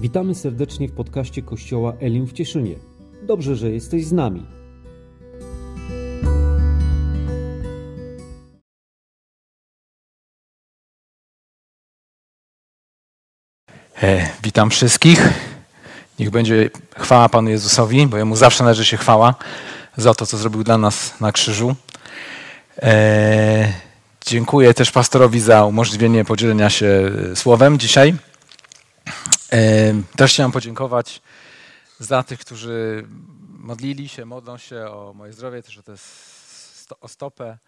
Witamy 0.00 0.34
serdecznie 0.34 0.88
w 0.88 0.92
podcaście 0.92 1.42
Kościoła 1.42 1.92
Elim 2.00 2.26
w 2.26 2.32
Cieszynie. 2.32 2.74
Dobrze, 3.22 3.56
że 3.56 3.70
jesteś 3.70 4.04
z 4.06 4.12
nami. 4.12 4.46
E, 14.02 14.28
witam 14.42 14.70
wszystkich. 14.70 15.28
Niech 16.18 16.30
będzie 16.30 16.70
chwała 16.98 17.28
Panu 17.28 17.50
Jezusowi, 17.50 18.06
bo 18.06 18.16
Jemu 18.16 18.36
zawsze 18.36 18.64
należy 18.64 18.84
się 18.84 18.96
chwała 18.96 19.34
za 19.96 20.14
to, 20.14 20.26
co 20.26 20.36
zrobił 20.36 20.64
dla 20.64 20.78
nas 20.78 21.20
na 21.20 21.32
krzyżu. 21.32 21.76
E, 22.82 23.72
dziękuję 24.26 24.74
też 24.74 24.90
pastorowi 24.90 25.40
za 25.40 25.64
umożliwienie 25.64 26.24
podzielenia 26.24 26.70
się 26.70 27.10
słowem 27.34 27.78
dzisiaj. 27.78 28.14
E, 29.52 30.02
też 30.16 30.32
chciałem 30.32 30.52
podziękować 30.52 31.22
za 31.98 32.22
tych, 32.22 32.40
którzy 32.40 33.06
modlili 33.48 34.08
się, 34.08 34.24
modlą 34.24 34.58
się 34.58 34.86
o 34.86 35.12
moje 35.14 35.32
zdrowie, 35.32 35.62
też 35.62 35.78
o, 35.78 35.82
te, 35.82 35.94
o 37.00 37.08
stopę. 37.08 37.58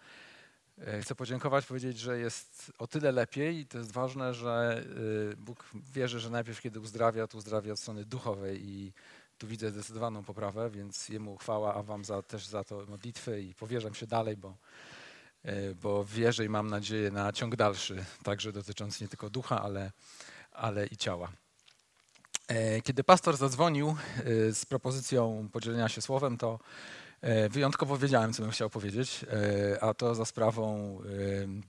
E, 0.87 1.01
chcę 1.01 1.15
podziękować, 1.15 1.65
powiedzieć, 1.65 1.99
że 1.99 2.19
jest 2.19 2.71
o 2.77 2.87
tyle 2.87 3.11
lepiej 3.11 3.57
i 3.57 3.65
to 3.67 3.77
jest 3.77 3.91
ważne, 3.91 4.33
że 4.33 4.83
e, 5.31 5.35
Bóg 5.35 5.65
wierzy, 5.93 6.19
że 6.19 6.29
najpierw 6.29 6.61
kiedy 6.61 6.79
uzdrawia, 6.79 7.27
to 7.27 7.37
uzdrawia 7.37 7.73
od 7.73 7.79
strony 7.79 8.05
duchowej 8.05 8.65
i 8.69 8.93
tu 9.37 9.47
widzę 9.47 9.71
zdecydowaną 9.71 10.23
poprawę, 10.23 10.69
więc 10.69 11.09
Jemu 11.09 11.37
chwała, 11.37 11.73
a 11.73 11.83
Wam 11.83 12.05
za, 12.05 12.21
też 12.21 12.47
za 12.47 12.63
to 12.63 12.85
modlitwy 12.89 13.41
i 13.41 13.55
powierzam 13.55 13.93
się 13.93 14.07
dalej, 14.07 14.37
bo, 14.37 14.57
bo 15.81 16.05
wierzę 16.05 16.45
i 16.45 16.49
mam 16.49 16.69
nadzieję 16.69 17.11
na 17.11 17.31
ciąg 17.31 17.55
dalszy, 17.55 18.05
także 18.23 18.51
dotyczący 18.51 19.03
nie 19.03 19.07
tylko 19.07 19.29
ducha, 19.29 19.61
ale, 19.61 19.91
ale 20.61 20.85
i 20.85 20.97
ciała. 20.97 21.31
E, 22.47 22.81
kiedy 22.81 23.03
pastor 23.03 23.37
zadzwonił 23.37 23.87
e, 23.89 24.53
z 24.53 24.65
propozycją 24.65 25.49
podzielenia 25.51 25.89
się 25.89 26.01
słowem, 26.01 26.37
to 26.37 26.59
e, 27.21 27.49
wyjątkowo 27.49 27.97
wiedziałem, 27.97 28.33
co 28.33 28.41
bym 28.41 28.51
chciał 28.51 28.69
powiedzieć, 28.69 29.25
a 29.81 29.93
to 29.93 30.15
za 30.15 30.25
sprawą 30.25 30.97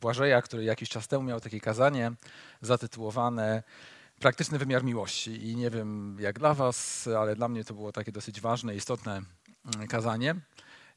Błażeja, 0.00 0.42
który 0.42 0.64
jakiś 0.64 0.89
czas 0.89 1.08
temu 1.08 1.25
miał 1.25 1.41
takie 1.41 1.61
kazanie 1.61 2.12
zatytułowane 2.61 3.62
Praktyczny 4.20 4.58
wymiar 4.58 4.84
miłości. 4.84 5.48
I 5.48 5.56
nie 5.56 5.70
wiem 5.70 6.17
jak 6.20 6.39
dla 6.39 6.55
Was, 6.55 7.08
ale 7.19 7.36
dla 7.36 7.48
mnie 7.48 7.64
to 7.64 7.74
było 7.74 7.92
takie 7.92 8.12
dosyć 8.12 8.41
ważne, 8.41 8.74
istotne 8.74 9.22
mm, 9.74 9.89
kazanie. 9.89 10.34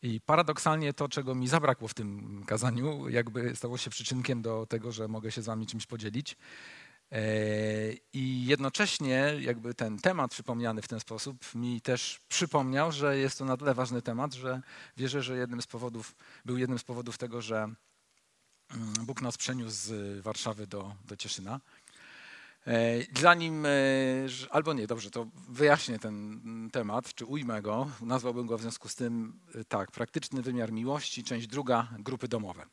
I 0.04 0.22
paradoksalnie 0.22 0.94
to, 0.94 1.10
czego 1.10 1.36
mi 1.36 1.48
zabrakło 1.48 1.88
w 1.88 1.94
tym 1.94 2.44
kazaniu, 2.48 3.10
jakby 3.10 3.56
stało 3.56 3.78
się 3.78 3.90
przyczynkiem 3.90 4.42
do 4.42 4.66
tego, 4.66 4.92
że 4.92 5.08
mogę 5.08 5.32
się 5.32 5.42
z 5.42 5.46
Wami 5.46 5.68
czymś 5.68 5.86
podzielić. 5.86 6.38
E, 7.12 7.22
I 8.14 8.46
jednocześnie 8.46 9.34
jakby 9.40 9.74
ten 9.74 10.00
temat 10.00 10.32
przypomniany 10.32 10.82
w 10.82 10.88
ten 10.88 11.00
sposób 11.00 11.56
mi 11.56 11.82
też 11.82 12.20
przypomniał, 12.28 12.92
że 12.92 13.18
jest 13.18 13.38
to 13.38 13.46
na 13.46 13.58
tyle 13.58 13.74
ważny 13.74 14.02
temat, 14.02 14.34
że 14.34 14.62
wierzę, 14.98 15.24
że 15.24 15.38
jednym 15.38 15.62
z 15.62 15.68
powodów, 15.68 16.16
był 16.46 16.58
jednym 16.58 16.80
z 16.80 16.84
powodów 16.84 17.18
tego, 17.18 17.42
że 17.42 17.58
mm, 17.58 18.94
Bóg 19.02 19.22
nas 19.22 19.38
przeniósł 19.38 19.78
z 19.78 20.22
Warszawy 20.22 20.68
do, 20.68 20.96
do 21.06 21.18
Cieszyna. 21.18 21.60
E, 22.68 23.20
zanim, 23.20 23.66
e, 23.66 23.70
albo 24.50 24.74
nie, 24.74 24.88
dobrze, 24.88 25.12
to 25.12 25.28
wyjaśnię 25.50 26.00
ten 26.00 26.42
temat, 26.74 27.14
czy 27.14 27.26
ujmę 27.26 27.62
go, 27.62 27.90
nazwałbym 28.02 28.48
go 28.48 28.58
w 28.58 28.62
związku 28.62 28.90
z 28.90 28.96
tym 28.96 29.40
tak, 29.68 29.92
praktyczny 29.92 30.42
wymiar 30.42 30.72
miłości, 30.72 31.24
część 31.24 31.48
druga, 31.48 31.88
grupy 32.00 32.28
domowe. 32.28 32.66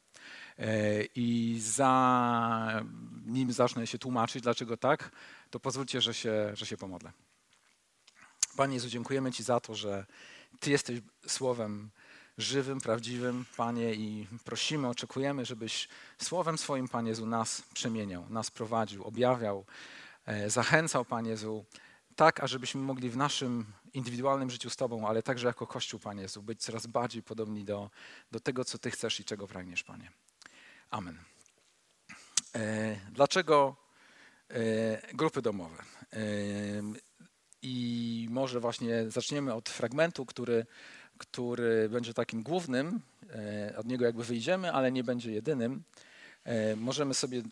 E, 0.59 1.05
I 1.15 1.59
zanim 1.61 3.53
zacznę 3.53 3.87
się 3.87 3.99
tłumaczyć, 3.99 4.43
dlaczego 4.43 4.77
tak, 4.77 5.11
to 5.51 5.61
pozwólcie, 5.61 6.01
że 6.01 6.15
się, 6.15 6.51
że 6.55 6.67
się 6.67 6.77
pomodlę. 6.77 7.13
Panie 8.57 8.75
Jezu, 8.75 8.89
dziękujemy 8.89 9.33
Ci 9.33 9.43
za 9.43 9.61
to, 9.61 9.75
że 9.75 10.07
Ty 10.61 10.71
jesteś 10.71 11.01
słowem 11.27 11.91
żywym, 12.39 12.81
prawdziwym, 12.81 13.45
Panie, 13.57 13.95
i 13.95 14.27
prosimy, 14.45 14.89
oczekujemy, 14.89 15.45
żebyś 15.45 15.89
słowem 16.19 16.59
swoim, 16.59 16.89
Panie 16.89 17.09
Jezu, 17.09 17.27
nas 17.27 17.63
przemieniał, 17.75 18.27
nas 18.31 18.51
prowadził, 18.51 19.05
objawiał, 19.05 19.65
e, 20.27 20.51
zachęcał, 20.51 21.05
Panie 21.05 21.31
Jezu, 21.31 21.65
tak, 22.17 22.43
ażebyśmy 22.43 22.81
mogli 22.81 23.11
w 23.11 23.17
naszym 23.17 23.67
indywidualnym 23.95 24.51
życiu 24.51 24.71
z 24.71 24.77
Tobą, 24.77 25.09
ale 25.09 25.23
także 25.23 25.47
jako 25.47 25.67
Kościół, 25.67 26.01
Panie 26.01 26.23
Jezu, 26.23 26.43
być 26.43 26.63
coraz 26.63 26.87
bardziej 26.87 27.23
podobni 27.23 27.65
do, 27.65 27.91
do 28.33 28.41
tego, 28.41 28.65
co 28.65 28.79
Ty 28.79 28.91
chcesz 28.91 29.21
i 29.21 29.25
czego 29.25 29.47
pragniesz, 29.47 29.83
Panie. 29.83 30.11
Amen. 30.93 31.19
E, 32.55 32.97
dlaczego 33.13 33.77
e, 34.51 35.15
grupy 35.15 35.43
domowe? 35.43 35.77
E, 36.13 36.19
I 37.63 38.27
może 38.31 38.61
właśnie 38.61 39.11
zaczniemy 39.11 39.55
od 39.55 39.69
fragmentu, 39.69 40.27
który, 40.27 40.67
który 41.19 41.89
będzie 41.89 42.15
takim 42.15 42.43
głównym. 42.43 43.01
Od 43.77 43.87
niego 43.87 44.05
jakby 44.05 44.25
wyjdziemy, 44.25 44.73
ale 44.73 44.93
nie 44.93 45.05
będzie 45.05 45.33
jedynym. 45.33 45.83
Możemy 46.77 47.15
sobie 47.15 47.43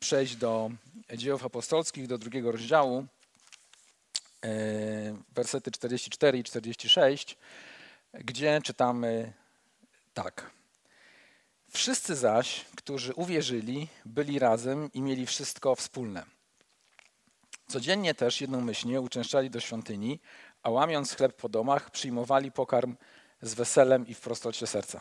przejść 0.00 0.36
do 0.36 0.70
dziejów 1.16 1.44
apostolskich, 1.44 2.06
do 2.06 2.18
drugiego 2.18 2.52
rozdziału, 2.52 3.06
wersety 5.34 5.70
44 5.70 6.38
i 6.38 6.44
46, 6.44 7.36
gdzie 8.12 8.60
czytamy 8.64 9.32
tak. 10.14 10.59
Wszyscy 11.72 12.16
zaś, 12.16 12.64
którzy 12.76 13.14
uwierzyli, 13.14 13.88
byli 14.04 14.38
razem 14.38 14.90
i 14.92 15.02
mieli 15.02 15.26
wszystko 15.26 15.74
wspólne. 15.74 16.24
Codziennie 17.66 18.14
też 18.14 18.40
jednomyślnie 18.40 19.00
uczęszczali 19.00 19.50
do 19.50 19.60
świątyni, 19.60 20.20
a 20.62 20.70
łamiąc 20.70 21.16
chleb 21.16 21.36
po 21.36 21.48
domach, 21.48 21.90
przyjmowali 21.90 22.52
pokarm 22.52 22.96
z 23.42 23.54
weselem 23.54 24.06
i 24.06 24.14
w 24.14 24.20
prostocie 24.20 24.66
serca. 24.66 25.00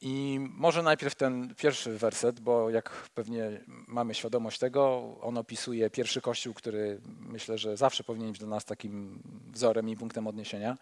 I 0.00 0.38
może 0.40 0.82
najpierw 0.82 1.14
ten 1.14 1.54
pierwszy 1.54 1.98
werset, 1.98 2.40
bo 2.40 2.70
jak 2.70 2.90
pewnie 3.14 3.60
mamy 3.66 4.14
świadomość 4.14 4.58
tego, 4.58 5.14
on 5.20 5.38
opisuje 5.38 5.90
pierwszy 5.90 6.20
kościół, 6.20 6.54
który 6.54 7.00
myślę, 7.20 7.58
że 7.58 7.76
zawsze 7.76 8.04
powinien 8.04 8.28
być 8.32 8.38
dla 8.38 8.48
nas 8.48 8.64
takim 8.64 9.22
wzorem 9.52 9.88
i 9.88 9.96
punktem 9.96 10.26
odniesienia. 10.26 10.78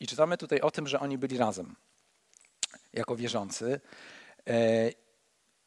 I 0.00 0.06
czytamy 0.06 0.36
tutaj 0.36 0.60
o 0.60 0.70
tym, 0.70 0.86
że 0.86 1.00
oni 1.00 1.18
byli 1.18 1.38
razem 1.38 1.76
jako 2.92 3.16
wierzący. 3.16 3.80
E, 4.46 4.90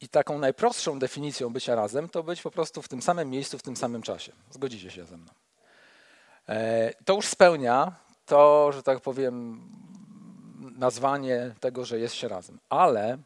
I 0.01 0.09
taką 0.09 0.39
najprostszą 0.39 0.99
definicją 0.99 1.53
bycia 1.53 1.75
razem 1.75 2.09
to 2.09 2.23
być 2.23 2.41
po 2.41 2.51
prostu 2.51 2.81
w 2.81 2.87
tym 2.87 3.01
samym 3.01 3.29
miejscu, 3.29 3.57
w 3.57 3.63
tym 3.63 3.77
samym 3.77 4.01
czasie. 4.01 4.31
Zgodzicie 4.51 4.91
się 4.91 5.05
ze 5.05 5.17
mną. 5.17 5.31
E, 6.49 6.93
to 7.05 7.13
już 7.13 7.27
spełnia 7.27 7.95
to, 8.25 8.71
że 8.71 8.83
tak 8.83 8.99
powiem, 9.01 9.61
nazwanie 10.77 11.55
tego, 11.59 11.85
że 11.85 11.99
jest 11.99 12.15
się 12.15 12.27
razem. 12.27 12.59
Ale 12.69 13.17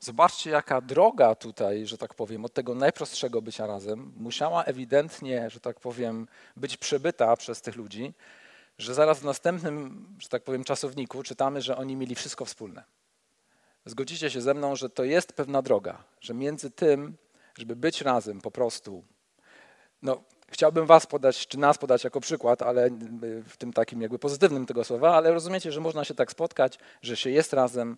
zobaczcie, 0.00 0.50
jaka 0.50 0.80
droga 0.80 1.34
tutaj, 1.34 1.86
że 1.86 1.98
tak 1.98 2.14
powiem, 2.14 2.44
od 2.44 2.52
tego 2.52 2.74
najprostszego 2.74 3.42
bycia 3.42 3.66
razem 3.66 4.12
musiała 4.16 4.64
ewidentnie, 4.64 5.50
że 5.50 5.60
tak 5.60 5.80
powiem, 5.80 6.28
być 6.56 6.76
przebyta 6.76 7.36
przez 7.36 7.62
tych 7.62 7.76
ludzi, 7.76 8.14
że 8.78 8.94
zaraz 8.94 9.20
w 9.20 9.24
następnym, 9.24 10.06
że 10.18 10.28
tak 10.28 10.44
powiem, 10.44 10.64
czasowniku 10.64 11.22
czytamy, 11.22 11.62
że 11.62 11.76
oni 11.76 11.96
mieli 11.96 12.14
wszystko 12.14 12.44
wspólne 12.44 12.84
zgodzicie 13.84 14.30
się 14.30 14.40
ze 14.40 14.54
mną, 14.54 14.76
że 14.76 14.90
to 14.90 15.04
jest 15.04 15.32
pewna 15.32 15.62
droga, 15.62 16.04
że 16.20 16.34
między 16.34 16.70
tym, 16.70 17.16
żeby 17.58 17.76
być 17.76 18.00
razem 18.02 18.40
po 18.40 18.50
prostu, 18.50 19.04
no, 20.02 20.22
chciałbym 20.48 20.86
was 20.86 21.06
podać, 21.06 21.46
czy 21.46 21.58
nas 21.58 21.78
podać 21.78 22.04
jako 22.04 22.20
przykład, 22.20 22.62
ale 22.62 22.90
w 23.48 23.56
tym 23.56 23.72
takim 23.72 24.02
jakby 24.02 24.18
pozytywnym 24.18 24.66
tego 24.66 24.84
słowa, 24.84 25.16
ale 25.16 25.32
rozumiecie, 25.32 25.72
że 25.72 25.80
można 25.80 26.04
się 26.04 26.14
tak 26.14 26.30
spotkać, 26.30 26.78
że 27.02 27.16
się 27.16 27.30
jest 27.30 27.52
razem, 27.52 27.96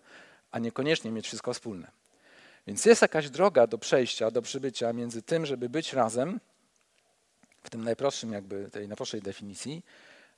a 0.51 0.59
niekoniecznie 0.59 1.11
mieć 1.11 1.25
wszystko 1.25 1.53
wspólne. 1.53 1.91
Więc 2.67 2.85
jest 2.85 3.01
jakaś 3.01 3.29
droga 3.29 3.67
do 3.67 3.77
przejścia, 3.77 4.31
do 4.31 4.41
przybycia 4.41 4.93
między 4.93 5.21
tym, 5.21 5.45
żeby 5.45 5.69
być 5.69 5.93
razem, 5.93 6.39
w 7.63 7.69
tym 7.69 7.83
najprostszym 7.83 8.31
jakby, 8.31 8.69
tej 8.71 8.87
najprostszej 8.87 9.21
definicji, 9.21 9.83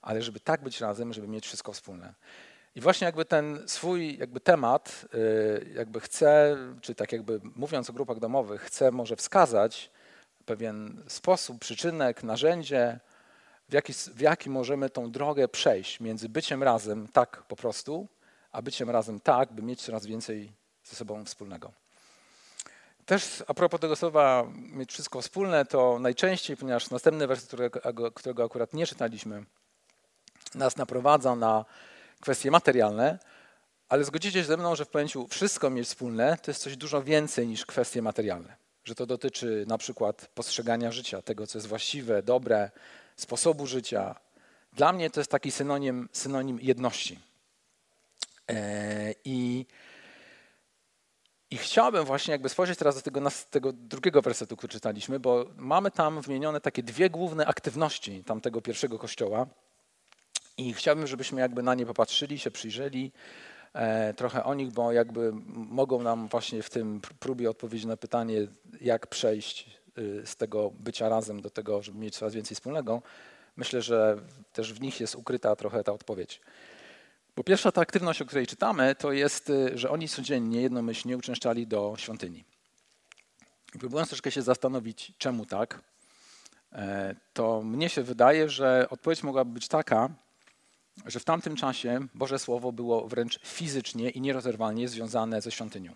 ale 0.01 0.21
żeby 0.21 0.39
tak 0.39 0.63
być 0.63 0.81
razem, 0.81 1.13
żeby 1.13 1.27
mieć 1.27 1.45
wszystko 1.45 1.73
wspólne. 1.73 2.13
I 2.75 2.81
właśnie 2.81 3.05
jakby 3.05 3.25
ten 3.25 3.63
swój 3.67 4.17
jakby 4.17 4.39
temat 4.39 5.05
y, 5.13 5.73
jakby 5.75 5.99
chcę, 5.99 6.57
czy 6.81 6.95
tak 6.95 7.11
jakby 7.11 7.41
mówiąc 7.55 7.89
o 7.89 7.93
grupach 7.93 8.19
domowych, 8.19 8.61
chcę 8.61 8.91
może 8.91 9.15
wskazać 9.15 9.91
pewien 10.45 11.03
sposób, 11.07 11.59
przyczynek, 11.59 12.23
narzędzie, 12.23 12.99
w 13.69 13.73
jaki, 13.73 13.93
w 13.93 14.19
jaki 14.19 14.49
możemy 14.49 14.89
tą 14.89 15.11
drogę 15.11 15.47
przejść 15.47 15.99
między 15.99 16.29
byciem 16.29 16.63
razem 16.63 17.07
tak 17.07 17.43
po 17.47 17.55
prostu, 17.55 18.07
a 18.51 18.61
byciem 18.61 18.89
razem 18.89 19.19
tak, 19.19 19.53
by 19.53 19.61
mieć 19.61 19.81
coraz 19.81 20.05
więcej 20.05 20.51
ze 20.83 20.95
sobą 20.95 21.25
wspólnego. 21.25 21.71
Też 23.05 23.43
a 23.47 23.53
propos 23.53 23.79
tego 23.79 23.95
słowa 23.95 24.47
mieć 24.53 24.91
wszystko 24.91 25.21
wspólne, 25.21 25.65
to 25.65 25.99
najczęściej, 25.99 26.57
ponieważ 26.57 26.89
następny 26.89 27.27
wers, 27.27 27.45
którego, 27.45 28.11
którego 28.11 28.43
akurat 28.43 28.73
nie 28.73 28.87
czytaliśmy, 28.87 29.45
nas 30.55 30.77
naprowadza 30.77 31.35
na 31.35 31.65
kwestie 32.21 32.51
materialne, 32.51 33.19
ale 33.89 34.03
zgodzicie 34.03 34.39
się 34.39 34.47
ze 34.47 34.57
mną, 34.57 34.75
że 34.75 34.85
w 34.85 34.89
pojęciu 34.89 35.27
wszystko 35.27 35.69
mieć 35.69 35.87
wspólne 35.87 36.37
to 36.41 36.51
jest 36.51 36.61
coś 36.61 36.77
dużo 36.77 37.03
więcej 37.03 37.47
niż 37.47 37.65
kwestie 37.65 38.01
materialne. 38.01 38.55
Że 38.83 38.95
to 38.95 39.05
dotyczy 39.05 39.65
na 39.67 39.77
przykład 39.77 40.29
postrzegania 40.35 40.91
życia, 40.91 41.21
tego, 41.21 41.47
co 41.47 41.57
jest 41.57 41.67
właściwe, 41.67 42.23
dobre, 42.23 42.71
sposobu 43.15 43.67
życia. 43.67 44.15
Dla 44.73 44.93
mnie 44.93 45.09
to 45.09 45.19
jest 45.19 45.31
taki 45.31 45.51
synonim, 45.51 46.09
synonim 46.11 46.59
jedności. 46.61 47.19
I 49.25 49.65
i 51.51 51.57
chciałbym 51.57 52.05
właśnie 52.05 52.31
jakby 52.31 52.49
spojrzeć 52.49 52.79
teraz 52.79 52.95
do 52.95 53.01
tego, 53.01 53.21
tego 53.49 53.73
drugiego 53.73 54.21
wersetu, 54.21 54.57
który 54.57 54.73
czytaliśmy, 54.73 55.19
bo 55.19 55.45
mamy 55.57 55.91
tam 55.91 56.21
wymienione 56.21 56.61
takie 56.61 56.83
dwie 56.83 57.09
główne 57.09 57.45
aktywności 57.45 58.23
tamtego 58.23 58.61
pierwszego 58.61 58.99
kościoła. 58.99 59.47
I 60.57 60.73
chciałbym, 60.73 61.07
żebyśmy 61.07 61.41
jakby 61.41 61.63
na 61.63 61.75
nie 61.75 61.85
popatrzyli, 61.85 62.39
się 62.39 62.51
przyjrzeli 62.51 63.11
e, 63.73 64.13
trochę 64.13 64.43
o 64.43 64.53
nich, 64.53 64.71
bo 64.71 64.91
jakby 64.91 65.31
mogą 65.53 66.03
nam 66.03 66.27
właśnie 66.27 66.63
w 66.63 66.69
tym 66.69 67.01
próbie 67.19 67.49
odpowiedzieć 67.49 67.85
na 67.85 67.97
pytanie, 67.97 68.47
jak 68.81 69.07
przejść 69.07 69.69
y, 69.97 70.21
z 70.25 70.35
tego 70.35 70.71
bycia 70.79 71.09
razem 71.09 71.41
do 71.41 71.49
tego, 71.49 71.81
żeby 71.81 71.99
mieć 71.99 72.15
coraz 72.15 72.33
więcej 72.33 72.55
wspólnego. 72.55 73.01
Myślę, 73.55 73.81
że 73.81 74.17
też 74.53 74.73
w 74.73 74.81
nich 74.81 74.99
jest 74.99 75.15
ukryta 75.15 75.55
trochę 75.55 75.83
ta 75.83 75.93
odpowiedź. 75.93 76.41
Bo 77.35 77.43
pierwsza 77.43 77.71
ta 77.71 77.81
aktywność, 77.81 78.21
o 78.21 78.25
której 78.25 78.47
czytamy, 78.47 78.95
to 78.95 79.11
jest, 79.11 79.49
y, 79.49 79.77
że 79.77 79.89
oni 79.89 80.07
codziennie 80.07 80.61
jednomyślnie 80.61 81.17
uczęszczali 81.17 81.67
do 81.67 81.93
świątyni. 81.97 82.45
Próbując 83.79 84.09
troszkę 84.09 84.31
się 84.31 84.41
zastanowić, 84.41 85.13
czemu 85.17 85.45
tak, 85.45 85.81
e, 86.71 87.15
to 87.33 87.61
mnie 87.61 87.89
się 87.89 88.03
wydaje, 88.03 88.49
że 88.49 88.87
odpowiedź 88.89 89.23
mogłaby 89.23 89.51
być 89.51 89.67
taka, 89.67 90.09
że 91.05 91.19
w 91.19 91.23
tamtym 91.25 91.55
czasie 91.55 91.99
Boże 92.13 92.39
Słowo 92.39 92.71
było 92.71 93.07
wręcz 93.07 93.39
fizycznie 93.39 94.09
i 94.09 94.21
nierozerwalnie 94.21 94.87
związane 94.87 95.41
ze 95.41 95.51
świątynią. 95.51 95.95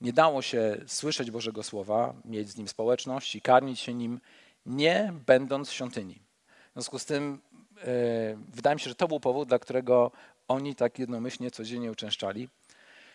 Nie 0.00 0.12
dało 0.12 0.42
się 0.42 0.76
słyszeć 0.86 1.30
Bożego 1.30 1.62
Słowa, 1.62 2.14
mieć 2.24 2.50
z 2.50 2.56
nim 2.56 2.68
społeczność 2.68 3.34
i 3.34 3.40
karmić 3.40 3.80
się 3.80 3.94
nim, 3.94 4.20
nie 4.66 5.12
będąc 5.26 5.68
w 5.68 5.72
świątyni. 5.72 6.20
W 6.70 6.72
związku 6.72 6.98
z 6.98 7.04
tym 7.04 7.40
yy, 7.76 7.82
wydaje 8.48 8.76
mi 8.76 8.80
się, 8.80 8.88
że 8.88 8.94
to 8.94 9.08
był 9.08 9.20
powód, 9.20 9.48
dla 9.48 9.58
którego 9.58 10.12
oni 10.48 10.74
tak 10.74 10.98
jednomyślnie 10.98 11.50
codziennie 11.50 11.90
uczęszczali. 11.90 12.48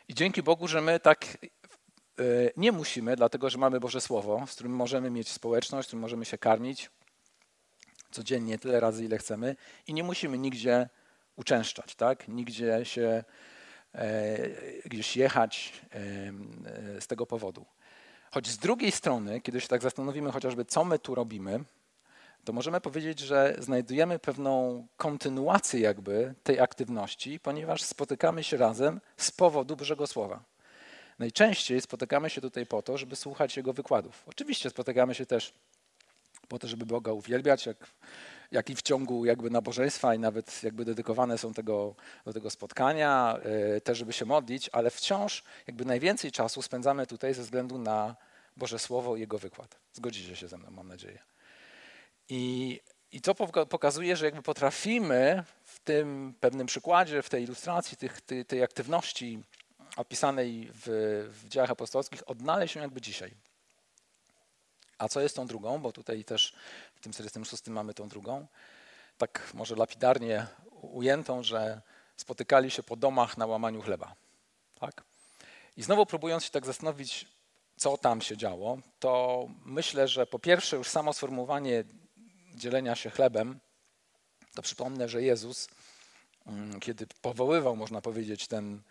I 0.07 0.13
dzięki 0.13 0.43
Bogu, 0.43 0.67
że 0.67 0.81
my 0.81 0.99
tak 0.99 1.25
e, 1.25 2.23
nie 2.57 2.71
musimy, 2.71 3.15
dlatego 3.15 3.49
że 3.49 3.57
mamy 3.57 3.79
Boże 3.79 4.01
Słowo, 4.01 4.43
z 4.47 4.53
którym 4.53 4.75
możemy 4.75 5.09
mieć 5.09 5.29
społeczność, 5.29 5.85
z 5.85 5.87
którym 5.87 6.01
możemy 6.01 6.25
się 6.25 6.37
karmić 6.37 6.89
codziennie 8.15 8.57
tyle 8.57 8.79
razy, 8.79 9.05
ile 9.05 9.17
chcemy 9.17 9.55
i 9.87 9.93
nie 9.93 10.03
musimy 10.03 10.37
nigdzie 10.37 10.89
uczęszczać, 11.35 11.95
tak? 11.95 12.27
nigdzie 12.27 12.85
się 12.85 13.23
e, 13.95 14.37
gdzieś 14.85 15.17
jechać 15.17 15.73
e, 15.91 17.01
z 17.01 17.07
tego 17.07 17.25
powodu. 17.25 17.65
Choć 18.31 18.47
z 18.47 18.57
drugiej 18.57 18.91
strony, 18.91 19.41
kiedy 19.41 19.61
się 19.61 19.67
tak 19.67 19.81
zastanowimy 19.81 20.31
chociażby, 20.31 20.65
co 20.65 20.85
my 20.85 20.99
tu 20.99 21.15
robimy, 21.15 21.63
to 22.45 22.53
możemy 22.53 22.81
powiedzieć, 22.81 23.19
że 23.19 23.55
znajdujemy 23.59 24.19
pewną 24.19 24.87
kontynuację 24.97 25.79
jakby 25.79 26.33
tej 26.43 26.59
aktywności, 26.59 27.39
ponieważ 27.39 27.81
spotykamy 27.81 28.43
się 28.43 28.57
razem 28.57 29.01
z 29.17 29.31
powodu 29.31 29.75
Bożego 29.75 30.07
Słowa. 30.07 30.43
Najczęściej 31.19 31.81
spotykamy 31.81 32.29
się 32.29 32.41
tutaj 32.41 32.65
po 32.65 32.81
to, 32.81 32.97
żeby 32.97 33.15
słuchać 33.15 33.57
Jego 33.57 33.73
wykładów. 33.73 34.23
Oczywiście 34.27 34.69
spotykamy 34.69 35.15
się 35.15 35.25
też 35.25 35.53
po 36.45 36.59
to, 36.59 36.67
żeby 36.67 36.85
Boga 36.85 37.11
uwielbiać, 37.11 37.65
jak, 37.65 37.77
jak 38.51 38.69
i 38.69 38.75
w 38.75 38.81
ciągu 38.81 39.25
jakby 39.25 39.49
nabożeństwa 39.49 40.15
i 40.15 40.19
nawet 40.19 40.63
jakby 40.63 40.85
dedykowane 40.85 41.37
są 41.37 41.53
tego, 41.53 41.95
do 42.25 42.33
tego 42.33 42.49
spotkania, 42.49 43.39
yy, 43.73 43.81
też 43.81 43.97
żeby 43.97 44.13
się 44.13 44.25
modlić, 44.25 44.69
ale 44.71 44.89
wciąż 44.89 45.43
jakby 45.67 45.85
najwięcej 45.85 46.31
czasu 46.31 46.61
spędzamy 46.61 47.07
tutaj 47.07 47.33
ze 47.33 47.41
względu 47.41 47.77
na 47.77 48.15
Boże 48.57 48.79
Słowo 48.79 49.15
i 49.15 49.19
Jego 49.19 49.39
wykład. 49.39 49.79
Zgodzicie 49.93 50.35
się 50.35 50.47
ze 50.47 50.57
mną, 50.57 50.71
mam 50.71 50.87
nadzieję. 50.87 51.19
I, 52.29 52.79
I 53.11 53.21
to 53.21 53.35
pokazuje, 53.65 54.15
że 54.15 54.25
jakby 54.25 54.41
potrafimy 54.41 55.43
w 55.63 55.79
tym 55.79 56.33
pewnym 56.39 56.67
przykładzie, 56.67 57.21
w 57.21 57.29
tej 57.29 57.43
ilustracji 57.43 57.97
tych, 57.97 58.21
tej, 58.21 58.45
tej 58.45 58.63
aktywności 58.63 59.43
opisanej 59.95 60.69
w, 60.73 60.85
w 61.53 61.57
apostolskich 61.59 62.29
odnaleźć 62.29 62.73
się 62.73 62.79
jakby 62.79 63.01
dzisiaj. 63.01 63.31
A 64.97 65.09
co 65.09 65.21
jest 65.21 65.35
tą 65.35 65.47
drugą? 65.47 65.81
Bo 65.81 65.91
tutaj 65.91 66.23
też 66.23 66.55
w 66.95 66.99
tym 66.99 67.13
46 67.13 67.67
mamy 67.67 67.93
tą 67.93 68.09
drugą. 68.09 68.47
Tak 69.17 69.51
może 69.53 69.75
lapidarnie 69.75 70.47
ujętą, 70.81 71.43
że 71.43 71.81
spotykali 72.17 72.71
się 72.71 72.83
po 72.83 72.95
domach 72.95 73.37
na 73.37 73.45
łamaniu 73.45 73.81
chleba. 73.81 74.15
Tak? 74.79 75.03
I 75.77 75.83
znowu 75.83 76.05
próbując 76.05 76.43
się 76.43 76.51
tak 76.51 76.65
zastanowić, 76.65 77.27
co 77.77 77.97
tam 77.97 78.21
się 78.21 78.37
działo, 78.37 78.77
to 78.99 79.45
myślę, 79.65 80.07
że 80.07 80.27
po 80.27 80.39
pierwsze 80.39 80.77
już 80.77 80.89
samo 80.89 81.13
sformułowanie 81.13 81.83
dzielenia 82.55 82.95
się 82.95 83.09
chlebem, 83.09 83.59
to 84.55 84.61
przypomnę, 84.61 85.09
że 85.09 85.21
Jezus, 85.21 85.67
mm, 86.47 86.79
kiedy 86.79 87.07
powoływał, 87.21 87.75
można 87.75 88.01
powiedzieć, 88.01 88.47
ten 88.47 88.81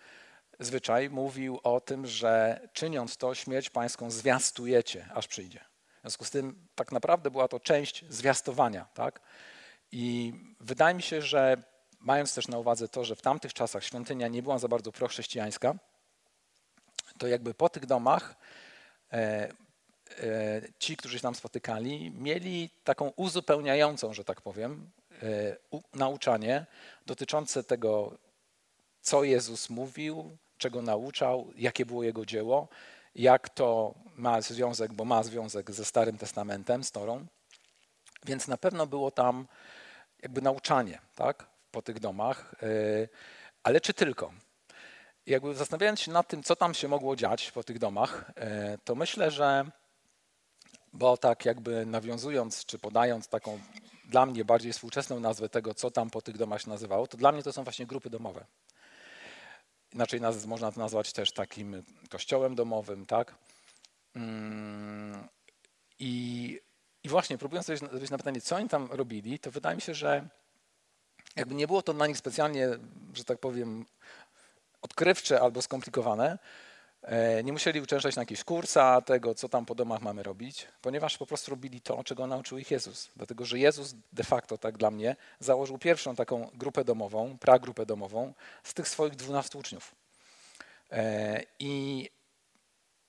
zwyczaj, 0.60 1.10
mówił 1.10 1.60
o 1.62 1.80
tym, 1.80 2.06
że 2.06 2.60
czyniąc 2.72 3.16
to, 3.16 3.34
śmierć 3.34 3.70
pańską 3.70 4.10
zwiastujecie, 4.10 5.08
aż 5.14 5.28
przyjdzie. 5.28 5.64
Związku 6.04 6.24
z 6.24 6.30
tym 6.30 6.66
tak 6.74 6.92
naprawdę 6.92 7.30
była 7.30 7.48
to 7.48 7.60
część 7.60 8.04
zwiastowania. 8.08 8.86
Tak? 8.94 9.20
I 9.92 10.32
wydaje 10.60 10.94
mi 10.94 11.02
się, 11.02 11.22
że 11.22 11.56
mając 12.00 12.34
też 12.34 12.48
na 12.48 12.58
uwadze 12.58 12.88
to, 12.88 13.04
że 13.04 13.16
w 13.16 13.22
tamtych 13.22 13.54
czasach 13.54 13.84
świątynia 13.84 14.28
nie 14.28 14.42
była 14.42 14.58
za 14.58 14.68
bardzo 14.68 14.92
prochrześcijańska, 14.92 15.74
to 17.18 17.26
jakby 17.26 17.54
po 17.54 17.68
tych 17.68 17.86
domach 17.86 18.34
e, 19.12 19.48
E, 20.22 20.60
ci, 20.78 20.96
którzy 20.96 21.18
się 21.18 21.22
tam 21.22 21.34
spotykali, 21.34 22.10
mieli 22.10 22.70
taką 22.84 23.12
uzupełniającą, 23.16 24.12
że 24.12 24.24
tak 24.24 24.40
powiem, 24.40 24.90
e, 25.22 25.56
nauczanie 25.94 26.66
dotyczące 27.06 27.64
tego, 27.64 28.18
co 29.00 29.24
Jezus 29.24 29.70
mówił, 29.70 30.36
czego 30.58 30.82
nauczał, 30.82 31.50
jakie 31.56 31.86
było 31.86 32.02
jego 32.02 32.26
dzieło, 32.26 32.68
jak 33.14 33.48
to 33.48 33.94
ma 34.16 34.40
związek, 34.40 34.92
bo 34.92 35.04
ma 35.04 35.22
związek 35.22 35.70
ze 35.70 35.84
Starym 35.84 36.18
Testamentem, 36.18 36.84
z 36.84 36.90
Torą. 36.90 37.26
Więc 38.24 38.48
na 38.48 38.56
pewno 38.56 38.86
było 38.86 39.10
tam 39.10 39.46
jakby 40.22 40.42
nauczanie 40.42 40.98
tak, 41.14 41.46
po 41.70 41.82
tych 41.82 42.00
domach, 42.00 42.54
e, 42.62 42.66
ale 43.62 43.80
czy 43.80 43.94
tylko? 43.94 44.32
Jakby 45.26 45.54
zastanawiając 45.54 46.00
się 46.00 46.12
nad 46.12 46.28
tym, 46.28 46.42
co 46.42 46.56
tam 46.56 46.74
się 46.74 46.88
mogło 46.88 47.16
dziać 47.16 47.52
po 47.52 47.64
tych 47.64 47.78
domach, 47.78 48.32
to 48.84 48.94
myślę, 48.94 49.30
że 49.30 49.70
bo 50.94 51.16
tak 51.16 51.44
jakby 51.44 51.86
nawiązując 51.86 52.64
czy 52.64 52.78
podając 52.78 53.28
taką 53.28 53.60
dla 54.04 54.26
mnie 54.26 54.44
bardziej 54.44 54.72
współczesną 54.72 55.20
nazwę 55.20 55.48
tego, 55.48 55.74
co 55.74 55.90
tam 55.90 56.10
po 56.10 56.22
tych 56.22 56.36
domach 56.36 56.62
się 56.62 56.70
nazywało, 56.70 57.06
to 57.06 57.16
dla 57.16 57.32
mnie 57.32 57.42
to 57.42 57.52
są 57.52 57.64
właśnie 57.64 57.86
grupy 57.86 58.10
domowe. 58.10 58.44
Inaczej 59.94 60.20
naz 60.20 60.46
można 60.46 60.72
to 60.72 60.80
nazwać 60.80 61.12
też 61.12 61.32
takim 61.32 61.82
kościołem 62.10 62.54
domowym, 62.54 63.06
tak? 63.06 63.34
Mm, 64.16 65.28
I, 65.98 66.60
i 67.04 67.08
właśnie 67.08 67.38
próbując 67.38 67.70
odpowiedzieć 67.70 68.10
na 68.10 68.18
pytanie, 68.18 68.40
co 68.40 68.56
oni 68.56 68.68
tam 68.68 68.88
robili, 68.92 69.38
to 69.38 69.50
wydaje 69.50 69.76
mi 69.76 69.82
się, 69.82 69.94
że 69.94 70.28
jakby 71.36 71.54
nie 71.54 71.66
było 71.66 71.82
to 71.82 71.94
dla 71.94 72.06
nich 72.06 72.18
specjalnie, 72.18 72.68
że 73.14 73.24
tak 73.24 73.38
powiem, 73.38 73.86
odkrywcze 74.82 75.40
albo 75.40 75.62
skomplikowane, 75.62 76.38
nie 77.44 77.52
musieli 77.52 77.80
uczęszczać 77.80 78.16
na 78.16 78.22
jakieś 78.22 78.44
kursa 78.44 79.00
tego, 79.00 79.34
co 79.34 79.48
tam 79.48 79.66
po 79.66 79.74
domach 79.74 80.02
mamy 80.02 80.22
robić, 80.22 80.68
ponieważ 80.82 81.18
po 81.18 81.26
prostu 81.26 81.50
robili 81.50 81.80
to, 81.80 82.04
czego 82.04 82.26
nauczył 82.26 82.58
ich 82.58 82.70
Jezus. 82.70 83.10
Dlatego, 83.16 83.44
że 83.44 83.58
Jezus 83.58 83.94
de 84.12 84.24
facto, 84.24 84.58
tak 84.58 84.78
dla 84.78 84.90
mnie, 84.90 85.16
założył 85.40 85.78
pierwszą 85.78 86.16
taką 86.16 86.50
grupę 86.54 86.84
domową, 86.84 87.38
pragrupę 87.38 87.86
domową 87.86 88.32
z 88.62 88.74
tych 88.74 88.88
swoich 88.88 89.16
dwunastu 89.16 89.58
uczniów. 89.58 89.94
E, 90.90 91.42
I 91.58 92.10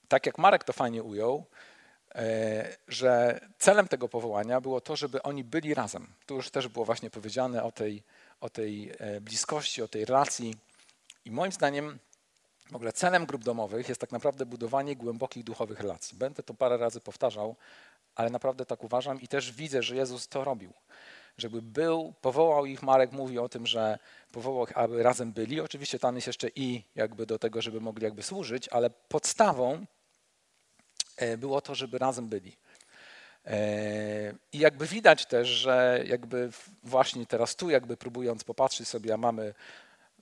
tak 0.08 0.26
jak 0.26 0.38
Marek 0.38 0.64
to 0.64 0.74
fajnie 0.74 1.04
ujął, 1.04 1.46
e, 2.16 2.78
że 2.88 3.40
celem 3.58 3.88
tego 3.88 4.10
powołania 4.10 4.62
było 4.62 4.82
to, 4.82 4.96
żeby 4.96 5.22
oni 5.24 5.44
byli 5.44 5.74
razem. 5.74 6.14
Tu 6.26 6.36
już 6.36 6.50
też 6.50 6.68
było 6.68 6.86
właśnie 6.86 7.10
powiedziane 7.10 7.64
o 7.64 7.72
tej, 7.72 8.04
o 8.42 8.50
tej 8.50 8.92
bliskości, 9.22 9.82
o 9.82 9.88
tej 9.88 10.06
relacji. 10.06 10.56
I 11.26 11.32
moim 11.32 11.52
zdaniem 11.52 12.00
w 12.72 12.76
ogóle 12.76 12.94
celem 12.94 13.26
grup 13.26 13.44
domowych 13.44 13.90
jest 13.90 14.02
tak 14.02 14.12
naprawdę 14.12 14.46
budowanie 14.46 14.96
głębokich 14.96 15.44
duchowych 15.44 15.80
relacji. 15.80 16.18
Będę 16.18 16.44
to 16.44 16.54
parę 16.54 16.78
razy 16.78 17.02
powtarzał, 17.02 17.56
ale 18.16 18.30
naprawdę 18.30 18.66
tak 18.66 18.84
uważam 18.84 19.22
i 19.22 19.28
też 19.28 19.52
widzę, 19.52 19.84
że 19.84 19.96
Jezus 19.96 20.28
to 20.28 20.44
robił. 20.44 20.74
Żeby 21.38 21.62
był, 21.62 22.14
powołał 22.22 22.66
ich, 22.66 22.84
Marek 22.84 23.12
mówi 23.12 23.40
o 23.40 23.50
tym, 23.50 23.68
że 23.68 24.00
powołał 24.32 24.64
ich, 24.64 24.78
aby 24.78 25.04
razem 25.04 25.34
byli. 25.34 25.62
Oczywiście 25.62 26.00
tam 26.00 26.16
jest 26.16 26.28
jeszcze 26.28 26.50
i 26.56 26.84
jakby 26.96 27.26
do 27.26 27.40
tego, 27.40 27.62
żeby 27.62 27.82
mogli 27.82 28.04
jakby 28.04 28.24
służyć, 28.24 28.70
ale 28.70 28.90
podstawą 28.90 29.86
e, 31.18 31.38
było 31.38 31.62
to, 31.62 31.76
żeby 31.76 31.98
razem 31.98 32.30
byli. 32.30 32.58
E, 33.46 34.34
I 34.54 34.60
jakby 34.60 34.88
widać 34.88 35.26
też, 35.26 35.48
że 35.48 36.04
jakby 36.08 36.50
właśnie 36.84 37.26
teraz 37.26 37.56
tu 37.56 37.70
jakby 37.70 37.98
próbując 37.98 38.44
popatrzeć 38.44 38.88
sobie, 38.88 39.14
a 39.14 39.18
mamy 39.18 39.54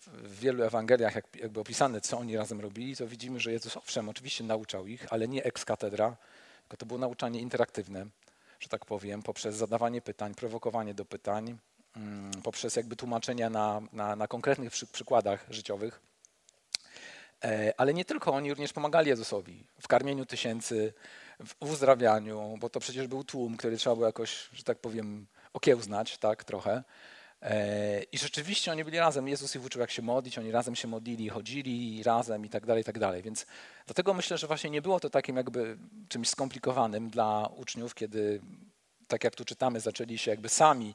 w 0.08 0.40
wielu 0.40 0.64
Ewangeliach 0.64 1.16
jak, 1.16 1.26
jakby 1.36 1.60
opisane, 1.60 2.02
co 2.02 2.18
oni 2.18 2.38
razem 2.38 2.62
robili, 2.62 2.96
to 2.96 3.08
widzimy, 3.08 3.40
że 3.40 3.52
Jezus 3.52 3.78
owszem, 3.78 4.10
oczywiście 4.10 4.44
nauczał 4.44 4.88
ich, 4.88 5.14
ale 5.14 5.28
nie 5.28 5.44
ex 5.44 5.66
katedra, 5.66 6.16
tylko 6.62 6.78
to 6.78 6.86
było 6.86 7.00
nauczanie 7.00 7.40
interaktywne, 7.40 8.06
że 8.60 8.70
tak 8.70 8.86
powiem, 8.86 9.24
poprzez 9.24 9.56
zadawanie 9.56 10.02
pytań, 10.02 10.36
prowokowanie 10.36 10.94
do 10.94 11.06
pytań, 11.06 11.58
mm, 11.96 12.32
poprzez 12.44 12.76
jakby 12.76 12.96
tłumaczenia 12.96 13.50
na, 13.50 13.82
na, 13.94 14.16
na 14.16 14.28
konkretnych 14.28 14.72
przy, 14.72 14.88
przykładach 14.88 15.46
życiowych. 15.50 16.02
E, 17.44 17.74
ale 17.78 17.94
nie 17.94 18.06
tylko, 18.06 18.34
oni 18.34 18.50
również 18.50 18.74
pomagali 18.74 19.10
Jezusowi 19.10 19.68
w 19.82 19.88
karmieniu 19.88 20.26
tysięcy, 20.26 20.94
w 21.46 21.56
uzdrawianiu, 21.60 22.58
bo 22.60 22.70
to 22.70 22.80
przecież 22.80 23.08
był 23.08 23.24
tłum, 23.24 23.58
który 23.58 23.78
trzeba 23.78 23.96
było 23.96 24.08
jakoś, 24.08 24.50
że 24.54 24.64
tak 24.64 24.78
powiem, 24.78 25.28
okiełznać, 25.54 26.18
tak, 26.18 26.44
trochę. 26.44 26.84
E, 27.44 28.04
I 28.04 28.18
rzeczywiście 28.18 28.72
oni 28.72 28.84
byli 28.84 29.00
razem. 29.00 29.28
Jezus 29.28 29.56
ich 29.56 29.66
uczył, 29.66 29.82
jak 29.82 29.92
się 29.92 30.02
modlić, 30.02 30.38
oni 30.38 30.52
razem 30.52 30.76
się 30.76 30.88
modlili, 30.88 31.30
chodzili 31.30 32.04
razem 32.04 32.46
i 32.46 32.50
tak 32.50 32.66
dalej, 32.66 32.82
i 32.82 32.86
tak 32.86 33.00
dalej. 33.00 33.22
Więc 33.22 33.46
dlatego 33.86 34.14
myślę, 34.14 34.38
że 34.38 34.48
właśnie 34.48 34.70
nie 34.70 34.82
było 34.82 35.00
to 35.00 35.10
takim 35.10 35.38
jakby 35.38 35.78
czymś 36.10 36.30
skomplikowanym 36.30 37.10
dla 37.10 37.50
uczniów, 37.56 37.96
kiedy, 37.96 38.42
tak 39.08 39.24
jak 39.24 39.36
tu 39.36 39.46
czytamy, 39.46 39.80
zaczęli 39.80 40.18
się 40.18 40.32
jakby 40.32 40.50
sami 40.50 40.94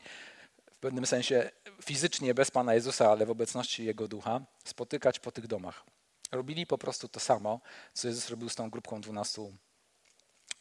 w 0.73 0.78
pewnym 0.78 1.07
sensie 1.07 1.50
fizycznie 1.85 2.35
bez 2.35 2.50
Pana 2.50 2.75
Jezusa, 2.75 3.11
ale 3.11 3.26
w 3.26 3.31
obecności 3.31 3.85
Jego 3.85 4.09
Ducha, 4.09 4.40
spotykać 4.64 5.19
po 5.19 5.33
tych 5.33 5.47
domach. 5.47 5.85
Robili 6.33 6.67
po 6.67 6.78
prostu 6.78 7.09
to 7.09 7.21
samo, 7.21 7.61
co 7.95 8.09
Jezus 8.09 8.31
robił 8.31 8.49
z 8.49 8.55
tą 8.55 8.71
grupką 8.71 9.00
12, 9.00 9.43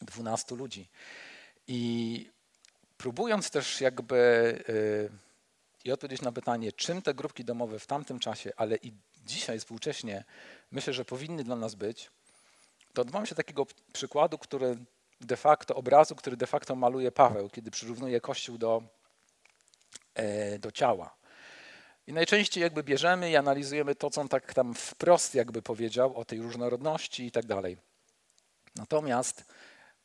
12 0.00 0.54
ludzi. 0.54 0.88
I 1.66 2.30
próbując 2.96 3.50
też 3.50 3.80
jakby 3.80 4.16
yy, 4.68 5.27
i 5.88 5.92
odpowiedzieć 5.92 6.22
na 6.22 6.32
pytanie, 6.32 6.72
czym 6.72 7.02
te 7.02 7.14
grupki 7.14 7.44
domowe 7.44 7.78
w 7.78 7.86
tamtym 7.86 8.18
czasie, 8.18 8.52
ale 8.56 8.76
i 8.76 8.92
dzisiaj 9.26 9.58
współcześnie 9.58 10.24
myślę, 10.70 10.92
że 10.92 11.04
powinny 11.04 11.44
dla 11.44 11.56
nas 11.56 11.74
być, 11.74 12.10
to 12.92 13.02
odwołam 13.02 13.26
się 13.26 13.34
takiego 13.34 13.66
przykładu, 13.92 14.38
który 14.38 14.76
de 15.20 15.36
facto, 15.36 15.74
obrazu, 15.74 16.14
który 16.14 16.36
de 16.36 16.46
facto 16.46 16.76
maluje 16.76 17.12
Paweł, 17.12 17.50
kiedy 17.50 17.70
przyrównuje 17.70 18.20
Kościół 18.20 18.58
do, 18.58 18.82
e, 20.14 20.58
do 20.58 20.72
ciała. 20.72 21.16
I 22.06 22.12
najczęściej 22.12 22.62
jakby 22.62 22.82
bierzemy 22.82 23.30
i 23.30 23.36
analizujemy 23.36 23.94
to, 23.94 24.10
co 24.10 24.20
on 24.20 24.28
tak 24.28 24.54
tam 24.54 24.74
wprost 24.74 25.34
jakby 25.34 25.62
powiedział 25.62 26.16
o 26.16 26.24
tej 26.24 26.40
różnorodności 26.40 27.26
i 27.26 27.30
tak 27.30 27.46
dalej. 27.46 27.76
Natomiast 28.76 29.44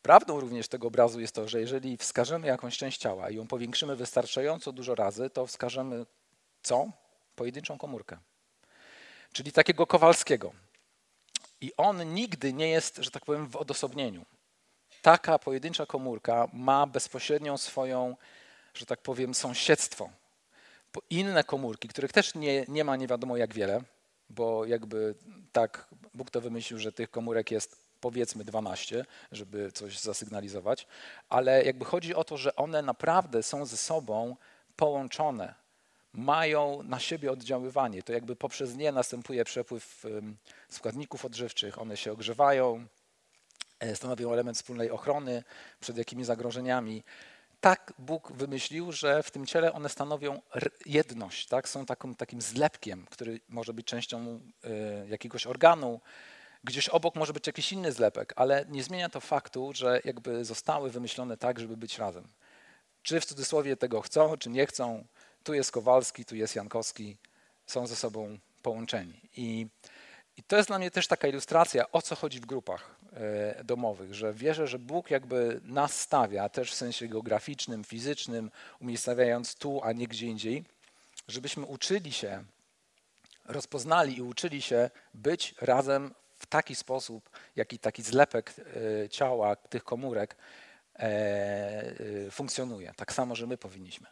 Prawdą 0.03 0.39
również 0.39 0.67
tego 0.67 0.87
obrazu 0.87 1.19
jest 1.19 1.35
to, 1.35 1.47
że 1.47 1.59
jeżeli 1.59 1.97
wskażemy 1.97 2.47
jakąś 2.47 2.77
część 2.77 2.97
ciała 2.97 3.29
i 3.29 3.35
ją 3.35 3.47
powiększymy 3.47 3.95
wystarczająco 3.95 4.71
dużo 4.71 4.95
razy, 4.95 5.29
to 5.29 5.47
wskażemy 5.47 6.05
co? 6.63 6.91
Pojedynczą 7.35 7.77
komórkę. 7.77 8.17
Czyli 9.33 9.51
takiego 9.51 9.87
Kowalskiego. 9.87 10.53
I 11.61 11.71
on 11.77 12.13
nigdy 12.13 12.53
nie 12.53 12.69
jest, 12.69 12.97
że 12.97 13.11
tak 13.11 13.25
powiem, 13.25 13.47
w 13.47 13.55
odosobnieniu. 13.55 14.25
Taka 15.01 15.39
pojedyncza 15.39 15.85
komórka 15.85 16.47
ma 16.53 16.87
bezpośrednią 16.87 17.57
swoją, 17.57 18.15
że 18.73 18.85
tak 18.85 19.01
powiem, 19.01 19.33
sąsiedztwo. 19.33 20.09
Inne 21.09 21.43
komórki, 21.43 21.87
których 21.87 22.11
też 22.11 22.35
nie, 22.35 22.65
nie 22.67 22.83
ma 22.83 22.95
nie 22.95 23.07
wiadomo 23.07 23.37
jak 23.37 23.53
wiele, 23.53 23.81
bo 24.29 24.65
jakby 24.65 25.15
tak 25.51 25.87
Bóg 26.13 26.31
to 26.31 26.41
wymyślił, 26.41 26.79
że 26.79 26.91
tych 26.91 27.11
komórek 27.11 27.51
jest 27.51 27.82
powiedzmy 28.03 28.43
12, 28.43 29.05
żeby 29.31 29.71
coś 29.71 29.99
zasygnalizować, 29.99 30.87
ale 31.29 31.63
jakby 31.63 31.85
chodzi 31.85 32.15
o 32.15 32.23
to, 32.23 32.37
że 32.37 32.55
one 32.55 32.81
naprawdę 32.81 33.43
są 33.43 33.65
ze 33.65 33.77
sobą 33.77 34.35
połączone, 34.75 35.53
mają 36.13 36.83
na 36.83 36.99
siebie 36.99 37.31
oddziaływanie. 37.31 38.03
To 38.03 38.13
jakby 38.13 38.35
poprzez 38.35 38.75
nie 38.75 38.91
następuje 38.91 39.45
przepływ 39.45 40.05
składników 40.69 41.25
odżywczych, 41.25 41.81
one 41.81 41.97
się 41.97 42.11
ogrzewają, 42.11 42.85
e, 43.79 43.95
stanowią 43.95 44.33
element 44.33 44.57
wspólnej 44.57 44.91
ochrony 44.91 45.43
przed 45.79 45.97
jakimi 45.97 46.23
zagrożeniami. 46.23 47.03
Tak 47.61 47.93
Bóg 47.99 48.31
wymyślił, 48.31 48.91
że 48.91 49.23
w 49.23 49.31
tym 49.31 49.45
ciele 49.45 49.73
one 49.73 49.89
stanowią 49.89 50.41
jedność, 50.85 51.47
tak? 51.47 51.69
są 51.69 51.85
takim, 52.17 52.41
zlepkiem, 52.41 53.05
który 53.09 53.39
może 53.49 53.73
być 53.73 53.85
częścią 53.85 54.39
y, 54.65 55.07
jakiegoś 55.09 55.47
organu, 55.47 55.99
Gdzieś 56.63 56.89
obok 56.89 57.15
może 57.15 57.33
być 57.33 57.47
jakiś 57.47 57.71
inny 57.71 57.91
zlepek, 57.91 58.33
ale 58.35 58.65
nie 58.69 58.83
zmienia 58.83 59.09
to 59.09 59.19
faktu, 59.19 59.71
że 59.75 60.01
jakby 60.05 60.45
zostały 60.45 60.89
wymyślone 60.91 61.37
tak, 61.37 61.59
żeby 61.59 61.77
być 61.77 61.97
razem. 61.97 62.27
Czy 63.01 63.19
w 63.19 63.25
cudzysłowie 63.25 63.77
tego 63.77 64.01
chcą, 64.01 64.37
czy 64.37 64.49
nie 64.49 64.65
chcą, 64.65 65.05
tu 65.43 65.53
jest 65.53 65.71
Kowalski, 65.71 66.25
tu 66.25 66.35
jest 66.35 66.55
Jankowski, 66.55 67.17
są 67.65 67.87
ze 67.87 67.95
sobą 67.95 68.37
połączeni. 68.61 69.21
I, 69.37 69.67
i 70.37 70.43
to 70.43 70.57
jest 70.57 70.69
dla 70.69 70.79
mnie 70.79 70.91
też 70.91 71.07
taka 71.07 71.27
ilustracja, 71.27 71.91
o 71.91 72.01
co 72.01 72.15
chodzi 72.15 72.39
w 72.39 72.45
grupach 72.45 72.95
e, 73.13 73.63
domowych, 73.63 74.13
że 74.13 74.33
wierzę, 74.33 74.67
że 74.67 74.79
Bóg 74.79 75.11
jakby 75.11 75.61
nas 75.63 75.99
stawia 75.99 76.49
też 76.49 76.71
w 76.71 76.75
sensie 76.75 77.07
geograficznym, 77.07 77.83
fizycznym, 77.83 78.51
umiejscawiając 78.79 79.55
tu, 79.55 79.81
a 79.83 79.91
nie 79.91 80.07
gdzie 80.07 80.27
indziej, 80.27 80.63
żebyśmy 81.27 81.65
uczyli 81.65 82.11
się, 82.11 82.43
rozpoznali 83.45 84.17
i 84.17 84.21
uczyli 84.21 84.61
się 84.61 84.89
być 85.13 85.55
razem 85.61 86.13
w 86.43 86.45
taki 86.45 86.75
sposób, 86.75 87.29
jaki 87.55 87.79
taki 87.79 88.03
zlepek 88.03 88.53
e, 89.05 89.09
ciała, 89.09 89.55
tych 89.55 89.83
komórek 89.83 90.35
e, 90.95 90.99
e, 90.99 92.31
funkcjonuje. 92.31 92.93
Tak 92.95 93.13
samo, 93.13 93.35
że 93.35 93.47
my 93.47 93.57
powinniśmy. 93.57 94.07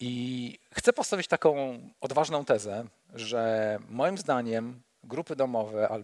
I 0.00 0.58
chcę 0.74 0.92
postawić 0.92 1.28
taką 1.28 1.78
odważną 2.00 2.44
tezę, 2.44 2.84
że 3.14 3.78
moim 3.88 4.18
zdaniem 4.18 4.82
grupy 5.04 5.36
domowe, 5.36 6.02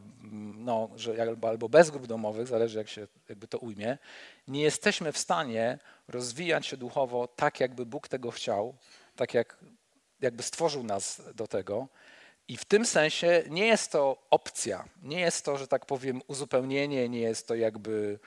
no, 0.54 0.88
że 0.96 1.22
albo, 1.22 1.48
albo 1.48 1.68
bez 1.68 1.90
grup 1.90 2.06
domowych, 2.06 2.46
zależy 2.46 2.78
jak 2.78 2.88
się 2.88 3.06
jakby 3.28 3.48
to 3.48 3.58
ujmie, 3.58 3.98
nie 4.48 4.62
jesteśmy 4.62 5.12
w 5.12 5.18
stanie 5.18 5.78
rozwijać 6.08 6.66
się 6.66 6.76
duchowo 6.76 7.28
tak, 7.28 7.60
jakby 7.60 7.86
Bóg 7.86 8.08
tego 8.08 8.30
chciał, 8.30 8.74
tak 9.16 9.34
jak 9.34 9.56
jakby 10.20 10.42
stworzył 10.42 10.82
nas 10.82 11.22
do 11.34 11.46
tego, 11.46 11.88
i 12.48 12.56
w 12.56 12.64
tym 12.64 12.86
sensie 12.86 13.42
nie 13.50 13.66
jest 13.66 13.92
to 13.92 14.26
opcja, 14.30 14.88
nie 15.02 15.20
jest 15.20 15.44
to, 15.44 15.58
że 15.58 15.68
tak 15.68 15.86
powiem, 15.86 16.20
uzupełnienie, 16.26 17.08
nie 17.08 17.20
jest 17.20 17.48
to 17.48 17.54
jakby 17.54 18.18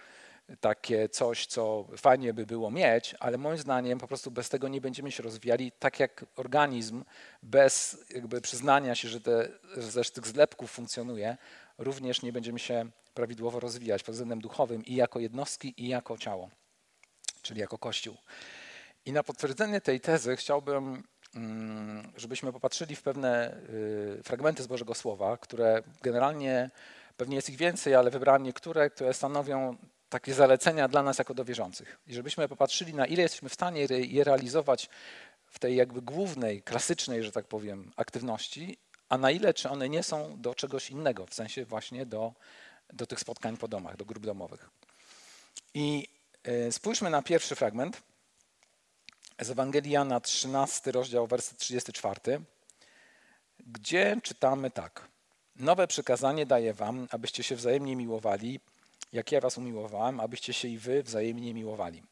takie 0.60 1.10
coś, 1.10 1.46
co 1.46 1.88
fajnie 1.98 2.34
by 2.34 2.46
było 2.46 2.72
mieć, 2.72 3.16
ale 3.20 3.38
moim 3.38 3.58
zdaniem 3.58 4.00
po 4.00 4.08
prostu 4.08 4.32
bez 4.32 4.50
tego 4.50 4.68
nie 4.68 4.82
będziemy 4.82 5.12
się 5.12 5.24
rozwijali 5.24 5.72
tak 5.72 6.00
jak 6.00 6.26
organizm, 6.36 7.04
bez 7.44 7.98
jakby 8.10 8.42
przyznania 8.42 8.96
się, 8.96 9.10
że, 9.10 9.22
te, 9.22 9.50
że 9.78 10.04
tych 10.04 10.28
zlepków 10.28 10.72
funkcjonuje, 10.72 11.38
również 11.78 12.22
nie 12.22 12.34
będziemy 12.34 12.60
się 12.60 12.90
prawidłowo 13.14 13.60
rozwijać 13.60 14.04
pod 14.04 14.16
względem 14.16 14.42
duchowym 14.42 14.86
i 14.86 14.96
jako 14.96 15.20
jednostki, 15.20 15.74
i 15.78 15.88
jako 15.88 16.18
ciało, 16.18 16.50
czyli 17.42 17.60
jako 17.60 17.78
Kościół. 17.78 18.18
I 19.06 19.12
na 19.12 19.24
potwierdzenie 19.24 19.82
tej 19.82 20.00
tezy 20.00 20.36
chciałbym 20.36 21.04
żebyśmy 22.18 22.54
popatrzyli 22.54 22.96
w 22.96 23.02
pewne 23.02 23.58
y, 24.20 24.24
fragmenty 24.24 24.64
z 24.64 24.68
Bożego 24.68 24.96
Słowa, 24.96 25.38
które 25.38 25.84
generalnie, 26.02 26.70
pewnie 27.18 27.36
jest 27.36 27.50
ich 27.50 27.58
więcej, 27.58 27.96
ale 27.96 28.12
wybrałem 28.12 28.44
niektóre, 28.44 28.90
które 28.90 29.14
stanowią 29.14 29.78
takie 30.10 30.34
zalecenia 30.34 30.88
dla 30.88 31.04
nas 31.04 31.18
jako 31.18 31.34
do 31.34 31.46
wierzących. 31.46 32.00
I 32.08 32.14
żebyśmy 32.14 32.48
popatrzyli, 32.48 32.94
na 32.94 33.06
ile 33.06 33.24
jesteśmy 33.24 33.50
w 33.50 33.54
stanie 33.54 33.88
je 33.90 34.24
realizować 34.24 34.90
w 35.46 35.60
tej 35.60 35.76
jakby 35.76 36.02
głównej, 36.02 36.62
klasycznej, 36.62 37.24
że 37.24 37.32
tak 37.32 37.46
powiem, 37.46 37.92
aktywności, 37.96 38.78
a 39.10 39.18
na 39.18 39.32
ile, 39.32 39.54
czy 39.54 39.70
one 39.70 39.90
nie 39.90 40.04
są 40.04 40.42
do 40.42 40.56
czegoś 40.56 40.90
innego, 40.90 41.26
w 41.26 41.34
sensie 41.34 41.66
właśnie 41.66 42.06
do, 42.06 42.34
do 42.94 43.08
tych 43.08 43.20
spotkań 43.20 43.58
po 43.58 43.68
domach, 43.68 43.98
do 43.98 44.06
grup 44.06 44.26
domowych. 44.26 44.70
I 45.74 46.08
y, 46.48 46.72
spójrzmy 46.72 47.10
na 47.10 47.22
pierwszy 47.22 47.56
fragment 47.56 48.02
z 49.42 49.50
Ewangelii 49.50 49.92
Jana, 49.92 50.20
13 50.20 50.92
rozdział, 50.92 51.28
werset 51.28 51.58
34, 51.58 52.42
gdzie 53.60 54.18
czytamy 54.24 54.72
tak. 54.72 55.08
Nowe 55.56 55.88
przykazanie 55.88 56.46
daję 56.46 56.74
wam, 56.74 57.08
abyście 57.12 57.44
się 57.44 57.56
wzajemnie 57.56 57.96
miłowali, 57.96 58.60
jak 59.14 59.32
ja 59.32 59.42
was 59.42 59.58
umiłowałem, 59.58 60.20
abyście 60.20 60.54
się 60.54 60.68
i 60.68 60.78
wy 60.78 61.04
wzajemnie 61.04 61.54
miłowali. 61.54 62.04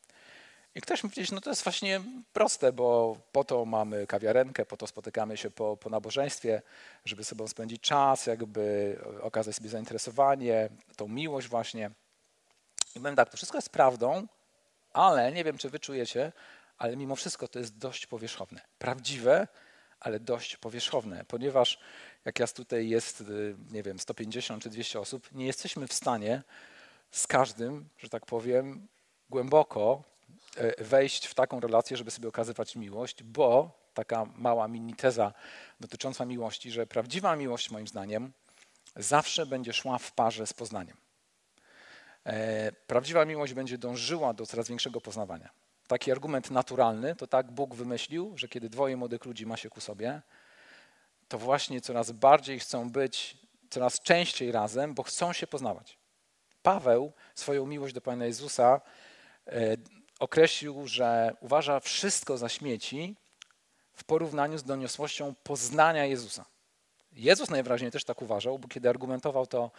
I 0.76 0.82
ktoś 0.82 1.04
mówi, 1.04 1.24
no 1.32 1.42
to 1.42 1.50
jest 1.50 1.64
właśnie 1.64 2.02
proste, 2.34 2.74
bo 2.74 3.18
po 3.32 3.44
to 3.44 3.66
mamy 3.66 4.08
kawiarenkę, 4.08 4.66
po 4.66 4.78
to 4.78 4.88
spotykamy 4.88 5.38
się 5.38 5.52
po, 5.52 5.78
po 5.78 5.90
nabożeństwie, 5.90 6.62
żeby 7.06 7.24
sobie 7.24 7.48
spędzić 7.48 7.82
czas, 7.82 8.26
jakby 8.26 8.96
okazać 9.22 9.56
sobie 9.56 9.70
zainteresowanie, 9.70 10.70
tą 10.96 11.08
miłość 11.08 11.48
właśnie. 11.48 11.92
I 12.96 13.00
powiem 13.00 13.16
tak, 13.16 13.30
to 13.30 13.38
wszystko 13.38 13.58
jest 13.58 13.70
prawdą, 13.70 14.28
ale 14.94 15.32
nie 15.32 15.44
wiem, 15.44 15.58
czy 15.58 15.70
wy 15.70 15.80
czujecie, 15.80 16.32
ale 16.80 16.98
mimo 16.98 17.16
wszystko 17.16 17.48
to 17.48 17.60
jest 17.60 17.78
dość 17.78 18.08
powierzchowne. 18.08 18.62
Prawdziwe, 18.78 19.48
ale 20.00 20.20
dość 20.20 20.58
powierzchowne, 20.58 21.26
ponieważ 21.28 21.80
jak 22.26 22.40
jest 22.40 22.56
tutaj 22.56 22.90
jest, 22.90 23.22
y, 23.22 23.56
nie 23.72 23.84
wiem, 23.84 24.00
150 24.00 24.64
czy 24.64 24.70
200 24.70 25.00
osób, 25.00 25.32
nie 25.32 25.46
jesteśmy 25.46 25.88
w 25.88 25.94
stanie 25.94 26.44
z 27.12 27.28
każdym, 27.28 27.90
że 27.98 28.10
tak 28.10 28.26
powiem, 28.26 28.88
głęboko 29.30 30.04
e, 30.58 30.84
wejść 30.84 31.26
w 31.26 31.34
taką 31.34 31.60
relację, 31.60 31.98
żeby 31.98 32.12
sobie 32.12 32.28
okazywać 32.28 32.76
miłość, 32.76 33.24
bo 33.24 33.80
taka 33.94 34.26
mała 34.36 34.68
mini 34.68 34.94
teza 34.94 35.34
dotycząca 35.80 36.26
miłości, 36.26 36.72
że 36.72 36.88
prawdziwa 36.88 37.36
miłość 37.36 37.72
moim 37.72 37.88
zdaniem 37.88 38.32
zawsze 38.96 39.46
będzie 39.46 39.74
szła 39.74 39.98
w 39.98 40.12
parze 40.12 40.48
z 40.48 40.54
poznaniem. 40.54 40.98
E, 42.26 42.72
prawdziwa 42.72 43.26
miłość 43.26 43.54
będzie 43.54 43.78
dążyła 43.78 44.34
do 44.34 44.46
coraz 44.46 44.68
większego 44.68 45.02
poznawania. 45.02 45.59
Taki 45.90 46.12
argument 46.12 46.52
naturalny 46.52 47.16
to 47.16 47.28
tak 47.28 47.52
Bóg 47.52 47.76
wymyślił, 47.76 48.34
że 48.38 48.48
kiedy 48.48 48.70
dwoje 48.70 48.98
młodych 48.98 49.26
ludzi 49.26 49.46
ma 49.46 49.58
się 49.58 49.70
ku 49.70 49.82
sobie, 49.82 50.22
to 51.28 51.38
właśnie 51.38 51.82
coraz 51.82 52.12
bardziej 52.12 52.60
chcą 52.60 52.90
być 52.90 53.38
coraz 53.70 54.00
częściej 54.00 54.52
razem, 54.52 54.94
bo 54.94 55.04
chcą 55.04 55.34
się 55.34 55.48
poznawać. 55.48 55.98
Paweł 56.64 57.14
swoją 57.36 57.66
miłość 57.66 57.94
do 57.94 58.02
Pana 58.02 58.26
Jezusa 58.26 58.82
e, 59.48 59.78
określił, 60.20 60.88
że 60.88 61.36
uważa 61.42 61.80
wszystko 61.80 62.38
za 62.38 62.50
śmieci 62.50 63.16
w 63.94 64.04
porównaniu 64.04 64.58
z 64.58 64.64
doniosłością 64.64 65.36
poznania 65.44 66.06
Jezusa. 66.06 66.46
Jezus 67.12 67.50
najwyraźniej 67.50 67.92
też 67.92 68.04
tak 68.04 68.22
uważał, 68.22 68.60
bo 68.60 68.68
kiedy 68.68 68.90
argumentował 68.90 69.48
to 69.48 69.72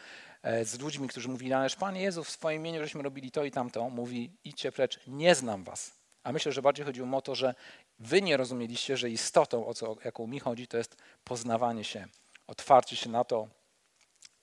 e, 0.42 0.64
z 0.64 0.80
ludźmi, 0.80 1.08
którzy 1.08 1.28
mówili, 1.28 1.52
ależ 1.52 1.76
Panie 1.76 2.02
Jezu, 2.02 2.24
w 2.24 2.30
swoim 2.30 2.62
imieniu 2.62 2.82
żeśmy 2.82 3.02
robili 3.02 3.30
to 3.30 3.44
i 3.44 3.50
tamto, 3.50 3.90
mówi, 3.90 4.32
idźcie 4.44 4.72
precz, 4.72 5.00
nie 5.06 5.34
znam 5.34 5.64
was. 5.64 5.99
A 6.22 6.32
myślę, 6.32 6.52
że 6.52 6.62
bardziej 6.62 6.86
chodziło 6.86 7.16
o 7.16 7.22
to, 7.22 7.34
że 7.34 7.54
wy 7.98 8.22
nie 8.22 8.36
rozumieliście, 8.36 8.96
że 8.96 9.10
istotą, 9.10 9.66
o 9.66 9.74
co, 9.74 9.96
jaką 10.04 10.26
mi 10.26 10.40
chodzi, 10.40 10.66
to 10.68 10.76
jest 10.76 10.96
poznawanie 11.24 11.84
się, 11.84 12.06
otwarcie 12.46 12.96
się 12.96 13.10
na 13.10 13.24
to, 13.24 13.48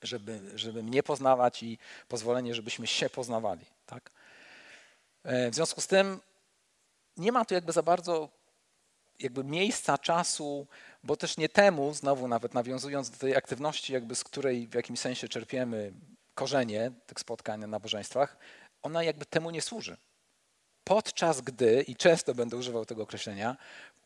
żeby, 0.02 0.40
żeby 0.54 0.82
mnie 0.82 1.02
poznawać 1.02 1.62
i 1.62 1.78
pozwolenie, 2.08 2.54
żebyśmy 2.54 2.86
się 2.86 3.10
poznawali. 3.10 3.66
Tak? 3.86 4.10
E, 5.24 5.50
w 5.50 5.54
związku 5.54 5.80
z 5.80 5.86
tym 5.86 6.20
nie 7.16 7.32
ma 7.32 7.44
tu 7.44 7.54
jakby 7.54 7.72
za 7.72 7.82
bardzo 7.82 8.28
jakby 9.18 9.44
miejsca, 9.44 9.98
czasu, 9.98 10.66
bo 11.04 11.16
też 11.16 11.36
nie 11.36 11.48
temu, 11.48 11.94
znowu 11.94 12.28
nawet 12.28 12.54
nawiązując 12.54 13.10
do 13.10 13.18
tej 13.18 13.36
aktywności, 13.36 13.92
jakby 13.92 14.14
z 14.14 14.24
której 14.24 14.68
w 14.68 14.74
jakimś 14.74 14.98
sensie 14.98 15.28
czerpiemy 15.28 15.92
korzenie 16.34 16.90
tych 17.06 17.20
spotkań 17.20 17.60
na 17.60 17.66
nabożeństwach, 17.66 18.36
ona 18.82 19.02
jakby 19.02 19.26
temu 19.26 19.50
nie 19.50 19.62
służy. 19.62 19.96
Podczas 20.88 21.40
gdy, 21.40 21.82
i 21.82 21.96
często 21.96 22.34
będę 22.34 22.56
używał 22.56 22.84
tego 22.86 23.02
określenia, 23.02 23.56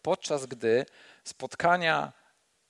podczas 0.03 0.47
gdy 0.47 0.87
spotkania 1.25 2.13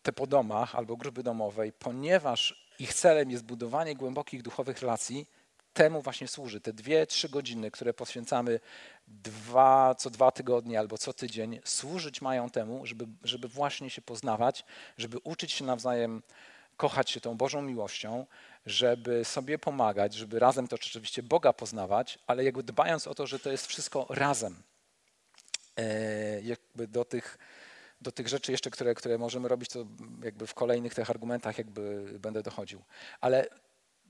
te 0.02 0.12
po 0.12 0.26
domach 0.26 0.74
albo 0.74 0.96
grupy 0.96 1.22
domowej, 1.22 1.72
ponieważ 1.72 2.66
ich 2.78 2.94
celem 2.94 3.30
jest 3.30 3.44
budowanie 3.44 3.94
głębokich 3.96 4.42
duchowych 4.42 4.80
relacji, 4.80 5.26
temu 5.72 6.02
właśnie 6.02 6.28
służy. 6.28 6.60
Te 6.60 6.72
dwie, 6.72 7.06
trzy 7.06 7.28
godziny, 7.28 7.70
które 7.70 7.94
poświęcamy 7.94 8.60
dwa, 9.08 9.94
co 9.94 10.10
dwa 10.10 10.30
tygodnie 10.30 10.78
albo 10.78 10.98
co 10.98 11.12
tydzień, 11.12 11.60
służyć 11.64 12.22
mają 12.22 12.50
temu, 12.50 12.86
żeby, 12.86 13.06
żeby 13.24 13.48
właśnie 13.48 13.90
się 13.90 14.02
poznawać, 14.02 14.64
żeby 14.98 15.18
uczyć 15.18 15.52
się 15.52 15.64
nawzajem 15.64 16.22
kochać 16.76 17.10
się 17.10 17.20
tą 17.20 17.36
Bożą 17.36 17.62
miłością, 17.62 18.26
żeby 18.66 19.24
sobie 19.24 19.58
pomagać, 19.58 20.14
żeby 20.14 20.38
razem 20.38 20.68
to 20.68 20.76
oczywiście 20.76 21.22
Boga 21.22 21.52
poznawać, 21.52 22.18
ale 22.26 22.44
jakby 22.44 22.62
dbając 22.62 23.06
o 23.06 23.14
to, 23.14 23.26
że 23.26 23.38
to 23.38 23.50
jest 23.50 23.66
wszystko 23.66 24.06
razem. 24.10 24.62
E, 25.76 26.40
jakby 26.40 26.86
do 26.86 27.04
tych, 27.04 27.38
do 28.00 28.12
tych 28.12 28.28
rzeczy 28.28 28.52
jeszcze, 28.52 28.70
które, 28.70 28.94
które 28.94 29.18
możemy 29.18 29.48
robić, 29.48 29.68
to 29.70 29.86
jakby 30.24 30.46
w 30.46 30.54
kolejnych 30.54 30.94
tych 30.94 31.10
argumentach 31.10 31.58
jakby 31.58 32.04
będę 32.18 32.42
dochodził. 32.42 32.82
Ale 33.20 33.46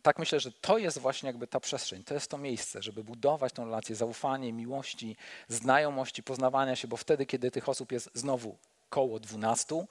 tak 0.02 0.18
myślę, 0.18 0.40
że 0.40 0.52
to 0.52 0.78
jest 0.78 0.98
właśnie 0.98 1.26
jakby 1.26 1.46
ta 1.46 1.60
przestrzeń, 1.60 2.04
to 2.04 2.14
jest 2.14 2.30
to 2.30 2.38
miejsce, 2.38 2.82
żeby 2.82 3.04
budować 3.04 3.52
tą 3.52 3.64
relację 3.64 3.96
zaufanie, 3.96 4.52
miłości, 4.52 5.16
znajomości, 5.48 6.22
poznawania 6.22 6.76
się, 6.76 6.88
bo 6.88 6.96
wtedy, 6.96 7.26
kiedy 7.26 7.50
tych 7.50 7.68
osób 7.68 7.92
jest 7.92 8.10
znowu 8.14 8.56
koło 8.90 9.20
12, 9.20 9.86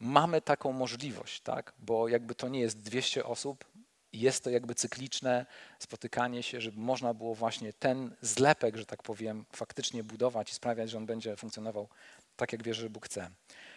mamy 0.00 0.40
taką 0.40 0.72
możliwość, 0.72 1.40
tak? 1.40 1.72
bo 1.78 2.08
jakby 2.08 2.34
to 2.34 2.48
nie 2.48 2.60
jest 2.60 2.78
200 2.78 3.24
osób, 3.24 3.64
jest 4.12 4.44
to 4.44 4.50
jakby 4.50 4.74
cykliczne 4.74 5.46
spotykanie 5.78 6.42
się, 6.42 6.60
żeby 6.60 6.80
można 6.80 7.14
było 7.14 7.34
właśnie 7.34 7.72
ten 7.72 8.16
zlepek, 8.22 8.76
że 8.76 8.86
tak 8.86 9.02
powiem, 9.02 9.44
faktycznie 9.52 10.04
budować 10.04 10.50
i 10.50 10.54
sprawiać, 10.54 10.90
że 10.90 10.98
on 10.98 11.06
będzie 11.06 11.36
funkcjonował 11.36 11.88
tak, 12.36 12.52
jak 12.52 12.62
wierzę, 12.62 12.82
że 12.82 12.90
Bóg 12.90 13.06
chce. 13.06 13.30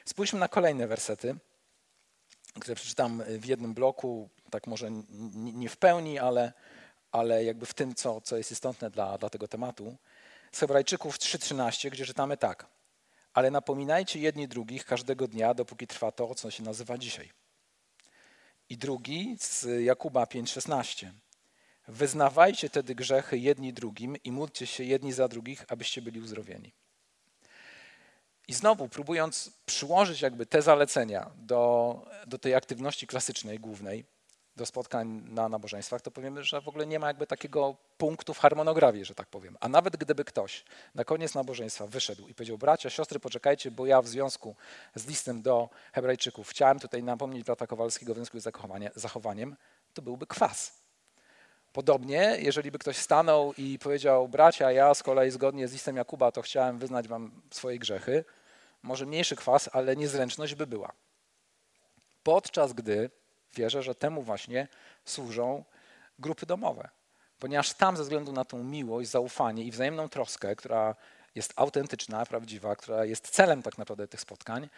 Spójrzmy 0.05 0.39
na 0.39 0.47
kolejne 0.47 0.87
wersety, 0.87 1.35
które 2.59 2.75
przeczytam 2.75 3.23
w 3.27 3.45
jednym 3.45 3.73
bloku, 3.73 4.29
tak 4.49 4.67
może 4.67 4.91
nie 5.35 5.69
w 5.69 5.77
pełni, 5.77 6.19
ale, 6.19 6.53
ale 7.11 7.43
jakby 7.43 7.65
w 7.65 7.73
tym, 7.73 7.95
co, 7.95 8.21
co 8.21 8.37
jest 8.37 8.51
istotne 8.51 8.89
dla, 8.89 9.17
dla 9.17 9.29
tego 9.29 9.47
tematu. 9.47 9.97
Z 10.51 10.59
Hebrajczyków 10.59 11.17
3.13, 11.17 11.89
gdzie 11.89 12.05
czytamy 12.05 12.37
tak. 12.37 12.67
Ale 13.33 13.51
napominajcie 13.51 14.19
jedni 14.19 14.47
drugich 14.47 14.85
każdego 14.85 15.27
dnia, 15.27 15.53
dopóki 15.53 15.87
trwa 15.87 16.11
to, 16.11 16.35
co 16.35 16.51
się 16.51 16.63
nazywa 16.63 16.97
dzisiaj. 16.97 17.42
I 18.69 18.77
drugi 18.77 19.37
z 19.39 19.83
Jakuba 19.83 20.23
5,16. 20.23 21.11
Wyznawajcie 21.87 22.69
tedy 22.69 22.95
grzechy 22.95 23.37
jedni 23.37 23.73
drugim 23.73 24.15
i 24.23 24.31
módlcie 24.31 24.67
się 24.67 24.83
jedni 24.83 25.13
za 25.13 25.27
drugich, 25.27 25.65
abyście 25.67 26.01
byli 26.01 26.19
uzdrowieni. 26.19 26.73
I 28.47 28.53
znowu, 28.53 28.89
próbując 28.89 29.51
przyłożyć 29.65 30.21
jakby 30.21 30.45
te 30.45 30.61
zalecenia 30.61 31.31
do, 31.35 32.05
do 32.27 32.39
tej 32.39 32.55
aktywności 32.55 33.07
klasycznej, 33.07 33.59
głównej, 33.59 34.05
do 34.55 34.65
spotkań 34.65 35.23
na 35.29 35.49
nabożeństwach, 35.49 36.01
to 36.01 36.11
powiemy, 36.11 36.43
że 36.43 36.61
w 36.61 36.67
ogóle 36.67 36.87
nie 36.87 36.99
ma 36.99 37.07
jakby 37.07 37.27
takiego 37.27 37.75
punktu 37.97 38.33
w 38.33 38.39
harmonogramie, 38.39 39.05
że 39.05 39.15
tak 39.15 39.27
powiem. 39.27 39.57
A 39.59 39.69
nawet 39.69 39.97
gdyby 39.97 40.25
ktoś 40.25 40.63
na 40.95 41.03
koniec 41.03 41.35
nabożeństwa 41.35 41.87
wyszedł 41.87 42.27
i 42.27 42.33
powiedział, 42.33 42.57
bracia, 42.57 42.89
siostry, 42.89 43.19
poczekajcie, 43.19 43.71
bo 43.71 43.85
ja 43.85 44.01
w 44.01 44.07
związku 44.07 44.55
z 44.95 45.07
listem 45.07 45.41
do 45.41 45.69
hebrajczyków 45.93 46.49
chciałem 46.49 46.79
tutaj 46.79 47.03
napomnieć 47.03 47.43
brata 47.43 47.67
Kowalskiego 47.67 48.13
w 48.13 48.15
związku 48.15 48.39
z 48.39 48.43
zachowaniem, 48.95 49.55
to 49.93 50.01
byłby 50.01 50.27
kwas. 50.27 50.83
Podobnie, 51.73 52.37
jeżeli 52.39 52.71
by 52.71 52.79
ktoś 52.79 52.97
stanął 52.97 53.53
i 53.57 53.79
powiedział, 53.79 54.27
bracia, 54.27 54.71
ja 54.71 54.93
z 54.93 55.03
kolei 55.03 55.31
zgodnie 55.31 55.67
z 55.67 55.73
listem 55.73 55.95
Jakuba, 55.95 56.31
to 56.31 56.41
chciałem 56.41 56.77
wyznać 56.77 57.07
wam 57.07 57.41
swoje 57.51 57.79
grzechy, 57.79 58.25
może 58.83 59.05
mniejszy 59.05 59.35
kwas, 59.35 59.69
ale 59.73 59.95
niezręczność 59.95 60.55
by 60.55 60.67
była. 60.67 60.93
Podczas 62.23 62.73
gdy 62.73 63.09
wierzę, 63.55 63.83
że 63.83 63.95
temu 63.95 64.21
właśnie 64.21 64.67
służą 65.05 65.63
grupy 66.19 66.45
domowe. 66.45 66.89
Ponieważ 67.39 67.73
tam 67.73 67.97
ze 67.97 68.03
względu 68.03 68.31
na 68.31 68.45
tą 68.45 68.63
miłość, 68.63 69.09
zaufanie 69.09 69.63
i 69.63 69.71
wzajemną 69.71 70.09
troskę, 70.09 70.55
która 70.55 70.95
jest 71.35 71.53
autentyczna, 71.55 72.25
prawdziwa, 72.25 72.75
która 72.75 73.05
jest 73.05 73.29
celem 73.29 73.63
tak 73.63 73.77
naprawdę 73.77 74.07
tych 74.07 74.21
spotkań, 74.21 74.69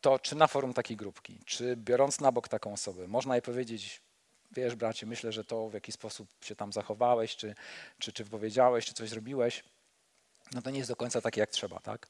to 0.00 0.18
czy 0.18 0.36
na 0.36 0.46
forum 0.46 0.74
takiej 0.74 0.96
grupki, 0.96 1.40
czy 1.46 1.76
biorąc 1.76 2.20
na 2.20 2.32
bok 2.32 2.48
taką 2.48 2.72
osobę, 2.72 3.08
można 3.08 3.34
jej 3.34 3.42
powiedzieć, 3.42 4.00
wiesz 4.52 4.74
bracie, 4.74 5.06
myślę, 5.06 5.32
że 5.32 5.44
to 5.44 5.68
w 5.68 5.74
jakiś 5.74 5.94
sposób 5.94 6.28
się 6.40 6.56
tam 6.56 6.72
zachowałeś, 6.72 7.36
czy, 7.36 7.54
czy, 7.98 8.12
czy 8.12 8.24
powiedziałeś, 8.24 8.86
czy 8.86 8.94
coś 8.94 9.08
zrobiłeś, 9.08 9.64
no 10.52 10.62
to 10.62 10.70
nie 10.70 10.78
jest 10.78 10.90
do 10.90 10.96
końca 10.96 11.20
takie 11.20 11.40
jak 11.40 11.50
trzeba, 11.50 11.80
tak? 11.80 12.06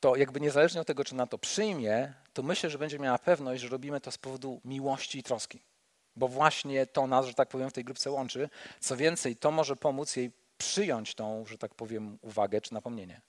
To 0.00 0.16
jakby 0.16 0.40
niezależnie 0.40 0.80
od 0.80 0.86
tego, 0.86 1.04
czy 1.04 1.14
na 1.14 1.26
to 1.26 1.38
przyjmie, 1.38 2.12
to 2.32 2.42
myślę, 2.42 2.70
że 2.70 2.78
będzie 2.78 2.98
miała 2.98 3.18
pewność, 3.18 3.62
że 3.62 3.68
robimy 3.68 4.00
to 4.00 4.10
z 4.10 4.18
powodu 4.18 4.60
miłości 4.64 5.18
i 5.18 5.22
troski. 5.22 5.62
Bo 6.16 6.28
właśnie 6.28 6.86
to 6.86 7.06
nas, 7.06 7.26
że 7.26 7.34
tak 7.34 7.48
powiem, 7.48 7.70
w 7.70 7.72
tej 7.72 7.84
grupce 7.84 8.10
łączy. 8.10 8.48
Co 8.80 8.96
więcej, 8.96 9.36
to 9.36 9.50
może 9.50 9.76
pomóc 9.76 10.16
jej 10.16 10.32
przyjąć 10.58 11.14
tą, 11.14 11.46
że 11.46 11.58
tak 11.58 11.74
powiem, 11.74 12.18
uwagę 12.22 12.60
czy 12.60 12.74
napomnienie. 12.74 13.20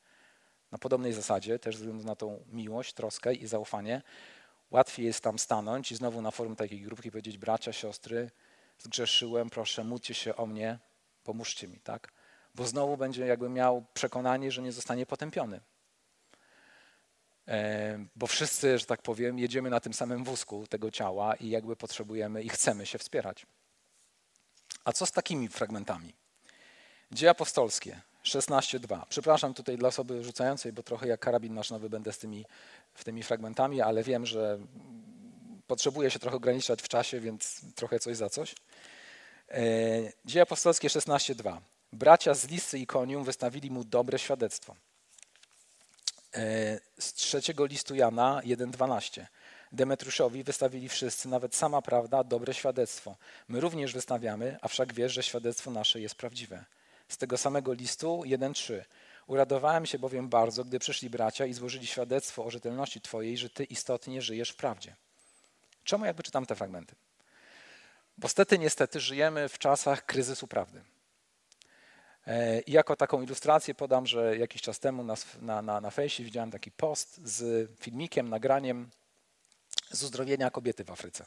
Na 0.71 0.77
podobnej 0.77 1.13
zasadzie, 1.13 1.59
też 1.59 1.75
ze 1.75 1.79
względu 1.79 2.05
na 2.05 2.15
tą 2.15 2.43
miłość, 2.47 2.93
troskę 2.93 3.33
i 3.33 3.47
zaufanie, 3.47 4.01
łatwiej 4.71 5.05
jest 5.05 5.21
tam 5.21 5.39
stanąć 5.39 5.91
i 5.91 5.95
znowu 5.95 6.21
na 6.21 6.31
forum 6.31 6.55
takiej 6.55 6.81
grupki 6.81 7.11
powiedzieć: 7.11 7.37
bracia, 7.37 7.73
siostry, 7.73 8.31
zgrzeszyłem, 8.79 9.49
proszę, 9.49 9.83
módlcie 9.83 10.13
się 10.13 10.35
o 10.35 10.45
mnie, 10.45 10.79
pomóżcie 11.23 11.67
mi, 11.67 11.79
tak? 11.79 12.11
Bo 12.55 12.65
znowu 12.65 12.97
będzie 12.97 13.25
jakby 13.25 13.49
miał 13.49 13.85
przekonanie, 13.93 14.51
że 14.51 14.61
nie 14.61 14.71
zostanie 14.71 15.05
potępiony. 15.05 15.61
Bo 18.15 18.27
wszyscy, 18.27 18.79
że 18.79 18.85
tak 18.85 19.01
powiem, 19.01 19.39
jedziemy 19.39 19.69
na 19.69 19.79
tym 19.79 19.93
samym 19.93 20.23
wózku 20.23 20.67
tego 20.67 20.91
ciała 20.91 21.35
i 21.35 21.49
jakby 21.49 21.75
potrzebujemy 21.75 22.43
i 22.43 22.49
chcemy 22.49 22.85
się 22.85 22.97
wspierać. 22.97 23.45
A 24.83 24.91
co 24.91 25.05
z 25.05 25.11
takimi 25.11 25.47
fragmentami? 25.47 26.13
Dzieje 27.11 27.29
apostolskie 27.29 28.01
16.2. 28.23 29.01
Przepraszam 29.09 29.53
tutaj 29.53 29.77
dla 29.77 29.89
osoby 29.89 30.23
rzucającej, 30.23 30.73
bo 30.73 30.83
trochę 30.83 31.07
jak 31.07 31.19
karabin 31.19 31.53
maszynowy 31.53 31.89
będę 31.89 32.13
z 32.13 32.17
tymi, 32.17 32.45
w 32.93 33.03
tymi 33.03 33.23
fragmentami, 33.23 33.81
ale 33.81 34.03
wiem, 34.03 34.25
że 34.25 34.59
potrzebuję 35.67 36.11
się 36.11 36.19
trochę 36.19 36.37
ograniczać 36.37 36.81
w 36.81 36.87
czasie, 36.87 37.19
więc 37.19 37.61
trochę 37.75 37.99
coś 37.99 38.17
za 38.17 38.29
coś. 38.29 38.55
E, 39.49 39.61
Dzieje 40.25 40.43
apostolskie 40.43 40.87
16.2. 40.87 41.57
Bracia 41.93 42.33
z 42.33 42.47
Lisy 42.47 42.79
i 42.79 42.87
Konium 42.87 43.23
wystawili 43.23 43.71
mu 43.71 43.83
dobre 43.83 44.19
świadectwo. 44.19 44.75
E, 46.35 46.79
z 46.99 47.13
trzeciego 47.13 47.65
listu 47.65 47.95
Jana 47.95 48.41
1,12. 48.45 49.25
Demetriuszowi 49.71 50.43
wystawili 50.43 50.89
wszyscy, 50.89 51.29
nawet 51.29 51.55
sama 51.55 51.81
prawda, 51.81 52.23
dobre 52.23 52.53
świadectwo. 52.53 53.15
My 53.47 53.59
również 53.59 53.93
wystawiamy, 53.93 54.57
a 54.61 54.67
wszak 54.67 54.93
wiesz, 54.93 55.13
że 55.13 55.23
świadectwo 55.23 55.71
nasze 55.71 56.01
jest 56.01 56.15
prawdziwe. 56.15 56.65
Z 57.07 57.17
tego 57.17 57.37
samego 57.37 57.73
listu 57.73 58.23
1,3. 58.25 58.81
Uradowałem 59.27 59.85
się 59.85 59.99
bowiem 59.99 60.29
bardzo, 60.29 60.63
gdy 60.63 60.79
przyszli 60.79 61.09
bracia 61.09 61.45
i 61.45 61.53
złożyli 61.53 61.87
świadectwo 61.87 62.45
o 62.45 62.51
rzetelności 62.51 63.01
Twojej, 63.01 63.37
że 63.37 63.49
Ty 63.49 63.63
istotnie 63.63 64.21
żyjesz 64.21 64.49
w 64.49 64.55
prawdzie. 64.55 64.95
Czemu 65.83 66.05
jakby 66.05 66.23
czytam 66.23 66.45
te 66.45 66.55
fragmenty? 66.55 66.95
Bo 68.17 68.27
stety, 68.27 68.59
niestety 68.59 68.99
żyjemy 68.99 69.49
w 69.49 69.59
czasach 69.59 70.05
kryzysu 70.05 70.47
prawdy. 70.47 70.81
E, 72.27 72.59
I 72.59 72.71
jako 72.71 72.95
taką 72.95 73.21
ilustrację 73.21 73.75
podam, 73.75 74.07
że 74.07 74.37
jakiś 74.37 74.61
czas 74.61 74.79
temu 74.79 75.03
na, 75.03 75.15
na, 75.41 75.61
na, 75.61 75.81
na 75.81 75.91
fejsie 75.91 76.23
widziałem 76.23 76.51
taki 76.51 76.71
post 76.71 77.19
z 77.23 77.69
filmikiem, 77.79 78.29
nagraniem 78.29 78.89
z 79.91 80.03
uzdrowienia 80.03 80.51
kobiety 80.51 80.83
w 80.83 80.91
Afryce, 80.91 81.25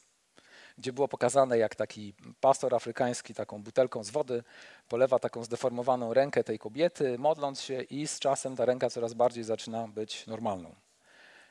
gdzie 0.78 0.92
było 0.92 1.08
pokazane, 1.08 1.58
jak 1.58 1.74
taki 1.74 2.14
pastor 2.40 2.74
afrykański 2.74 3.34
taką 3.34 3.62
butelką 3.62 4.04
z 4.04 4.10
wody 4.10 4.42
polewa 4.88 5.18
taką 5.18 5.44
zdeformowaną 5.44 6.14
rękę 6.14 6.44
tej 6.44 6.58
kobiety, 6.58 7.18
modląc 7.18 7.60
się 7.60 7.82
i 7.82 8.06
z 8.06 8.18
czasem 8.18 8.56
ta 8.56 8.64
ręka 8.64 8.90
coraz 8.90 9.14
bardziej 9.14 9.44
zaczyna 9.44 9.88
być 9.88 10.26
normalną. 10.26 10.74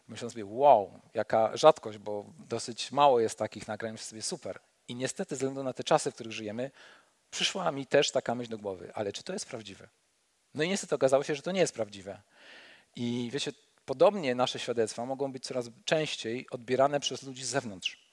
Myślę 0.07 0.29
sobie, 0.29 0.45
wow, 0.45 0.99
jaka 1.13 1.57
rzadkość, 1.57 1.97
bo 1.97 2.25
dosyć 2.39 2.91
mało 2.91 3.19
jest 3.19 3.39
takich 3.39 3.67
nagrań, 3.67 3.91
myślę 3.91 4.07
sobie, 4.07 4.21
super. 4.21 4.59
I 4.87 4.95
niestety, 4.95 5.35
ze 5.35 5.39
względu 5.39 5.63
na 5.63 5.73
te 5.73 5.83
czasy, 5.83 6.11
w 6.11 6.13
których 6.13 6.33
żyjemy, 6.33 6.71
przyszła 7.31 7.71
mi 7.71 7.85
też 7.85 8.11
taka 8.11 8.35
myśl 8.35 8.51
do 8.51 8.57
głowy, 8.57 8.91
ale 8.93 9.13
czy 9.13 9.23
to 9.23 9.33
jest 9.33 9.45
prawdziwe? 9.45 9.89
No 10.53 10.63
i 10.63 10.69
niestety 10.69 10.95
okazało 10.95 11.23
się, 11.23 11.35
że 11.35 11.41
to 11.41 11.51
nie 11.51 11.59
jest 11.59 11.73
prawdziwe. 11.73 12.21
I 12.95 13.29
wiecie, 13.33 13.51
podobnie 13.85 14.35
nasze 14.35 14.59
świadectwa 14.59 15.05
mogą 15.05 15.31
być 15.31 15.43
coraz 15.43 15.69
częściej 15.85 16.49
odbierane 16.49 16.99
przez 16.99 17.23
ludzi 17.23 17.45
z 17.45 17.49
zewnątrz. 17.49 18.07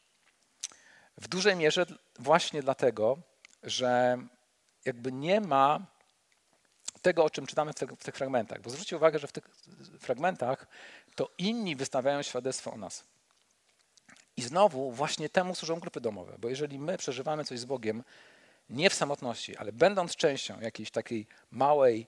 W 1.17 1.29
dużej 1.29 1.57
mierze 1.57 1.87
właśnie 2.19 2.63
dlatego, 2.63 3.19
że 3.63 4.19
jakby 4.85 5.13
nie 5.13 5.41
ma 5.41 5.87
tego, 7.03 7.25
o 7.25 7.31
czym 7.31 7.47
czytamy 7.47 7.73
w, 7.73 7.75
te, 7.75 7.87
w 7.87 8.05
tych 8.05 8.17
fragmentach. 8.17 8.61
Bo 8.61 8.71
zwróćcie 8.71 8.97
uwagę, 8.97 9.19
że 9.19 9.27
w 9.27 9.33
tych 9.33 9.45
fragmentach 10.01 10.67
to 11.15 11.31
inni 11.39 11.77
wystawiają 11.77 12.23
świadectwo 12.23 12.73
o 12.73 12.77
nas. 12.77 13.05
I 14.37 14.43
znowu 14.43 14.93
właśnie 14.93 15.29
temu 15.29 15.55
służą 15.55 15.81
grupy 15.81 16.01
domowe, 16.01 16.37
bo 16.39 16.49
jeżeli 16.49 16.79
my 16.79 16.99
przeżywamy 16.99 17.45
coś 17.45 17.59
z 17.59 17.65
Bogiem, 17.65 18.05
nie 18.71 18.91
w 18.91 18.95
samotności, 18.95 19.57
ale 19.57 19.73
będąc 19.73 20.17
częścią 20.17 20.61
jakiejś 20.61 20.91
takiej 20.91 21.27
małej, 21.51 22.07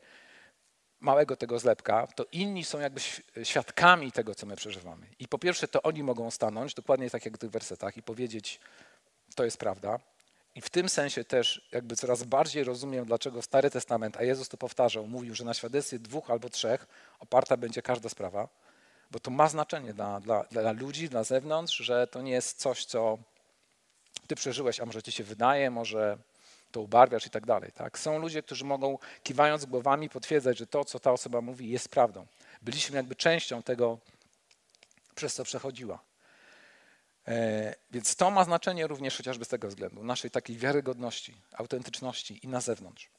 małego 1.01 1.37
tego 1.37 1.59
zlepka, 1.59 2.07
to 2.07 2.27
inni 2.33 2.65
są 2.65 2.81
jakby 2.81 3.01
świadkami 3.43 4.13
tego, 4.13 4.35
co 4.35 4.47
my 4.47 4.57
przeżywamy. 4.57 5.07
I 5.19 5.29
po 5.29 5.39
pierwsze, 5.39 5.69
to 5.69 5.83
oni 5.83 6.03
mogą 6.03 6.31
stanąć, 6.31 6.75
dokładnie 6.75 7.11
tak 7.11 7.25
jak 7.25 7.35
w 7.35 7.39
tych 7.39 7.51
wersetach, 7.51 7.97
i 7.97 8.03
powiedzieć, 8.03 8.61
to 9.35 9.45
jest 9.45 9.59
prawda. 9.59 9.99
I 10.55 10.61
w 10.61 10.71
tym 10.71 10.89
sensie 10.89 11.25
też 11.25 11.69
jakby 11.73 11.97
coraz 11.97 12.23
bardziej 12.23 12.65
rozumiem, 12.65 13.05
dlaczego 13.05 13.43
Stary 13.43 13.71
Testament, 13.71 14.17
a 14.17 14.23
Jezus 14.23 14.49
to 14.49 14.57
powtarzał, 14.57 15.07
mówił, 15.07 15.35
że 15.35 15.45
na 15.45 15.55
świadectwie 15.55 15.99
dwóch 15.99 16.31
albo 16.31 16.49
trzech 16.49 16.87
oparta 17.19 17.57
będzie 17.57 17.83
każda 17.83 18.09
sprawa, 18.09 18.49
bo 19.11 19.21
to 19.21 19.31
ma 19.31 19.49
znaczenie 19.49 19.95
dla, 19.95 20.21
dla, 20.21 20.45
dla 20.45 20.73
ludzi, 20.73 21.09
dla 21.09 21.25
zewnątrz, 21.25 21.77
że 21.77 22.07
to 22.07 22.23
nie 22.23 22.33
jest 22.33 22.59
coś, 22.59 22.85
co 22.85 23.19
ty 24.27 24.35
przeżyłeś, 24.35 24.81
a 24.81 24.87
może 24.87 25.03
ci 25.03 25.13
się 25.13 25.25
wydaje, 25.25 25.71
może 25.71 26.19
to 26.77 26.81
ubarwiasz 26.81 27.27
i 27.27 27.31
tak 27.31 27.47
dalej. 27.47 27.73
Tak? 27.73 27.99
Są 27.99 28.19
ludzie, 28.19 28.43
którzy 28.43 28.65
mogą 28.65 28.99
kiwając 29.23 29.65
głowami 29.65 30.09
potwierdzać, 30.09 30.59
że 30.59 30.67
to, 30.67 30.85
co 30.85 31.01
ta 31.01 31.13
osoba 31.13 31.41
mówi, 31.41 31.71
jest 31.71 31.89
prawdą. 31.89 32.27
Byliśmy 32.63 32.97
jakby 32.97 33.15
częścią 33.15 33.63
tego, 33.63 33.99
przez 35.15 35.35
co 35.35 35.45
przechodziła. 35.45 36.03
E, 37.29 37.75
więc 37.91 38.17
to 38.17 38.31
ma 38.31 38.45
znaczenie 38.45 38.87
również 38.87 39.17
chociażby 39.17 39.45
z 39.45 39.49
tego 39.49 39.69
względu, 39.69 40.05
naszej 40.05 40.31
takiej 40.31 40.57
wiarygodności, 40.57 41.35
autentyczności 41.53 42.41
i 42.43 42.49
na 42.49 42.61
zewnątrz. 42.61 43.11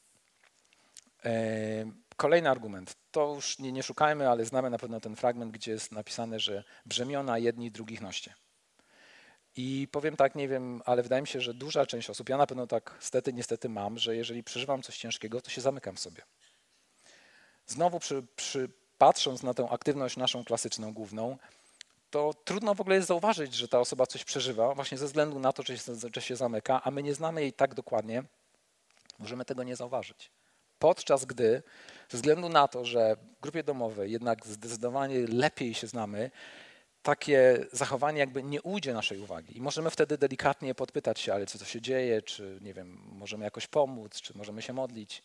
E, 1.25 1.31
kolejny 2.15 2.49
argument. 2.49 2.95
To 3.11 3.33
już 3.35 3.59
nie, 3.59 3.71
nie 3.71 3.83
szukajmy, 3.83 4.29
ale 4.29 4.45
znamy 4.45 4.69
na 4.69 4.77
pewno 4.77 4.99
ten 4.99 5.15
fragment, 5.15 5.51
gdzie 5.51 5.71
jest 5.71 5.91
napisane, 5.91 6.39
że 6.39 6.63
brzemiona 6.85 7.37
jedni 7.37 7.71
drugich 7.71 8.01
noście. 8.01 8.33
I 9.57 9.87
powiem 9.91 10.15
tak, 10.15 10.35
nie 10.35 10.47
wiem, 10.47 10.81
ale 10.85 11.03
wydaje 11.03 11.21
mi 11.21 11.27
się, 11.27 11.41
że 11.41 11.53
duża 11.53 11.85
część 11.85 12.09
osób, 12.09 12.29
ja 12.29 12.37
na 12.37 12.47
pewno 12.47 12.67
tak 12.67 12.95
stety, 12.99 13.33
niestety 13.33 13.69
mam, 13.69 13.97
że 13.97 14.15
jeżeli 14.15 14.43
przeżywam 14.43 14.81
coś 14.81 14.97
ciężkiego, 14.97 15.41
to 15.41 15.49
się 15.49 15.61
zamykam 15.61 15.95
w 15.95 15.99
sobie. 15.99 16.21
Znowu 17.67 17.99
przy, 17.99 18.23
przy, 18.35 18.69
patrząc 18.97 19.43
na 19.43 19.53
tę 19.53 19.67
aktywność 19.69 20.17
naszą 20.17 20.43
klasyczną, 20.43 20.93
główną, 20.93 21.37
to 22.09 22.33
trudno 22.45 22.75
w 22.75 22.81
ogóle 22.81 22.95
jest 22.95 23.07
zauważyć, 23.07 23.53
że 23.53 23.67
ta 23.67 23.79
osoba 23.79 24.05
coś 24.05 24.23
przeżywa, 24.23 24.75
właśnie 24.75 24.97
ze 24.97 25.05
względu 25.05 25.39
na 25.39 25.53
to, 25.53 25.63
że 25.63 25.77
się, 25.77 25.93
że 26.15 26.21
się 26.21 26.35
zamyka, 26.35 26.81
a 26.83 26.91
my 26.91 27.03
nie 27.03 27.13
znamy 27.13 27.41
jej 27.41 27.53
tak 27.53 27.73
dokładnie, 27.73 28.23
możemy 29.19 29.45
tego 29.45 29.63
nie 29.63 29.75
zauważyć. 29.75 30.31
Podczas 30.79 31.25
gdy, 31.25 31.63
ze 32.09 32.17
względu 32.17 32.49
na 32.49 32.67
to, 32.67 32.85
że 32.85 33.15
w 33.15 33.41
grupie 33.41 33.63
domowej 33.63 34.11
jednak 34.11 34.45
zdecydowanie 34.45 35.27
lepiej 35.27 35.73
się 35.73 35.87
znamy, 35.87 36.31
takie 37.07 37.65
zachowanie 37.71 38.19
jakby 38.19 38.43
nie 38.43 38.61
ujdzie 38.61 38.93
naszej 38.93 39.19
uwagi. 39.19 39.57
I 39.57 39.61
możemy 39.61 39.89
wtedy 39.89 40.17
delikatnie 40.17 40.75
podpytać 40.75 41.19
się, 41.19 41.33
ale 41.33 41.45
co 41.45 41.59
to 41.59 41.65
się 41.65 41.81
dzieje, 41.81 42.21
czy 42.21 42.59
nie 42.61 42.73
wiem, 42.73 42.99
możemy 43.11 43.45
jakoś 43.45 43.67
pomóc, 43.67 44.21
czy 44.21 44.37
możemy 44.37 44.61
się 44.61 44.73
modlić. 44.73 45.23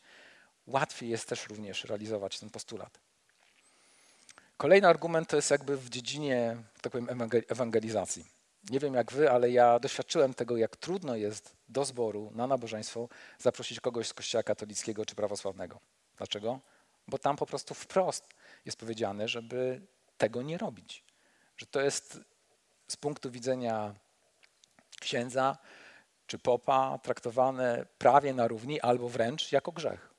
Łatwiej 0.67 1.11
jest 1.11 1.29
też 1.29 1.49
również 1.49 1.85
realizować 1.85 2.41
ten 2.41 2.51
postulat. 2.51 2.99
Kolejny 4.57 4.89
argument 4.89 5.29
to 5.29 5.37
jest 5.37 5.51
jakby 5.51 5.77
w 5.77 5.91
dziedzinie, 5.91 6.57
tak 6.83 6.93
powiem, 6.93 7.09
ewangelizacji. 7.49 8.25
Nie 8.71 8.81
wiem 8.81 8.95
jak 8.95 9.13
wy, 9.13 9.31
ale 9.31 9.51
ja 9.51 9.79
doświadczyłem 9.79 10.35
tego, 10.35 10.57
jak 10.57 10.77
trudno 10.77 11.17
jest 11.17 11.57
do 11.69 11.85
zboru 11.85 12.33
na 12.35 12.47
nabożeństwo 12.47 13.09
zaprosić 13.39 13.81
kogoś 13.81 14.09
z 14.09 14.15
kościoła 14.15 14.43
katolickiego 14.43 15.07
czy 15.07 15.15
prawosławnego. 15.15 15.81
Dlaczego? 16.17 16.61
Bo 17.09 17.19
tam 17.19 17.37
po 17.37 17.47
prostu 17.47 17.75
wprost 17.75 18.29
jest 18.65 18.79
powiedziane, 18.79 19.29
żeby 19.29 19.81
tego 20.19 20.43
nie 20.43 20.59
robić 20.59 21.02
że 21.63 21.67
to 21.67 21.81
jest 21.81 22.21
z 22.89 22.97
punktu 22.97 23.31
widzenia 23.31 23.95
księdza 25.01 25.59
czy 26.27 26.39
popa 26.39 26.99
traktowane 26.99 27.87
prawie 27.99 28.35
na 28.35 28.49
równi 28.49 28.81
albo 28.81 29.09
wręcz 29.09 29.53
jako 29.53 29.73
grzech. 29.73 30.15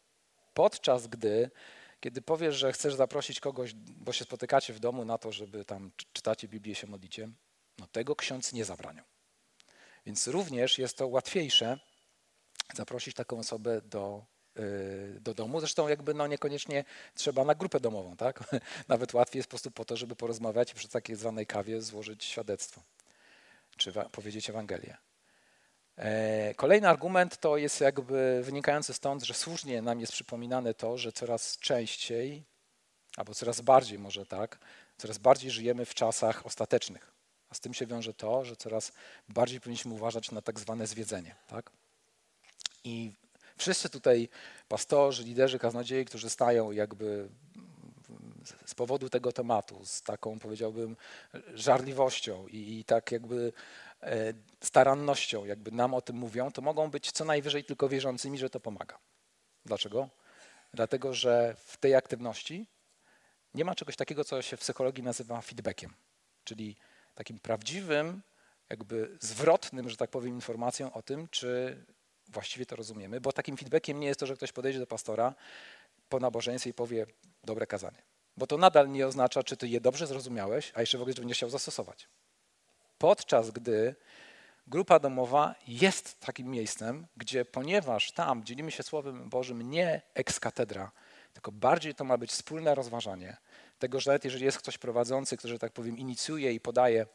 Podczas 0.53 1.08
gdy, 1.08 1.51
kiedy 1.99 2.21
powiesz, 2.21 2.56
że 2.56 2.73
chcesz 2.73 2.95
zaprosić 2.95 3.39
kogoś, 3.39 3.73
bo 3.75 4.13
się 4.13 4.25
spotykacie 4.25 4.73
w 4.73 4.79
domu 4.79 5.06
na 5.06 5.17
to, 5.17 5.32
żeby 5.32 5.65
tam 5.65 5.91
czytacie 6.13 6.47
Biblię, 6.47 6.75
się 6.75 6.88
modlicie, 6.88 7.29
no 7.77 7.88
tego 7.88 8.15
ksiądz 8.15 8.53
nie 8.53 8.65
zabraniał. 8.65 9.06
Więc 10.06 10.27
również 10.27 10.77
jest 10.77 10.97
to 10.97 11.08
łatwiejsze 11.08 11.79
zaprosić 12.73 13.15
taką 13.15 13.39
osobę 13.39 13.82
do 13.82 14.25
do 15.20 15.34
domu. 15.34 15.60
Zresztą 15.60 15.88
jakby 15.88 16.13
no 16.13 16.28
niekoniecznie 16.28 16.86
trzeba 17.16 17.46
na 17.46 17.56
grupę 17.56 17.80
domową, 17.80 18.18
tak? 18.18 18.44
Nawet 18.88 19.13
łatwiej 19.13 19.39
jest 19.39 19.48
po 19.48 19.52
prostu 19.52 19.72
po 19.72 19.86
to, 19.86 19.98
żeby 19.98 20.16
porozmawiać 20.16 20.72
i 20.72 20.76
przy 20.76 20.88
takiej 20.88 21.16
zwanej 21.16 21.46
kawie 21.46 21.82
złożyć 21.82 22.24
świadectwo, 22.24 22.82
czy 23.78 23.94
powiedzieć 24.12 24.50
Ewangelię. 24.50 24.98
E, 25.98 26.54
kolejny 26.56 26.89
argument 26.89 27.38
to 27.38 27.58
jest 27.58 27.82
jakby 27.82 28.42
wynikający 28.44 28.94
stąd, 28.94 29.24
że 29.24 29.34
słusznie 29.34 29.82
nam 29.82 30.00
jest 30.00 30.13
przypominane 30.13 30.74
to, 30.74 30.98
że 30.98 31.12
coraz 31.12 31.58
częściej, 31.58 32.44
albo 33.18 33.34
coraz 33.34 33.62
bardziej 33.62 34.00
może 34.00 34.26
tak, 34.26 34.60
coraz 34.98 35.18
bardziej 35.18 35.52
żyjemy 35.52 35.86
w 35.86 35.94
czasach 35.94 36.46
ostatecznych. 36.46 37.13
A 37.50 37.56
z 37.56 37.60
tym 37.60 37.74
się 37.74 37.86
wiąże 37.86 38.13
to, 38.13 38.46
że 38.46 38.56
coraz 38.56 38.92
bardziej 39.30 39.60
powinniśmy 39.60 39.94
uważać 39.94 40.32
na 40.32 40.42
tak 40.42 40.60
zwane 40.60 40.88
zwiedzenie. 40.88 41.36
Tak? 41.48 41.70
I 42.84 43.13
Wszyscy 43.58 43.89
tutaj 43.89 44.30
pastorzy, 44.68 45.24
liderzy, 45.24 45.60
kaznodzieje, 45.60 46.06
którzy 46.06 46.30
stają 46.30 46.72
jakby 46.72 47.30
z 48.66 48.76
powodu 48.76 49.10
tego 49.10 49.32
tematu, 49.32 49.86
z 49.86 50.02
taką 50.02 50.39
powiedziałbym 50.39 50.98
żarliwością 51.54 52.48
i, 52.48 52.80
i 52.80 52.84
tak 52.84 53.12
jakby 53.12 53.54
e, 54.02 54.34
starannością, 54.62 55.46
jakby 55.46 55.72
nam 55.72 55.94
o 55.94 56.02
tym 56.02 56.16
mówią, 56.16 56.52
to 56.52 56.62
mogą 56.62 56.92
być 56.92 57.12
co 57.12 57.26
najwyżej 57.26 57.63
tylko 57.63 57.89
wierzącymi, 57.89 58.38
że 58.38 58.50
to 58.50 58.60
pomaga. 58.60 58.98
Dlaczego? 59.66 60.10
Dlatego, 60.74 61.13
że 61.13 61.56
w 61.66 61.78
tej 61.78 61.96
aktywności 61.96 62.68
nie 63.54 63.66
ma 63.66 63.76
czegoś 63.76 63.96
takiego, 63.96 64.24
co 64.24 64.42
się 64.42 64.58
w 64.58 64.60
psychologii 64.60 65.04
nazywa 65.04 65.42
feedbackiem, 65.42 65.94
czyli 66.44 66.76
takim 67.16 67.39
prawdziwym, 67.39 68.22
jakby 68.70 69.18
zwrotnym, 69.20 69.89
że 69.89 69.98
tak 69.98 70.10
powiem, 70.10 70.36
informacją 70.36 70.94
o 70.94 71.02
tym, 71.02 71.28
czy 71.28 71.78
właściwie 72.34 72.65
to 72.65 72.76
rozumiemy, 72.76 73.22
bo 73.22 73.32
takim 73.32 73.58
feedbackiem 73.58 74.00
nie 74.00 74.08
jest 74.08 74.19
to, 74.19 74.26
że 74.26 74.36
ktoś 74.36 74.52
podejdzie 74.52 74.80
do 74.80 74.88
pastora 74.88 75.36
po 76.10 76.19
nabożeństwie 76.19 76.69
i 76.69 76.74
powie 76.74 77.06
dobre 77.43 77.67
kazanie. 77.67 78.02
Bo 78.38 78.48
to 78.48 78.58
nadal 78.58 78.91
nie 78.91 79.08
oznacza, 79.08 79.43
czy 79.43 79.58
ty 79.58 79.67
je 79.67 79.82
dobrze 79.82 80.08
zrozumiałeś, 80.08 80.72
a 80.76 80.82
jeszcze 80.82 80.98
w 80.98 81.02
ogóle, 81.02 81.15
że 81.15 81.22
będziesz 81.22 81.38
chciał 81.38 81.50
zastosować. 81.50 82.08
Podczas 82.98 83.52
gdy 83.52 83.96
grupa 84.67 85.00
domowa 85.00 85.56
jest 85.67 86.19
takim 86.19 86.48
miejscem, 86.48 87.08
gdzie 87.17 87.46
ponieważ 87.46 88.12
tam 88.12 88.43
dzielimy 88.43 88.72
się 88.72 88.84
Słowem 88.84 89.30
Bożym 89.30 89.69
nie 89.69 90.02
ex 90.13 90.39
katedra, 90.39 90.91
tylko 91.34 91.52
bardziej 91.52 91.96
to 91.96 92.04
ma 92.04 92.17
być 92.17 92.32
wspólne 92.32 92.76
rozważanie 92.76 93.38
tego, 93.80 94.00
że 94.00 94.12
nawet 94.12 94.26
jeżeli 94.26 94.46
jest 94.46 94.58
ktoś 94.58 94.78
prowadzący, 94.78 95.38
który, 95.38 95.60
tak 95.60 95.72
powiem, 95.72 95.98
inicjuje 95.98 96.54
i 96.54 96.60
podaje 96.60 97.06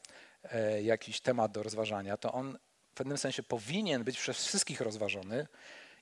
e, 0.42 0.82
jakiś 0.82 1.20
temat 1.20 1.52
do 1.52 1.62
rozważania, 1.62 2.16
to 2.16 2.32
on 2.32 2.58
pewnym 2.98 3.18
sensie 3.18 3.42
powinien 3.42 4.04
być 4.04 4.18
przez 4.18 4.46
wszystkich 4.46 4.80
rozważony 4.80 5.46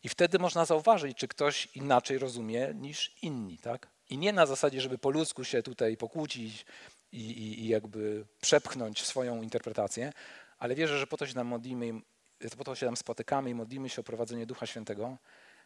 i 0.03 0.09
wtedy 0.09 0.39
można 0.39 0.65
zauważyć, 0.65 1.17
czy 1.19 1.29
ktoś 1.29 1.69
inaczej 1.75 2.19
rozumie 2.19 2.75
niż 2.75 3.13
inni. 3.23 3.59
Tak? 3.59 3.89
I 4.11 4.19
nie 4.19 4.33
na 4.33 4.47
zasadzie, 4.47 4.81
żeby 4.81 4.99
po 4.99 5.11
ludzku 5.11 5.45
się 5.45 5.63
tutaj 5.63 5.97
pokłócić 5.97 6.67
i, 7.13 7.21
i, 7.21 7.61
i 7.61 7.69
jakby 7.69 8.27
przepchnąć 8.41 9.05
swoją 9.05 9.43
interpretację, 9.43 10.13
ale 10.59 10.75
wierzę, 10.75 10.99
że 10.99 11.07
po 11.07 11.17
to 11.17 11.27
się 11.27 11.35
nam 11.35 11.47
modlimy, 11.47 11.93
po 12.59 12.65
to 12.65 12.75
się 12.75 12.87
nam 12.87 12.97
spotykamy 12.97 13.51
i 13.51 13.55
modlimy 13.55 13.89
się 13.89 14.01
o 14.01 14.05
prowadzenie 14.05 14.47
Ducha 14.47 14.67
Świętego, 14.67 15.17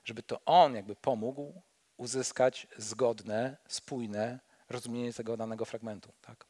żeby 0.05 0.23
to 0.23 0.41
On 0.45 0.75
jakby 0.75 0.97
pomógł 0.97 1.63
uzyskać 1.97 2.67
zgodne, 2.77 3.57
spójne 3.69 4.41
rozumienie 4.69 5.13
tego 5.13 5.37
danego 5.37 5.65
fragmentu. 5.65 6.13
Tak? 6.21 6.47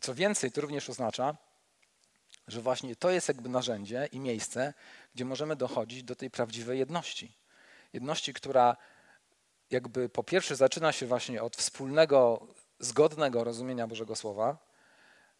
Co 0.00 0.14
więcej, 0.14 0.52
to 0.52 0.60
również 0.60 0.90
oznacza, 0.90 1.36
że 2.52 2.60
właśnie 2.60 2.96
to 2.96 3.10
jest 3.10 3.28
jakby 3.28 3.48
narzędzie 3.48 4.08
i 4.12 4.20
miejsce, 4.20 4.74
gdzie 5.14 5.24
możemy 5.24 5.56
dochodzić 5.56 6.02
do 6.02 6.16
tej 6.16 6.30
prawdziwej 6.30 6.78
jedności. 6.78 7.36
Jedności, 7.92 8.34
która 8.34 8.76
jakby 9.70 10.08
po 10.08 10.24
pierwsze 10.24 10.56
zaczyna 10.56 10.92
się 10.92 11.06
właśnie 11.06 11.42
od 11.42 11.56
wspólnego, 11.56 12.46
zgodnego 12.78 13.44
rozumienia 13.44 13.86
Bożego 13.86 14.16
Słowa, 14.16 14.58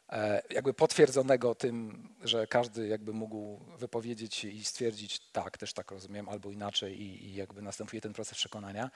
e, 0.09 0.42
jakby 0.51 0.75
potwierdzonego 0.75 1.55
tym, 1.55 2.09
że 2.22 2.46
każdy 2.46 2.88
jakby 2.88 3.12
mógł 3.12 3.61
wypowiedzieć 3.79 4.35
się 4.35 4.48
i 4.48 4.64
stwierdzić, 4.64 5.20
tak, 5.33 5.59
też 5.59 5.72
tak 5.72 5.90
rozumiem, 5.90 6.29
albo 6.29 6.51
inaczej 6.51 7.03
i, 7.03 7.27
i 7.27 7.35
jakby 7.35 7.62
następuje 7.62 8.01
ten 8.01 8.12
proces 8.12 8.38
przekonania, 8.38 8.90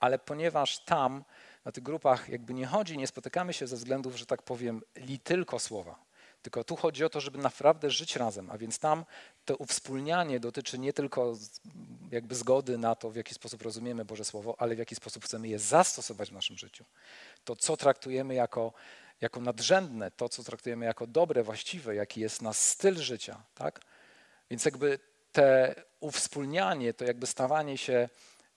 ale 0.00 0.18
ponieważ 0.18 0.84
tam 0.84 1.24
na 1.64 1.72
tych 1.72 1.82
grupach 1.82 2.28
jakby 2.28 2.54
nie 2.54 2.66
chodzi, 2.66 2.98
nie 2.98 3.06
spotykamy 3.06 3.52
się 3.52 3.66
ze 3.66 3.76
względów, 3.76 4.16
że 4.16 4.26
tak 4.26 4.42
powiem, 4.42 4.82
li 4.96 5.18
tylko 5.18 5.58
słowa, 5.58 6.09
tylko 6.42 6.64
tu 6.64 6.76
chodzi 6.76 7.04
o 7.04 7.08
to, 7.08 7.20
żeby 7.20 7.38
naprawdę 7.38 7.90
żyć 7.90 8.16
razem, 8.16 8.50
a 8.50 8.58
więc 8.58 8.78
tam 8.78 9.04
to 9.44 9.56
uwspólnianie 9.56 10.40
dotyczy 10.40 10.78
nie 10.78 10.92
tylko 10.92 11.36
jakby 12.10 12.34
zgody 12.34 12.78
na 12.78 12.94
to, 12.94 13.10
w 13.10 13.16
jaki 13.16 13.34
sposób 13.34 13.62
rozumiemy 13.62 14.04
Boże 14.04 14.24
Słowo, 14.24 14.54
ale 14.58 14.74
w 14.74 14.78
jaki 14.78 14.94
sposób 14.94 15.24
chcemy 15.24 15.48
je 15.48 15.58
zastosować 15.58 16.30
w 16.30 16.32
naszym 16.32 16.58
życiu. 16.58 16.84
To, 17.44 17.56
co 17.56 17.76
traktujemy 17.76 18.34
jako, 18.34 18.72
jako 19.20 19.40
nadrzędne, 19.40 20.10
to, 20.10 20.28
co 20.28 20.44
traktujemy 20.44 20.86
jako 20.86 21.06
dobre, 21.06 21.42
właściwe, 21.42 21.94
jaki 21.94 22.20
jest 22.20 22.42
nasz 22.42 22.56
styl 22.56 22.96
życia. 22.96 23.42
Tak? 23.54 23.80
Więc 24.50 24.64
jakby 24.64 24.98
te 25.32 25.74
uwspólnianie, 26.00 26.94
to 26.94 27.04
jakby 27.04 27.26
stawanie 27.26 27.78
się, 27.78 28.08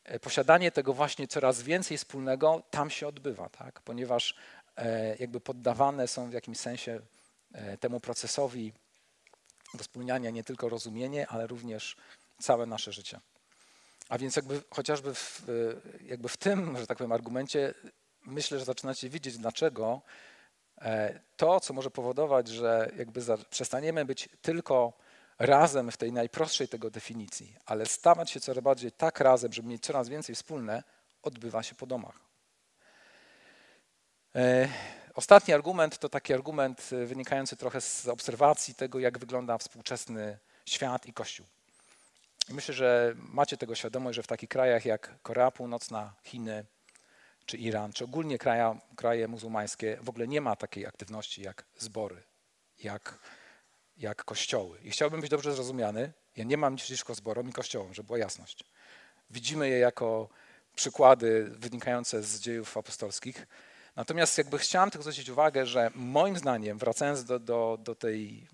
e, 0.03 0.19
posiadanie 0.19 0.71
tego 0.71 0.93
właśnie 0.93 1.27
coraz 1.27 1.61
więcej 1.61 1.97
wspólnego, 1.97 2.63
tam 2.69 2.89
się 2.89 3.07
odbywa, 3.07 3.49
tak? 3.49 3.81
ponieważ 3.81 4.35
e, 4.75 5.15
jakby 5.15 5.39
poddawane 5.39 6.07
są 6.07 6.29
w 6.29 6.33
jakimś 6.33 6.57
sensie 6.57 6.99
temu 7.79 7.99
procesowi 7.99 8.73
wspólniania 9.77 10.29
nie 10.29 10.43
tylko 10.43 10.69
rozumienie, 10.69 11.27
ale 11.27 11.47
również 11.47 11.95
całe 12.39 12.65
nasze 12.65 12.91
życie. 12.91 13.19
A 14.09 14.17
więc 14.17 14.35
jakby 14.35 14.61
chociażby 14.69 15.13
w, 15.13 15.49
e, 15.49 16.03
jakby 16.05 16.29
w 16.29 16.37
tym, 16.37 16.77
że 16.77 16.87
tak 16.87 16.97
powiem, 16.97 17.11
argumencie 17.11 17.73
myślę, 18.25 18.59
że 18.59 18.65
zaczynacie 18.65 19.09
widzieć, 19.09 19.37
dlaczego 19.37 20.01
e, 20.81 21.19
to, 21.37 21.59
co 21.59 21.73
może 21.73 21.91
powodować, 21.91 22.47
że 22.47 22.91
jakby 22.97 23.21
przestaniemy 23.49 24.05
być 24.05 24.29
tylko 24.41 24.93
razem 25.39 25.91
w 25.91 25.97
tej 25.97 26.11
najprostszej 26.11 26.67
tego 26.67 26.89
definicji, 26.89 27.55
ale 27.65 27.85
stawać 27.85 28.31
się 28.31 28.39
coraz 28.39 28.63
bardziej 28.63 28.91
tak 28.91 29.19
razem, 29.19 29.53
żeby 29.53 29.67
mieć 29.67 29.83
coraz 29.83 30.09
więcej 30.09 30.35
wspólne, 30.35 30.83
odbywa 31.23 31.63
się 31.63 31.75
po 31.75 31.85
domach. 31.85 32.19
Ostatni 35.13 35.53
argument 35.53 35.97
to 35.97 36.09
taki 36.09 36.33
argument 36.33 36.89
y, 36.93 37.05
wynikający 37.05 37.55
trochę 37.57 37.81
z 37.81 38.07
obserwacji 38.07 38.75
tego, 38.75 38.99
jak 38.99 39.17
wygląda 39.17 39.57
współczesny 39.57 40.37
świat 40.65 41.05
i 41.05 41.13
Kościół. 41.13 41.45
Myślę, 42.49 42.73
że 42.73 43.13
macie 43.15 43.57
tego 43.57 43.75
świadomość, 43.75 44.15
że 44.15 44.23
w 44.23 44.27
takich 44.27 44.49
krajach 44.49 44.85
jak 44.85 45.21
Korea 45.21 45.51
Północna, 45.51 46.13
Chiny 46.23 46.65
czy 47.45 47.57
Iran, 47.57 47.93
czy 47.93 48.03
ogólnie 48.03 48.37
kraje, 48.37 48.79
kraje 48.95 49.27
muzułmańskie, 49.27 49.97
w 50.01 50.09
ogóle 50.09 50.27
nie 50.27 50.41
ma 50.41 50.55
takiej 50.55 50.85
aktywności 50.85 51.41
jak 51.41 51.65
zbory, 51.77 52.23
jak, 52.83 53.19
jak 53.97 54.23
kościoły. 54.23 54.79
I 54.83 54.91
chciałbym 54.91 55.21
być 55.21 55.29
dobrze 55.29 55.53
zrozumiany, 55.53 56.13
ja 56.37 56.43
nie 56.43 56.57
mam 56.57 56.73
nic 56.73 56.83
przeciwko 56.83 57.15
zborom 57.15 57.49
i 57.49 57.53
kościołom, 57.53 57.93
żeby 57.93 58.07
była 58.07 58.19
jasność. 58.19 58.63
Widzimy 59.29 59.69
je 59.69 59.79
jako 59.79 60.29
przykłady 60.75 61.43
wynikające 61.43 62.23
z 62.23 62.39
dziejów 62.39 62.77
apostolskich, 62.77 63.47
Natomiast 63.95 64.37
jakby 64.37 64.57
chciałem 64.57 64.91
tylko 64.91 65.03
zwrócić 65.03 65.29
uwagę, 65.29 65.65
że 65.65 65.91
moim 65.95 66.37
zdaniem, 66.37 66.77
wracając 66.77 67.23
do, 67.23 67.39
do, 67.39 67.77
do 67.81 67.95
tej 67.95 68.47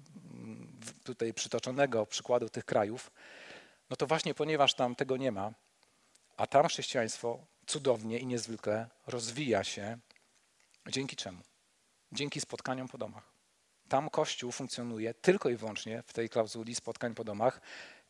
tutaj 1.04 1.34
przytoczonego 1.34 2.06
przykładu 2.06 2.50
tych 2.50 2.66
krajów, 2.66 3.12
no 3.90 3.96
to 3.96 4.08
właśnie 4.08 4.34
ponieważ 4.34 4.74
tam 4.74 4.96
tego 4.96 5.18
nie 5.18 5.32
ma, 5.32 5.52
a 6.38 6.48
tam 6.48 6.68
chrześcijaństwo 6.68 7.40
cudownie 7.68 8.20
i 8.20 8.26
niezwykle 8.26 8.90
rozwija 9.08 9.64
się, 9.64 9.98
dzięki 10.90 11.16
czemu? 11.16 11.42
Dzięki 12.12 12.42
spotkaniom 12.42 12.88
po 12.88 12.98
domach. 12.98 13.34
Tam 13.90 14.10
Kościół 14.10 14.52
funkcjonuje 14.52 15.14
tylko 15.14 15.50
i 15.50 15.56
wyłącznie 15.56 16.04
w 16.08 16.14
tej 16.14 16.30
klauzuli 16.30 16.76
spotkań 16.76 17.16
po 17.16 17.24
domach, 17.24 17.62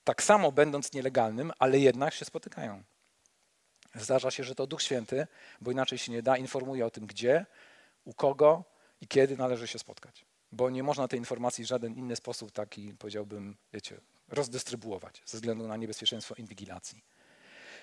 tak 0.03 0.23
samo 0.23 0.51
będąc 0.51 0.93
nielegalnym, 0.93 1.51
ale 1.59 1.79
jednak 1.79 2.13
się 2.13 2.25
spotykają. 2.25 2.83
Zdarza 3.95 4.31
się, 4.31 4.43
że 4.43 4.55
to 4.55 4.67
Duch 4.67 4.81
Święty, 4.81 5.27
bo 5.61 5.71
inaczej 5.71 5.97
się 5.97 6.11
nie 6.11 6.21
da, 6.21 6.37
informuje 6.37 6.85
o 6.85 6.89
tym, 6.89 7.05
gdzie, 7.05 7.45
u 8.05 8.13
kogo 8.13 8.63
i 9.01 9.07
kiedy 9.07 9.37
należy 9.37 9.67
się 9.67 9.79
spotkać. 9.79 10.25
Bo 10.51 10.69
nie 10.69 10.83
można 10.83 11.07
tej 11.07 11.19
informacji 11.19 11.63
w 11.63 11.67
żaden 11.67 11.93
inny 11.93 12.15
sposób, 12.15 12.51
taki 12.51 12.93
powiedziałbym, 12.93 13.57
wiecie, 13.73 13.99
rozdystrybuować 14.27 15.21
ze 15.25 15.37
względu 15.37 15.67
na 15.67 15.77
niebezpieczeństwo 15.77 16.35
inwigilacji. 16.35 17.03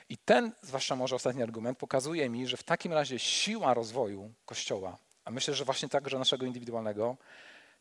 I 0.08 0.18
ten, 0.18 0.52
zwłaszcza 0.62 0.96
może 0.96 1.16
ostatni 1.16 1.42
argument, 1.42 1.78
pokazuje 1.78 2.30
mi, 2.30 2.46
że 2.46 2.56
w 2.56 2.62
takim 2.62 2.92
razie 2.92 3.18
siła 3.18 3.74
rozwoju 3.74 4.32
Kościoła, 4.44 4.98
a 5.24 5.30
myślę, 5.30 5.54
że 5.54 5.64
właśnie 5.64 5.88
także 5.88 6.18
naszego 6.18 6.46
indywidualnego, 6.46 7.16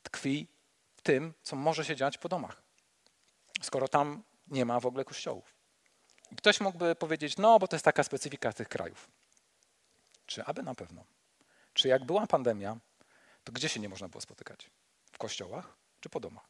tkwi 0.03 0.47
w 0.95 1.01
tym, 1.01 1.33
co 1.43 1.55
może 1.55 1.85
się 1.85 1.95
dziać 1.95 2.17
po 2.17 2.29
domach. 2.29 2.61
Skoro 3.61 3.87
tam 3.87 4.23
nie 4.47 4.65
ma 4.65 4.79
w 4.79 4.85
ogóle 4.85 5.05
kościołów. 5.05 5.54
I 6.35 6.37
ktoś 6.37 6.59
mógłby 6.59 6.95
powiedzieć, 6.95 7.37
no 7.37 7.59
bo 7.59 7.67
to 7.67 7.75
jest 7.75 7.85
taka 7.85 8.03
specyfika 8.03 8.53
tych 8.53 8.69
krajów. 8.69 9.07
Czy 10.25 10.43
aby 10.43 10.63
na 10.63 10.75
pewno? 10.75 11.03
Czy 11.73 11.87
jak 11.87 12.05
była 12.05 12.27
pandemia, 12.27 12.77
to 13.43 13.51
gdzie 13.51 13.69
się 13.69 13.79
nie 13.79 13.89
można 13.89 14.07
było 14.07 14.21
spotykać? 14.21 14.69
W 15.11 15.17
kościołach 15.17 15.77
czy 16.01 16.09
po 16.09 16.19
domach? 16.19 16.43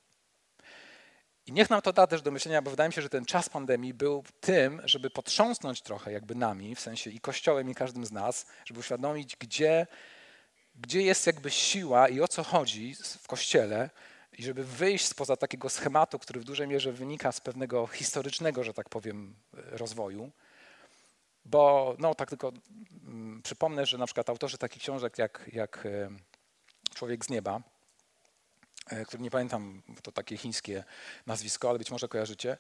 I 1.46 1.52
niech 1.52 1.70
nam 1.70 1.82
to 1.82 1.94
da 1.94 2.08
też 2.08 2.22
do 2.22 2.32
myślenia, 2.32 2.62
bo 2.62 2.72
wydaje 2.72 2.90
mi 2.90 2.94
się, 2.94 3.02
że 3.02 3.10
ten 3.10 3.26
czas 3.26 3.50
pandemii 3.50 3.94
był 3.94 4.24
tym, 4.42 4.82
żeby 4.86 5.10
potrząsnąć 5.10 5.82
trochę 5.82 6.12
jakby 6.12 6.36
nami, 6.36 6.76
w 6.76 6.80
sensie 6.80 7.10
i 7.10 7.20
Kościołem, 7.20 7.70
i 7.70 7.76
każdym 7.76 8.06
z 8.06 8.12
nas, 8.12 8.46
żeby 8.66 8.80
uświadomić, 8.80 9.36
gdzie, 9.36 9.88
gdzie 10.76 11.02
jest 11.02 11.28
jakby 11.28 11.52
siła 11.52 12.10
i 12.10 12.22
o 12.22 12.28
co 12.28 12.44
chodzi 12.44 12.96
w 13.20 13.28
Kościele, 13.28 13.90
i 14.38 14.44
żeby 14.44 14.64
wyjść 14.64 15.06
spoza 15.06 15.38
takiego 15.38 15.70
schematu, 15.70 16.20
który 16.20 16.40
w 16.40 16.44
dużej 16.44 16.68
mierze 16.68 16.92
wynika 16.92 17.32
z 17.32 17.42
pewnego 17.42 17.88
historycznego, 17.88 18.64
że 18.64 18.74
tak 18.74 18.90
powiem, 18.90 19.36
rozwoju. 19.54 20.32
Bo 21.46 21.96
no, 22.00 22.16
tak 22.16 22.30
tylko 22.30 22.52
mm, 23.08 23.42
przypomnę, 23.42 23.86
że 23.86 23.98
na 23.98 24.06
przykład 24.06 24.30
autorzy 24.30 24.58
takich 24.58 24.82
książek 24.82 25.18
jak, 25.18 25.50
jak 25.54 25.86
e, 25.86 26.10
Człowiek 26.96 27.26
z 27.26 27.30
nieba, 27.30 27.62
e, 28.90 29.06
który 29.06 29.24
nie 29.24 29.32
pamiętam, 29.32 29.82
to 30.04 30.12
takie 30.12 30.38
chińskie 30.38 30.84
nazwisko, 31.26 31.70
ale 31.70 31.80
być 31.80 31.92
może 31.92 32.08
kojarzycie, 32.08 32.58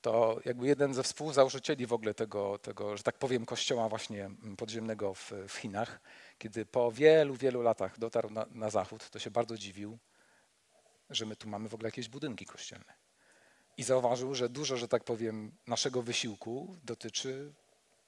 to 0.00 0.40
jakby 0.44 0.66
jeden 0.66 0.94
ze 0.94 1.02
współzałożycieli 1.02 1.86
w 1.86 1.92
ogóle 1.92 2.14
tego, 2.14 2.58
tego 2.58 2.96
że 2.96 3.02
tak 3.02 3.18
powiem, 3.18 3.46
kościoła 3.46 3.88
właśnie 3.88 4.24
mm, 4.24 4.56
podziemnego 4.56 5.14
w, 5.14 5.32
w 5.48 5.54
Chinach, 5.54 6.00
kiedy 6.38 6.66
po 6.66 6.92
wielu, 6.92 7.34
wielu 7.34 7.62
latach 7.62 7.98
dotarł 7.98 8.30
na, 8.30 8.46
na 8.50 8.70
zachód, 8.70 9.10
to 9.10 9.18
się 9.18 9.30
bardzo 9.30 9.58
dziwił, 9.58 9.98
że 11.14 11.26
my 11.26 11.36
tu 11.36 11.48
mamy 11.48 11.68
w 11.68 11.74
ogóle 11.74 11.88
jakieś 11.88 12.08
budynki 12.08 12.46
kościelne. 12.46 12.92
I 13.76 13.82
zauważył, 13.82 14.34
że 14.34 14.48
dużo, 14.48 14.76
że 14.76 14.88
tak 14.88 15.04
powiem, 15.04 15.52
naszego 15.66 16.02
wysiłku 16.02 16.76
dotyczy 16.84 17.52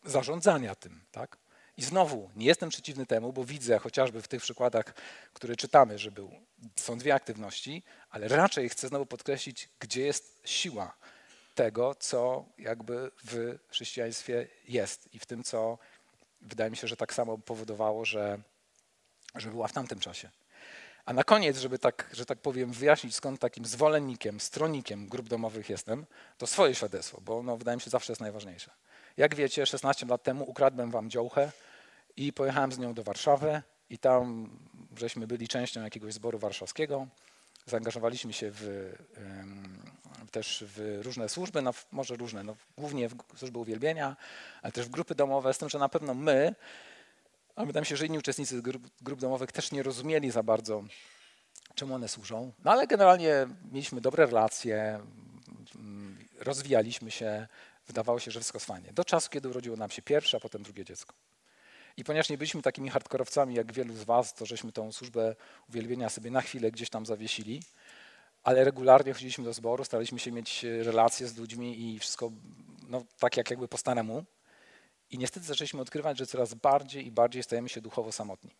zarządzania 0.04 0.74
tym. 0.74 1.04
Tak? 1.12 1.36
I 1.76 1.82
znowu, 1.82 2.30
nie 2.36 2.46
jestem 2.46 2.68
przeciwny 2.68 3.06
temu, 3.06 3.32
bo 3.32 3.44
widzę 3.44 3.78
chociażby 3.78 4.22
w 4.22 4.28
tych 4.28 4.42
przykładach, 4.42 4.94
które 5.32 5.56
czytamy, 5.56 5.98
że 5.98 6.10
był, 6.10 6.30
są 6.76 6.98
dwie 6.98 7.14
aktywności, 7.14 7.82
ale 8.10 8.28
raczej 8.28 8.68
chcę 8.68 8.88
znowu 8.88 9.06
podkreślić, 9.06 9.68
gdzie 9.80 10.02
jest 10.06 10.40
siła 10.44 10.96
tego, 11.54 11.94
co 11.94 12.44
jakby 12.58 13.10
w 13.24 13.58
chrześcijaństwie 13.68 14.48
jest 14.68 15.14
i 15.14 15.18
w 15.18 15.26
tym, 15.26 15.44
co 15.44 15.78
wydaje 16.40 16.70
mi 16.70 16.76
się, 16.76 16.88
że 16.88 16.96
tak 16.96 17.14
samo 17.14 17.38
powodowało, 17.38 18.04
że, 18.04 18.38
że 19.34 19.50
była 19.50 19.68
w 19.68 19.72
tamtym 19.72 20.00
czasie. 20.00 20.30
A 21.06 21.12
na 21.12 21.24
koniec, 21.24 21.58
żeby 21.58 21.78
tak, 21.78 22.10
że 22.12 22.26
tak 22.26 22.38
powiem, 22.38 22.72
wyjaśnić, 22.72 23.14
skąd 23.14 23.40
takim 23.40 23.64
zwolennikiem, 23.64 24.40
stronnikiem 24.40 25.08
grup 25.08 25.28
domowych 25.28 25.70
jestem, 25.70 26.06
to 26.38 26.46
swoje 26.46 26.74
świadectwo, 26.74 27.20
bo 27.20 27.38
ono 27.38 27.56
wydaje 27.56 27.76
mi 27.76 27.80
się 27.80 27.90
zawsze 27.90 28.12
jest 28.12 28.20
najważniejsze. 28.20 28.70
Jak 29.16 29.34
wiecie, 29.34 29.66
16 29.66 30.06
lat 30.06 30.22
temu 30.22 30.50
ukradłem 30.50 30.90
wam 30.90 31.10
działkę 31.10 31.50
i 32.16 32.32
pojechałem 32.32 32.72
z 32.72 32.78
nią 32.78 32.94
do 32.94 33.02
Warszawy 33.02 33.62
i 33.90 33.98
tam 33.98 34.50
żeśmy 34.96 35.26
byli 35.26 35.48
częścią 35.48 35.82
jakiegoś 35.82 36.14
zboru 36.14 36.38
warszawskiego. 36.38 37.06
Zaangażowaliśmy 37.66 38.32
się 38.32 38.50
w, 38.50 38.92
też 40.30 40.64
w 40.66 41.00
różne 41.02 41.28
służby, 41.28 41.62
no, 41.62 41.74
może 41.92 42.16
różne, 42.16 42.44
no, 42.44 42.56
głównie 42.78 43.08
w 43.08 43.14
służby 43.36 43.58
uwielbienia, 43.58 44.16
ale 44.62 44.72
też 44.72 44.86
w 44.86 44.90
grupy 44.90 45.14
domowe, 45.14 45.54
z 45.54 45.58
tym, 45.58 45.68
że 45.68 45.78
na 45.78 45.88
pewno 45.88 46.14
my 46.14 46.54
ale 47.56 47.66
wydaje 47.66 47.86
się, 47.86 47.96
że 47.96 48.06
inni 48.06 48.18
uczestnicy 48.18 48.62
grup, 48.62 48.88
grup 49.00 49.20
domowych 49.20 49.52
też 49.52 49.72
nie 49.72 49.82
rozumieli 49.82 50.30
za 50.30 50.42
bardzo, 50.42 50.84
czemu 51.74 51.94
one 51.94 52.08
służą. 52.08 52.52
No 52.64 52.70
ale 52.70 52.86
generalnie 52.86 53.46
mieliśmy 53.72 54.00
dobre 54.00 54.26
relacje, 54.26 55.00
rozwijaliśmy 56.38 57.10
się, 57.10 57.46
wydawało 57.86 58.20
się, 58.20 58.30
że 58.30 58.40
wszystko 58.40 58.56
jest 58.56 58.66
fajnie. 58.66 58.92
Do 58.92 59.04
czasu, 59.04 59.30
kiedy 59.30 59.48
urodziło 59.48 59.76
nam 59.76 59.90
się 59.90 60.02
pierwsze, 60.02 60.36
a 60.36 60.40
potem 60.40 60.62
drugie 60.62 60.84
dziecko. 60.84 61.14
I 61.96 62.04
ponieważ 62.04 62.28
nie 62.28 62.38
byliśmy 62.38 62.62
takimi 62.62 62.90
hardkorowcami 62.90 63.54
jak 63.54 63.72
wielu 63.72 63.94
z 63.94 64.04
was, 64.04 64.34
to 64.34 64.46
żeśmy 64.46 64.72
tą 64.72 64.92
służbę 64.92 65.36
uwielbienia 65.68 66.08
sobie 66.08 66.30
na 66.30 66.40
chwilę 66.40 66.70
gdzieś 66.70 66.90
tam 66.90 67.06
zawiesili, 67.06 67.62
ale 68.42 68.64
regularnie 68.64 69.12
chodziliśmy 69.12 69.44
do 69.44 69.52
zboru, 69.52 69.84
staraliśmy 69.84 70.18
się 70.18 70.32
mieć 70.32 70.62
relacje 70.62 71.28
z 71.28 71.36
ludźmi 71.36 71.94
i 71.94 71.98
wszystko 71.98 72.30
no, 72.88 73.04
tak 73.18 73.36
jak 73.36 73.50
jakby 73.50 73.68
po 73.68 73.78
staremu. 73.78 74.24
I 75.10 75.18
niestety 75.18 75.46
zaczęliśmy 75.46 75.80
odkrywać, 75.80 76.18
że 76.18 76.26
coraz 76.26 76.54
bardziej 76.54 77.06
i 77.06 77.10
bardziej 77.10 77.42
stajemy 77.42 77.68
się 77.68 77.80
duchowo 77.80 78.12
samotni. 78.12 78.54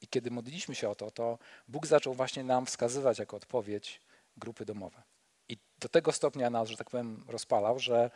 I 0.00 0.08
kiedy 0.08 0.30
modliliśmy 0.30 0.74
się 0.74 0.88
o 0.88 0.94
to, 0.94 1.10
to 1.10 1.38
Bóg 1.68 1.86
zaczął 1.86 2.14
właśnie 2.14 2.44
nam 2.44 2.66
wskazywać 2.66 3.18
jako 3.18 3.36
odpowiedź 3.36 4.00
grupy 4.36 4.64
domowe. 4.64 5.02
I 5.48 5.58
do 5.78 5.88
tego 5.88 6.12
stopnia 6.12 6.50
nas, 6.50 6.68
że 6.68 6.76
tak 6.76 6.90
powiem, 6.90 7.24
rozpalał, 7.28 7.78
że, 7.78 8.10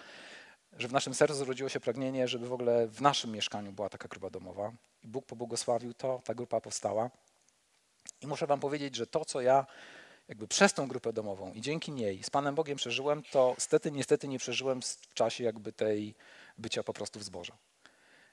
że 0.79 0.89
w 0.89 0.93
naszym 0.93 1.15
sercu 1.15 1.35
zrodziło 1.35 1.69
się 1.69 1.81
pragnienie, 1.81 2.29
żeby 2.29 2.49
w 2.49 2.53
ogóle 2.53 2.89
w 2.89 3.01
naszym 3.01 3.33
mieszkaniu 3.33 3.73
była 3.73 3.89
taka 3.89 4.09
grupa 4.09 4.31
domowa. 4.31 4.73
I 5.03 5.09
Bóg 5.09 5.27
pobłogosławił 5.27 5.95
to, 5.95 6.21
ta 6.25 6.35
grupa 6.35 6.61
powstała. 6.61 7.11
I 8.21 8.27
muszę 8.27 8.47
wam 8.47 8.61
powiedzieć, 8.61 8.97
że 8.97 9.07
to, 9.07 9.25
co 9.25 9.41
ja 9.41 9.67
jakby 10.29 10.49
przez 10.49 10.73
tą 10.73 10.89
grupę 10.89 11.13
domową 11.13 11.53
i 11.53 11.61
dzięki 11.61 11.93
niej 11.93 12.23
z 12.23 12.31
Panem 12.31 12.55
Bogiem 12.55 12.77
przeżyłem, 12.77 13.23
to 13.23 13.55
stety, 13.59 13.91
niestety 13.91 14.29
nie 14.29 14.39
przeżyłem 14.39 14.83
w 14.83 15.15
czasie 15.15 15.45
jakby 15.45 15.73
tej 15.73 16.15
bycia 16.59 16.83
po 16.83 16.93
prostu 16.93 17.19
w 17.21 17.23
zborze. 17.23 17.53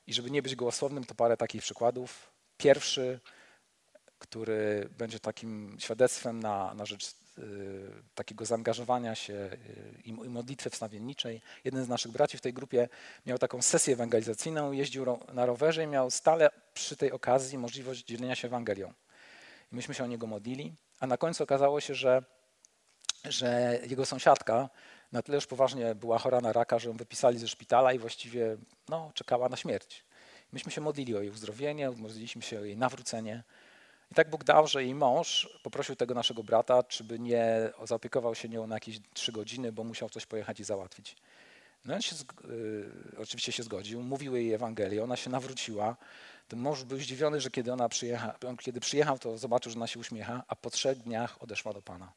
I 0.07 0.13
żeby 0.13 0.31
nie 0.31 0.41
być 0.41 0.55
gołosłownym, 0.55 1.03
to 1.03 1.15
parę 1.15 1.37
takich 1.37 1.61
przykładów. 1.61 2.31
Pierwszy, 2.57 3.19
który 4.19 4.89
będzie 4.97 5.19
takim 5.19 5.77
świadectwem 5.79 6.39
na, 6.39 6.73
na 6.73 6.85
rzecz 6.85 7.11
y, 7.37 7.41
takiego 8.15 8.45
zaangażowania 8.45 9.15
się 9.15 9.33
y, 9.33 10.01
i, 10.05 10.13
modlitwy 10.13 10.69
wstawienniczej. 10.69 11.41
Jeden 11.63 11.85
z 11.85 11.87
naszych 11.87 12.11
braci 12.11 12.37
w 12.37 12.41
tej 12.41 12.53
grupie 12.53 12.89
miał 13.25 13.37
taką 13.37 13.61
sesję 13.61 13.93
ewangelizacyjną, 13.93 14.71
jeździł 14.71 15.05
ro, 15.05 15.19
na 15.33 15.45
rowerze 15.45 15.83
i 15.83 15.87
miał 15.87 16.11
stale 16.11 16.49
przy 16.73 16.95
tej 16.95 17.11
okazji 17.11 17.57
możliwość 17.57 18.05
dzielenia 18.05 18.35
się 18.35 18.47
Ewangelią. 18.47 18.93
I 19.71 19.75
myśmy 19.75 19.93
się 19.93 20.03
o 20.03 20.07
niego 20.07 20.27
modlili, 20.27 20.73
a 20.99 21.07
na 21.07 21.17
końcu 21.17 21.43
okazało 21.43 21.79
się, 21.81 21.95
że, 21.95 22.23
że 23.25 23.79
jego 23.87 24.05
sąsiadka 24.05 24.69
na 25.11 25.21
tyle 25.21 25.35
już 25.35 25.47
poważnie 25.47 25.95
była 25.95 26.17
chora 26.19 26.41
na 26.41 26.53
raka, 26.53 26.79
że 26.79 26.89
ją 26.89 26.97
wypisali 26.97 27.37
ze 27.37 27.47
szpitala 27.47 27.93
i 27.93 27.99
właściwie 27.99 28.57
no, 28.89 29.11
czekała 29.13 29.49
na 29.49 29.57
śmierć. 29.57 30.03
Myśmy 30.51 30.71
się 30.71 30.81
modlili 30.81 31.15
o 31.15 31.21
jej 31.21 31.29
uzdrowienie, 31.29 31.91
modliliśmy 31.91 32.41
się 32.41 32.59
o 32.59 32.63
jej 32.63 32.77
nawrócenie. 32.77 33.43
I 34.11 34.15
tak 34.15 34.29
Bóg 34.29 34.43
dał, 34.43 34.67
że 34.67 34.83
jej 34.83 34.95
mąż 34.95 35.49
poprosił 35.63 35.95
tego 35.95 36.13
naszego 36.13 36.43
brata, 36.43 36.83
czy 36.83 37.03
by 37.03 37.19
nie 37.19 37.71
zaopiekował 37.83 38.35
się 38.35 38.49
nią 38.49 38.67
na 38.67 38.75
jakieś 38.75 38.99
trzy 39.13 39.31
godziny, 39.31 39.71
bo 39.71 39.83
musiał 39.83 40.09
coś 40.09 40.25
pojechać 40.25 40.59
i 40.59 40.63
załatwić. 40.63 41.15
No 41.85 41.95
on 41.95 42.01
się, 42.01 42.15
y, 42.49 42.91
oczywiście 43.17 43.51
się 43.51 43.63
zgodził, 43.63 44.01
mówił 44.03 44.35
jej 44.35 44.53
Ewangelię, 44.53 45.03
ona 45.03 45.15
się 45.15 45.29
nawróciła. 45.29 45.95
Ten 46.47 46.59
mąż 46.59 46.83
był 46.83 46.97
zdziwiony, 46.97 47.41
że 47.41 47.49
kiedy 47.49 47.73
ona 47.73 47.89
przyjecha, 47.89 48.35
kiedy 48.61 48.79
przyjechał, 48.79 49.19
to 49.19 49.37
zobaczył, 49.37 49.71
że 49.71 49.77
ona 49.77 49.87
się 49.87 49.99
uśmiecha, 49.99 50.43
a 50.47 50.55
po 50.55 50.69
trzech 50.69 50.97
dniach 50.97 51.43
odeszła 51.43 51.73
do 51.73 51.81
Pana. 51.81 52.11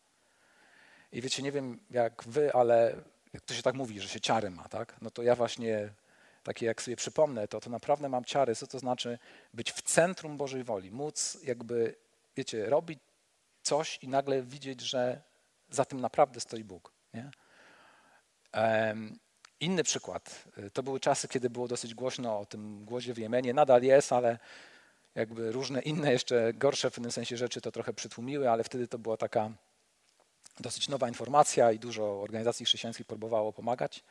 I 1.13 1.21
wiecie, 1.21 1.43
nie 1.43 1.53
wiem 1.53 1.81
jak 1.91 2.25
wy, 2.27 2.53
ale 2.53 2.95
jak 3.33 3.45
to 3.45 3.55
się 3.55 3.63
tak 3.63 3.75
mówi, 3.75 4.01
że 4.01 4.09
się 4.09 4.21
ciary 4.21 4.51
ma, 4.51 4.69
tak? 4.69 4.97
No 5.01 5.11
to 5.11 5.23
ja 5.23 5.35
właśnie 5.35 5.95
takie 6.43 6.67
jak 6.67 6.83
sobie 6.83 6.97
przypomnę, 6.97 7.49
to, 7.49 7.61
to 7.61 7.71
naprawdę 7.71 8.09
mam 8.09 8.25
ciary, 8.25 8.55
co 8.55 8.67
to 8.67 8.79
znaczy 8.79 9.19
być 9.55 9.73
w 9.73 9.83
centrum 9.83 10.37
Bożej 10.37 10.65
woli, 10.65 10.91
móc 10.91 11.39
jakby, 11.45 11.95
wiecie, 12.37 12.67
robić 12.67 12.99
coś 13.63 13.99
i 14.03 14.09
nagle 14.09 14.43
widzieć, 14.43 14.81
że 14.81 15.23
za 15.71 15.85
tym 15.85 16.01
naprawdę 16.01 16.41
stoi 16.41 16.65
Bóg. 16.65 16.93
Nie? 17.15 17.31
Um, 18.55 19.19
inny 19.61 19.85
przykład. 19.85 20.45
To 20.73 20.83
były 20.83 21.01
czasy, 21.01 21.29
kiedy 21.29 21.51
było 21.51 21.69
dosyć 21.69 21.95
głośno 21.95 22.39
o 22.39 22.47
tym 22.47 22.85
głodzie 22.85 23.15
w 23.15 23.19
Jemenie. 23.19 23.55
Nadal 23.55 23.83
jest, 23.83 24.13
ale 24.13 24.39
jakby 25.15 25.53
różne 25.53 25.83
inne, 25.83 26.13
jeszcze 26.13 26.53
gorsze 26.55 26.91
w 26.91 26.95
tym 26.95 27.13
sensie 27.13 27.37
rzeczy 27.37 27.61
to 27.61 27.73
trochę 27.73 27.93
przytłumiły, 27.93 28.51
ale 28.51 28.65
wtedy 28.65 28.89
to 28.89 28.99
była 28.99 29.17
taka 29.17 29.51
dosyć 30.61 30.89
nowa 30.89 31.09
informacja 31.09 31.73
i 31.73 31.79
dużo 31.79 32.23
organizacji 32.23 32.67
chrześcijańskich 32.67 33.07
próbowało 33.07 33.53
pomagać. 33.53 34.05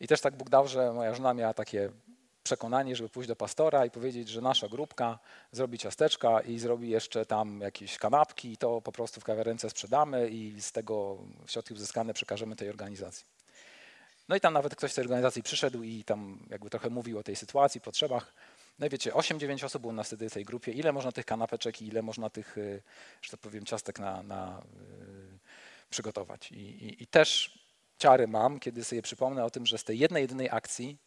I 0.00 0.08
też 0.08 0.20
tak 0.20 0.36
Bóg 0.36 0.50
dał, 0.50 0.68
że 0.68 0.92
moja 0.92 1.14
żona 1.14 1.34
miała 1.34 1.54
takie 1.54 1.90
przekonanie, 2.42 2.96
żeby 2.96 3.08
pójść 3.08 3.28
do 3.28 3.36
pastora 3.36 3.86
i 3.86 3.90
powiedzieć, 3.90 4.28
że 4.28 4.40
nasza 4.40 4.68
grupka 4.68 5.18
zrobi 5.52 5.78
ciasteczka 5.78 6.40
i 6.40 6.58
zrobi 6.58 6.88
jeszcze 6.88 7.26
tam 7.26 7.60
jakieś 7.60 7.98
kanapki 7.98 8.52
i 8.52 8.56
to 8.56 8.80
po 8.80 8.92
prostu 8.92 9.20
w 9.20 9.24
kawiarence 9.24 9.70
sprzedamy 9.70 10.28
i 10.28 10.62
z 10.62 10.72
tego 10.72 11.18
środki 11.46 11.74
uzyskane 11.74 12.14
przekażemy 12.14 12.56
tej 12.56 12.68
organizacji. 12.68 13.24
No 14.28 14.36
i 14.36 14.40
tam 14.40 14.52
nawet 14.52 14.76
ktoś 14.76 14.92
z 14.92 14.94
tej 14.94 15.02
organizacji 15.02 15.42
przyszedł 15.42 15.82
i 15.82 16.04
tam 16.04 16.46
jakby 16.50 16.70
trochę 16.70 16.90
mówił 16.90 17.18
o 17.18 17.22
tej 17.22 17.36
sytuacji, 17.36 17.80
potrzebach. 17.80 18.32
No 18.78 18.86
i 18.86 18.90
wiecie, 18.90 19.10
8-9 19.10 19.64
osób 19.64 19.80
było 19.80 19.92
na 19.92 20.02
wtedy 20.02 20.30
tej 20.30 20.44
grupie. 20.44 20.72
Ile 20.72 20.92
można 20.92 21.12
tych 21.12 21.26
kanapeczek 21.26 21.82
i 21.82 21.86
ile 21.86 22.02
można 22.02 22.30
tych, 22.30 22.58
y, 22.58 22.82
że 23.22 23.30
tak 23.30 23.40
powiem, 23.40 23.64
ciastek 23.64 23.98
na, 23.98 24.22
na 24.22 24.62
y, 24.62 25.13
przygotować. 25.94 26.52
I, 26.52 26.60
i, 26.60 27.02
I, 27.02 27.06
też 27.06 27.58
ciary 27.98 28.28
mam, 28.28 28.60
kiedy 28.60 28.84
sobie 28.84 29.02
przypomnę 29.02 29.44
o 29.44 29.50
tym, 29.50 29.66
że 29.66 29.78
z 29.78 29.84
tej 29.84 29.98
jednej, 29.98 30.22
jedynej 30.22 30.48
akcji 30.50 30.98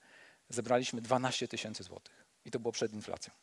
zebraliśmy 0.50 1.02
12 1.02 1.47
tysięcy 1.47 1.84
złotych. 1.84 2.26
I 2.45 2.52
to 2.52 2.60
było 2.60 2.71
przed 2.71 2.93
inflacją. 2.93 3.34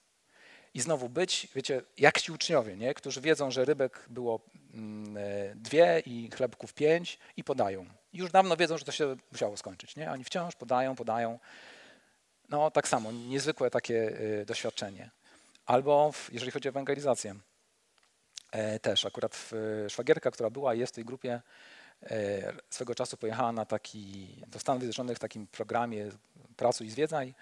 I 0.74 0.80
znowu 0.80 1.08
być, 1.08 1.48
wiecie, 1.54 1.82
jak 1.98 2.20
ci 2.20 2.32
uczniowie, 2.32 2.76
nie? 2.76 2.94
którzy 2.94 3.20
wiedzą, 3.20 3.50
że 3.50 3.64
rybek 3.64 4.06
było 4.08 4.40
mm, 4.74 5.16
e, 5.16 5.54
dwie 5.54 6.02
i 6.06 6.30
chlebków 6.30 6.74
pięć 6.74 7.18
i 7.36 7.44
podają. 7.44 7.86
Już 8.12 8.30
dawno 8.30 8.56
wiedzą, 8.56 8.78
że 8.78 8.84
to 8.84 8.92
się 8.92 9.16
musiało 9.32 9.56
skończyć. 9.56 9.96
Nie? 9.96 10.10
Oni 10.10 10.24
wciąż 10.24 10.54
podają, 10.54 10.96
podają. 10.96 11.38
No 12.48 12.70
tak 12.70 12.88
samo, 12.88 13.12
niezwykłe 13.12 13.70
takie 13.70 14.20
y, 14.20 14.44
doświadczenie. 14.46 15.10
Albo 15.66 16.12
w, 16.12 16.32
jeżeli 16.32 16.50
chodzi 16.52 16.68
o 16.68 16.70
ewangelizację, 16.70 17.30
e, 17.30 17.53
też 18.82 19.06
akurat 19.06 19.50
szwagierka, 19.88 20.30
która 20.30 20.50
była 20.50 20.74
jest 20.74 20.92
w 20.92 20.94
tej 20.94 21.04
grupie, 21.04 21.42
e, 22.02 22.52
swego 22.70 22.94
czasu 22.94 23.16
pojechała 23.16 23.52
na 23.52 23.64
taki, 23.64 24.28
do 24.46 24.58
Stanów 24.58 24.82
Zjednoczonych 24.82 25.16
w 25.16 25.20
takim 25.20 25.46
programie 25.46 26.10
Pracuj 26.56 26.86
i 26.86 26.90
Zwiedzaj 26.90 27.34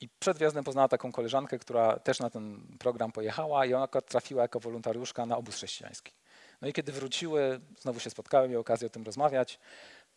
i 0.00 0.08
przed 0.08 0.38
wjazdem 0.38 0.64
poznała 0.64 0.88
taką 0.88 1.12
koleżankę, 1.12 1.58
która 1.58 1.98
też 1.98 2.20
na 2.20 2.30
ten 2.30 2.76
program 2.78 3.12
pojechała 3.12 3.66
i 3.66 3.74
ona 3.74 3.86
trafiła 3.86 4.42
jako 4.42 4.60
wolontariuszka 4.60 5.26
na 5.26 5.36
obóz 5.36 5.54
chrześcijański. 5.54 6.12
No 6.60 6.68
i 6.68 6.72
kiedy 6.72 6.92
wróciły, 6.92 7.60
znowu 7.80 8.00
się 8.00 8.10
spotkałem, 8.10 8.50
miał 8.50 8.60
okazję 8.60 8.86
o 8.86 8.90
tym 8.90 9.04
rozmawiać, 9.04 9.58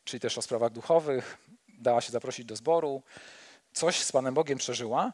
czyli 0.04 0.22
też 0.22 0.38
o 0.38 0.42
sprawach 0.42 0.72
duchowych, 0.72 1.38
dała 1.80 2.02
się 2.02 2.12
zaprosić 2.12 2.46
do 2.46 2.56
zboru, 2.56 3.04
coś 3.74 4.00
z 4.00 4.12
Panem 4.12 4.34
Bogiem 4.34 4.58
przeżyła, 4.58 5.14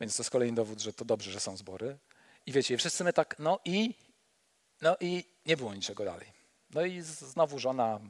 więc 0.00 0.16
to 0.16 0.24
z 0.24 0.30
kolei 0.30 0.52
dowód, 0.52 0.80
że 0.80 0.92
to 0.92 1.04
dobrze, 1.04 1.30
że 1.30 1.40
są 1.40 1.56
zbory. 1.56 1.98
I 2.46 2.52
wiecie, 2.52 2.76
wszyscy 2.76 3.04
my 3.04 3.12
tak, 3.12 3.36
no 3.38 3.58
i, 3.64 3.94
no 4.80 4.96
i 5.00 5.24
nie 5.46 5.56
było 5.56 5.74
niczego 5.74 6.04
dalej. 6.04 6.26
No 6.70 6.84
i 6.84 7.02
znowu 7.02 7.58
żona 7.58 8.00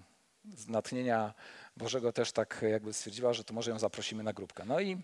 z 0.54 0.68
natchnienia 0.68 1.34
Bożego 1.76 2.12
też 2.12 2.32
tak 2.32 2.64
jakby 2.70 2.92
stwierdziła, 2.92 3.32
że 3.32 3.44
to 3.44 3.54
może 3.54 3.70
ją 3.70 3.78
zaprosimy 3.78 4.22
na 4.22 4.32
grupkę. 4.32 4.64
No 4.66 4.80
i 4.80 5.02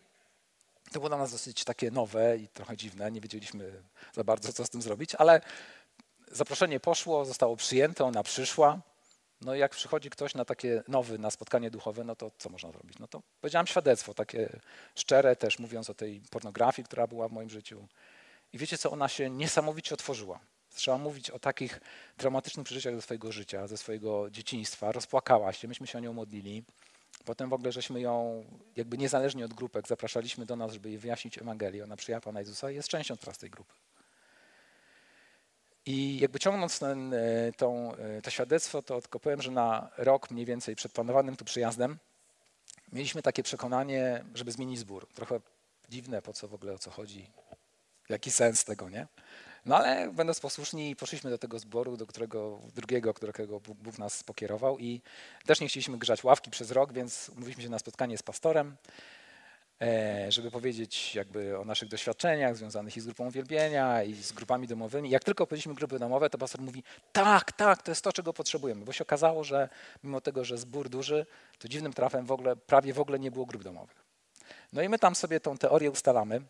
to 0.93 1.01
było 1.01 1.09
dla 1.09 1.19
nas 1.19 1.33
dosyć 1.33 1.65
takie 1.65 1.91
nowe 1.91 2.37
i 2.37 2.49
trochę 2.49 2.77
dziwne, 2.77 3.11
nie 3.11 3.21
wiedzieliśmy 3.21 3.83
za 4.13 4.25
bardzo, 4.25 4.53
co 4.53 4.65
z 4.65 4.71
tym 4.71 4.83
zrobić, 4.83 5.15
ale 5.15 5.41
zaproszenie 6.31 6.81
poszło, 6.81 7.25
zostało 7.25 7.57
przyjęte, 7.57 8.05
ona 8.05 8.23
przyszła. 8.23 8.81
No 9.41 9.55
i 9.55 9.59
jak 9.59 9.73
przychodzi 9.73 10.11
ktoś 10.11 10.35
na 10.35 10.45
takie 10.45 10.83
nowy, 10.89 11.19
na 11.19 11.31
spotkanie 11.31 11.71
duchowe, 11.71 12.05
no 12.05 12.17
to 12.17 12.31
co 12.39 12.51
można 12.51 12.71
zrobić? 12.73 12.99
No 12.99 13.09
to 13.09 13.23
powiedziałam 13.41 13.67
świadectwo, 13.67 14.15
takie 14.15 14.61
szczere 14.95 15.37
też, 15.37 15.59
mówiąc 15.59 15.91
o 15.91 15.95
tej 15.95 16.21
pornografii, 16.31 16.87
która 16.87 17.07
była 17.07 17.29
w 17.29 17.33
moim 17.33 17.51
życiu. 17.51 17.89
I 18.53 18.59
wiecie 18.59 18.79
co, 18.79 18.91
ona 18.91 19.09
się 19.09 19.31
niesamowicie 19.31 19.95
otworzyła. 19.95 20.41
Trzeba 20.77 20.99
mówić 20.99 21.31
o 21.31 21.39
takich 21.39 21.81
dramatycznych 22.19 22.67
przeżyciach 22.67 22.95
ze 22.95 23.03
swojego 23.03 23.33
życia, 23.33 23.67
ze 23.67 23.77
swojego 23.77 24.31
dzieciństwa. 24.31 24.93
Rozpłakała 24.93 25.53
się, 25.53 25.69
myśmy 25.69 25.87
się 25.87 25.99
o 25.99 26.01
nią 26.01 26.13
modlili. 26.13 26.65
Potem 27.25 27.51
w 27.51 27.53
ogóle 27.53 27.73
żeśmy 27.73 28.01
ją, 28.01 28.45
jakby 28.77 28.99
niezależnie 28.99 29.45
od 29.45 29.55
grupek, 29.55 29.89
zapraszaliśmy 29.89 30.47
do 30.47 30.57
nas, 30.57 30.73
żeby 30.73 30.89
jej 30.89 30.99
wyjaśnić 30.99 31.39
Ewangelię. 31.39 31.85
Ona 31.85 31.97
przyjęła 31.97 32.21
Pana 32.21 32.41
Jezusa 32.41 32.71
i 32.71 32.75
jest 32.75 32.89
częścią 32.89 33.17
teraz 33.17 33.39
tej 33.39 33.51
grupy. 33.51 33.75
I 35.87 36.19
jakby 36.19 36.39
ciągnąc 36.39 36.79
ten, 36.79 37.15
e, 37.15 37.19
tą, 37.57 37.95
e, 37.95 38.23
to 38.23 38.31
świadectwo, 38.31 38.83
to 38.83 39.01
tylko 39.01 39.21
powiem, 39.21 39.43
że 39.43 39.51
na 39.51 39.91
rok 39.97 40.31
mniej 40.31 40.47
więcej 40.47 40.77
przed 40.77 40.93
planowanym 40.93 41.37
tu 41.37 41.45
przyjazdem 41.45 41.99
mieliśmy 42.93 43.23
takie 43.23 43.43
przekonanie, 43.43 44.25
żeby 44.35 44.53
zmienić 44.53 44.79
zbór. 44.79 45.09
Trochę 45.15 45.41
dziwne, 45.89 46.23
po 46.23 46.33
co 46.33 46.49
w 46.49 46.55
ogóle, 46.55 46.73
o 46.73 46.79
co 46.79 46.91
chodzi, 46.91 47.31
jaki 48.09 48.31
sens 48.31 48.65
tego, 48.65 48.89
nie? 48.89 49.07
No 49.67 49.77
ale 49.77 50.13
będąc 50.13 50.41
posłuszni, 50.41 50.97
poszliśmy 50.97 51.31
do 51.31 51.39
tego 51.39 51.59
zboru, 51.59 51.97
do 51.97 52.07
którego 52.07 52.61
drugiego, 52.75 53.15
którego 53.15 53.61
Bóg, 53.61 53.99
nas 53.99 54.23
pokierował 54.23 54.79
i 54.79 55.01
też 55.47 55.61
nie 55.61 55.69
chcieliśmy 55.69 55.99
grzać 55.99 56.25
ławki 56.25 56.51
przez 56.51 56.71
rok, 56.71 56.93
więc 56.93 57.29
umówiliśmy 57.29 57.63
się 57.63 57.69
na 57.69 57.79
spotkanie 57.79 58.19
z 58.19 58.23
pastorem, 58.23 58.77
e, 59.83 60.33
żeby 60.33 60.51
powiedzieć 60.51 61.15
jakby 61.15 61.59
o 61.59 61.65
naszych 61.65 61.89
doświadczeniach 61.89 62.57
związanych 62.57 62.97
i 62.97 63.01
z 63.01 63.05
grupą 63.05 63.27
uwielbienia, 63.27 64.03
i 64.03 64.15
z 64.15 64.33
grupami 64.33 64.67
domowymi. 64.67 65.11
Jak 65.11 65.25
tylko 65.25 65.47
powiedzieliśmy 65.47 65.75
grupy 65.75 65.99
domowe, 65.99 66.31
to 66.31 66.39
pastor 66.39 66.61
mówi, 66.61 66.83
tak, 67.13 67.53
tak, 67.53 67.83
to 67.83 67.91
jest 67.91 68.05
to, 68.05 68.13
czego 68.13 68.33
potrzebujemy, 68.33 68.85
bo 68.85 68.93
się 68.93 69.05
okazało, 69.05 69.45
że 69.45 69.69
mimo 70.05 70.21
tego, 70.21 70.45
że 70.45 70.59
zbór 70.59 70.89
duży, 70.89 71.27
to 71.59 71.69
dziwnym 71.69 71.93
trafem 71.93 72.27
w 72.27 72.33
ogóle, 72.33 72.57
prawie 72.57 72.93
w 72.93 73.01
ogóle 73.01 73.19
nie 73.19 73.31
było 73.31 73.47
grup 73.47 73.65
domowych. 73.65 74.05
No 74.73 74.83
i 74.83 74.89
my 74.89 74.99
tam 74.99 75.15
sobie 75.15 75.41
tą 75.41 75.59
teorię 75.59 75.91
ustalamy, 75.91 76.41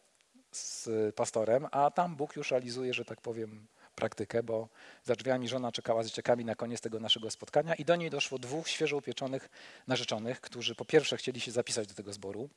z 0.56 1.14
pastorem, 1.14 1.66
a 1.70 1.90
tam 1.90 2.16
Bóg 2.16 2.36
już 2.36 2.50
realizuje, 2.50 2.94
że 2.94 3.04
tak 3.04 3.20
powiem, 3.20 3.66
praktykę, 3.94 4.42
bo 4.42 4.68
za 5.04 5.14
drzwiami 5.14 5.48
żona 5.48 5.72
czekała 5.72 6.02
z 6.02 6.06
dzieciakami 6.06 6.44
na 6.44 6.54
koniec 6.54 6.80
tego 6.80 7.00
naszego 7.00 7.30
spotkania 7.30 7.74
i 7.74 7.84
do 7.84 7.96
niej 7.96 8.10
doszło 8.10 8.38
dwóch 8.38 8.68
świeżo 8.68 8.96
upieczonych 8.96 9.48
narzeczonych, 9.86 10.40
którzy 10.40 10.74
po 10.74 10.84
pierwsze 10.84 11.16
chcieli 11.16 11.40
się 11.40 11.50
zapisać 11.50 11.86
do 11.86 11.94
tego 11.94 12.12
zboru, 12.12 12.48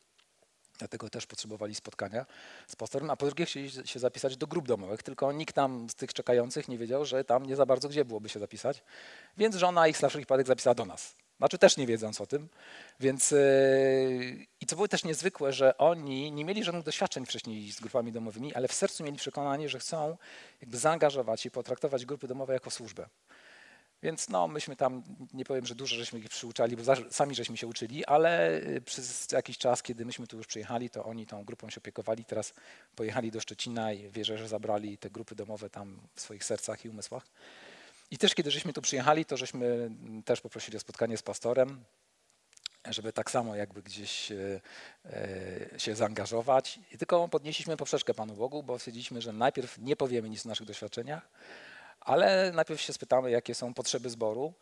Dlatego 0.80 1.10
też 1.10 1.26
potrzebowali 1.28 1.76
spotkania 1.76 2.26
z 2.68 2.76
pastorem, 2.76 3.10
a 3.10 3.16
po 3.16 3.26
drugie 3.26 3.45
chcieli 3.45 3.72
się 3.86 4.00
zapisać 4.00 4.38
do 4.38 4.47
grup 4.47 4.68
domowych, 4.68 5.04
tylko 5.04 5.32
nikt 5.32 5.56
tam 5.56 5.89
z 5.89 5.95
tych 5.95 6.14
czekających 6.14 6.68
nie 6.68 6.78
wiedział, 6.78 7.06
że 7.06 7.24
tam 7.24 7.45
nie 7.45 7.56
za 7.56 7.66
bardzo 7.66 7.89
gdzie 7.89 8.06
byłoby 8.06 8.30
się 8.30 8.39
zapisać. 8.39 8.84
Więc 9.38 9.56
żona 9.56 9.88
ich 9.88 10.02
na 10.02 10.10
wszelki 10.10 10.26
wypadek 10.26 10.47
zapisała 10.47 10.76
do 10.76 10.86
nas. 10.86 11.16
Znaczy 11.39 11.57
też 11.57 11.77
nie 11.77 11.87
wiedząc 11.87 12.21
o 12.21 12.25
tym. 12.25 12.49
Więc 12.99 13.31
yy, 13.31 14.45
i 14.61 14.65
co 14.65 14.75
było 14.75 14.87
też 14.87 15.03
niezwykłe, 15.03 15.53
że 15.53 15.77
oni 15.77 16.31
nie 16.31 16.45
mieli 16.45 16.63
żadnych 16.63 16.83
doświadczeń 16.83 17.25
wcześniej 17.25 17.71
z 17.71 17.79
grupami 17.79 18.11
domowymi, 18.11 18.53
ale 18.53 18.67
w 18.67 18.73
sercu 18.73 19.03
mieli 19.03 19.17
przekonanie, 19.17 19.69
że 19.69 19.79
chcą 19.79 20.17
jakby 20.61 20.77
zaangażować 20.77 21.45
i 21.45 21.51
potraktować 21.51 22.05
grupy 22.05 22.27
domowe 22.27 22.53
jako 22.53 22.71
służbę. 22.71 23.09
Więc 24.03 24.29
no, 24.29 24.47
myśmy 24.47 24.75
tam, 24.75 25.03
nie 25.33 25.45
powiem, 25.45 25.65
że 25.65 25.75
dużo 25.75 25.95
żeśmy 25.95 26.19
ich 26.19 26.29
przyuczali, 26.29 26.77
bo 26.77 26.83
sami 27.09 27.35
żeśmy 27.35 27.57
się 27.57 27.67
uczyli, 27.67 28.05
ale 28.05 28.57
y, 28.57 28.81
przez 28.81 29.31
jakiś 29.31 29.57
czas, 29.57 29.83
kiedy 29.83 30.05
myśmy 30.05 30.27
tu 30.27 30.37
już 30.37 30.47
przyjechali, 30.47 30.89
to 30.89 31.05
oni 31.05 31.25
tą 31.25 31.45
grupą 31.45 31.69
się 31.69 31.77
opiekowali. 31.77 32.25
Teraz 32.25 32.53
pojechali 32.95 33.31
do 33.31 33.41
Szczecina 33.41 33.93
i 33.93 34.09
wierzę, 34.09 34.37
że 34.37 34.47
zabrali 34.47 34.97
te 34.97 35.09
grupy 35.09 35.35
domowe 35.35 35.69
tam 35.69 35.99
w 36.15 36.21
swoich 36.21 36.43
sercach 36.43 36.85
i 36.85 36.89
umysłach. 36.89 37.25
I 38.12 38.18
też 38.18 38.36
kiedy 38.36 38.51
żeśmy 38.51 38.74
tu 38.74 38.82
przyjechali, 38.82 39.26
to 39.26 39.38
żeśmy 39.38 39.91
też 40.26 40.41
poprosili 40.41 40.78
o 40.78 40.80
spotkanie 40.80 41.18
z 41.18 41.22
pastorem, 41.22 41.84
żeby 42.88 43.14
tak 43.14 43.32
samo 43.32 43.55
jakby 43.55 43.82
gdzieś 43.84 44.32
y, 44.32 44.62
y, 45.76 45.80
się 45.80 45.95
zaangażować. 45.95 46.80
I 46.91 46.97
tylko 46.97 47.28
podnieśliśmy 47.28 47.78
poprzeczkę 47.78 48.14
Panu 48.14 48.34
Bogu, 48.34 48.64
bo 48.64 48.80
stwierdziliśmy, 48.80 49.22
że 49.22 49.34
najpierw 49.34 49.78
nie 49.78 49.95
powiemy 49.95 50.30
nic 50.30 50.45
o 50.45 50.49
naszych 50.49 50.68
doświadczeniach, 50.68 51.30
ale 51.99 52.51
najpierw 52.55 52.82
się 52.82 52.93
spytamy, 52.93 53.32
jakie 53.32 53.55
są 53.55 53.74
potrzeby 53.74 54.10
zboru, 54.10 54.53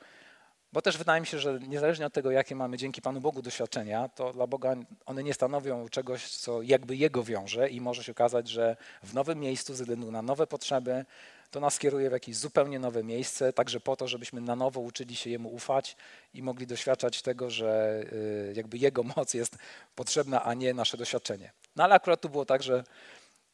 bo 0.74 0.82
też 0.82 0.98
wydaje 0.98 1.22
mi 1.22 1.28
się, 1.28 1.40
że 1.40 1.60
niezależnie 1.60 2.06
od 2.06 2.14
tego, 2.14 2.32
jakie 2.32 2.56
mamy 2.56 2.78
dzięki 2.78 3.02
Panu 3.02 3.22
Bogu 3.22 3.42
doświadczenia, 3.42 4.10
to 4.10 4.34
dla 4.34 4.48
Boga 4.48 4.76
one 5.06 5.24
nie 5.24 5.34
stanowią 5.34 5.90
czegoś, 5.90 6.30
co 6.30 6.62
jakby 6.62 6.96
Jego 6.96 7.24
wiąże 7.24 7.70
i 7.70 7.82
może 7.82 8.04
się 8.04 8.12
okazać, 8.12 8.50
że 8.50 8.76
w 9.04 9.14
nowym 9.14 9.40
miejscu 9.40 9.76
ze 9.76 9.84
względu 9.84 10.12
na 10.12 10.22
nowe 10.22 10.48
potrzeby 10.48 11.06
to 11.52 11.60
nas 11.60 11.80
kieruje 11.80 12.10
w 12.10 12.14
jakieś 12.14 12.38
zupełnie 12.38 12.80
nowe 12.80 13.04
miejsce, 13.04 13.54
także 13.54 13.80
po 13.80 13.96
to, 13.96 14.08
żebyśmy 14.08 14.42
na 14.42 14.56
nowo 14.56 14.80
uczyli 14.80 15.16
się 15.16 15.30
Jemu 15.30 15.50
ufać 15.50 15.98
i 16.34 16.44
mogli 16.44 16.68
doświadczać 16.68 17.22
tego, 17.22 17.50
że 17.50 18.02
y, 18.14 18.54
jakby 18.56 18.78
Jego 18.78 19.04
moc 19.16 19.34
jest 19.34 19.58
potrzebna, 19.96 20.44
a 20.44 20.54
nie 20.54 20.74
nasze 20.74 20.98
doświadczenie. 20.98 21.52
No 21.76 21.84
ale 21.84 21.96
akurat 21.96 22.22
tu 22.22 22.30
było 22.30 22.46
tak, 22.46 22.64
że 22.64 22.84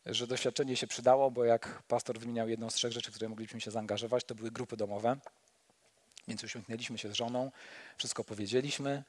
że 0.05 0.27
doświadczenie 0.27 0.75
się 0.75 0.87
przydało, 0.87 1.31
bo 1.31 1.45
jak 1.45 1.83
pastor 1.87 2.19
wymieniał 2.19 2.49
jedną 2.49 2.69
z 2.69 2.73
trzech 2.73 2.91
rzeczy, 2.91 3.11
które 3.11 3.29
mogliśmy 3.29 3.61
się 3.61 3.71
zaangażować, 3.71 4.23
to 4.23 4.35
były 4.35 4.51
grupy 4.51 4.77
domowe. 4.77 5.17
Więc 6.27 6.43
usiąknęliśmy 6.43 6.97
się 6.97 7.09
z 7.09 7.13
żoną, 7.13 7.51
wszystko 7.97 8.23
powiedzieliśmy. 8.23 9.03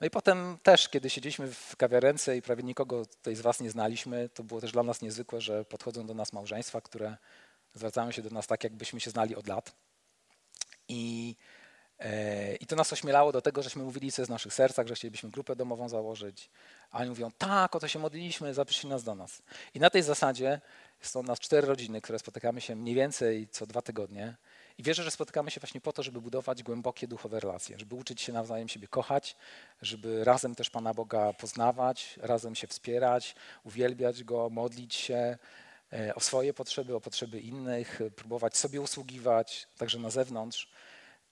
No 0.00 0.06
i 0.06 0.10
potem 0.10 0.58
też, 0.62 0.88
kiedy 0.88 1.10
siedzieliśmy 1.10 1.52
w 1.52 1.76
kawiarence 1.76 2.36
i 2.36 2.42
prawie 2.42 2.62
nikogo 2.62 3.06
tutaj 3.06 3.36
z 3.36 3.40
Was 3.40 3.60
nie 3.60 3.70
znaliśmy, 3.70 4.28
to 4.28 4.44
było 4.44 4.60
też 4.60 4.72
dla 4.72 4.82
nas 4.82 5.02
niezwykłe, 5.02 5.40
że 5.40 5.64
podchodzą 5.64 6.06
do 6.06 6.14
nas 6.14 6.32
małżeństwa, 6.32 6.80
które 6.80 7.16
zwracają 7.74 8.10
się 8.10 8.22
do 8.22 8.30
nas 8.30 8.46
tak, 8.46 8.64
jakbyśmy 8.64 9.00
się 9.00 9.10
znali 9.10 9.36
od 9.36 9.48
lat. 9.48 9.72
I 10.88 11.36
E, 12.00 12.56
I 12.56 12.66
to 12.66 12.76
nas 12.76 12.92
ośmielało 12.92 13.32
do 13.32 13.42
tego, 13.42 13.62
żeśmy 13.62 13.84
mówili 13.84 14.12
co 14.12 14.22
jest 14.22 14.30
w 14.30 14.32
naszych 14.32 14.54
sercach, 14.54 14.86
że 14.86 14.94
chcielibyśmy 14.94 15.30
grupę 15.30 15.56
domową 15.56 15.88
założyć. 15.88 16.50
A 16.90 16.98
oni 16.98 17.08
mówią, 17.08 17.30
tak, 17.38 17.76
o 17.76 17.80
to 17.80 17.88
się 17.88 17.98
modliliśmy, 17.98 18.54
zaprosili 18.54 18.88
nas 18.88 19.04
do 19.04 19.14
nas. 19.14 19.42
I 19.74 19.80
na 19.80 19.90
tej 19.90 20.02
zasadzie 20.02 20.60
są 21.00 21.22
nas 21.22 21.40
cztery 21.40 21.66
rodziny, 21.66 22.00
które 22.00 22.18
spotykamy 22.18 22.60
się 22.60 22.76
mniej 22.76 22.94
więcej 22.94 23.48
co 23.48 23.66
dwa 23.66 23.82
tygodnie. 23.82 24.36
I 24.78 24.82
wierzę, 24.82 25.02
że 25.02 25.10
spotykamy 25.10 25.50
się 25.50 25.60
właśnie 25.60 25.80
po 25.80 25.92
to, 25.92 26.02
żeby 26.02 26.20
budować 26.20 26.62
głębokie 26.62 27.08
duchowe 27.08 27.40
relacje, 27.40 27.78
żeby 27.78 27.94
uczyć 27.94 28.20
się 28.20 28.32
nawzajem 28.32 28.68
siebie 28.68 28.88
kochać, 28.88 29.36
żeby 29.82 30.24
razem 30.24 30.54
też 30.54 30.70
Pana 30.70 30.94
Boga 30.94 31.32
poznawać, 31.32 32.18
razem 32.22 32.54
się 32.54 32.66
wspierać, 32.66 33.34
uwielbiać 33.64 34.24
Go, 34.24 34.50
modlić 34.50 34.94
się 34.94 35.38
o 36.14 36.20
swoje 36.20 36.54
potrzeby, 36.54 36.94
o 36.94 37.00
potrzeby 37.00 37.40
innych, 37.40 38.00
próbować 38.16 38.56
sobie 38.56 38.80
usługiwać, 38.80 39.68
także 39.78 39.98
na 39.98 40.10
zewnątrz. 40.10 40.68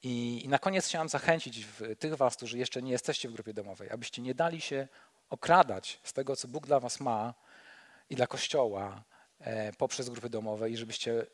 I, 0.03 0.45
I, 0.45 0.49
na 0.49 0.59
koniec 0.59 0.87
chciałem 0.87 1.09
zachęcić 1.09 1.67
tych 1.99 2.15
Was, 2.15 2.37
którzy 2.37 2.59
jeszcze 2.59 2.83
nie 2.83 2.93
jesteście 2.93 3.29
w 3.29 3.33
grupie 3.33 3.55
domowej, 3.55 3.91
abyście 3.91 4.23
nie 4.23 4.35
dali 4.35 4.61
się 4.61 4.89
okradać 5.31 6.01
z 6.03 6.13
tego, 6.13 6.37
co 6.37 6.49
Bóg 6.49 6.67
dla 6.67 6.81
Was 6.81 7.01
ma 7.01 7.35
i 8.11 8.17
dla 8.17 8.27
Kościoła 8.27 9.05
e, 9.41 9.73
poprzez 9.73 10.09
grupy 10.09 10.31
domowe 10.31 10.71
i 10.71 10.77
żebyście 10.77 11.27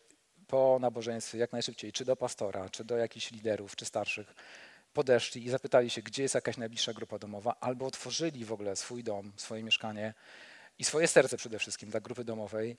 po 0.47 0.79
nabożeństwie 0.81 1.39
jak 1.39 1.53
najszybciej, 1.53 1.93
czy 1.93 2.05
do 2.05 2.17
pastora, 2.17 2.69
czy 2.69 2.85
do 2.85 2.97
jakichś 2.97 3.31
liderów, 3.31 3.77
czy 3.77 3.85
starszych, 3.85 4.35
podeszli 4.93 5.45
i 5.45 5.51
zapytali 5.51 5.91
się, 5.91 6.03
gdzie 6.03 6.23
jest 6.23 6.35
jakaś 6.35 6.57
najbliższa 6.57 6.93
grupa 6.93 7.19
domowa, 7.19 7.57
albo 7.61 7.87
otworzyli 7.87 8.45
w 8.45 8.53
ogóle 8.53 8.77
swój 8.77 9.05
dom, 9.05 9.33
swoje 9.37 9.63
mieszkanie 9.63 10.15
i 10.79 10.85
swoje 10.85 11.09
serce 11.09 11.37
przede 11.37 11.59
wszystkim 11.59 11.91
dla 11.91 12.01
grupy 12.01 12.25
domowej 12.25 12.77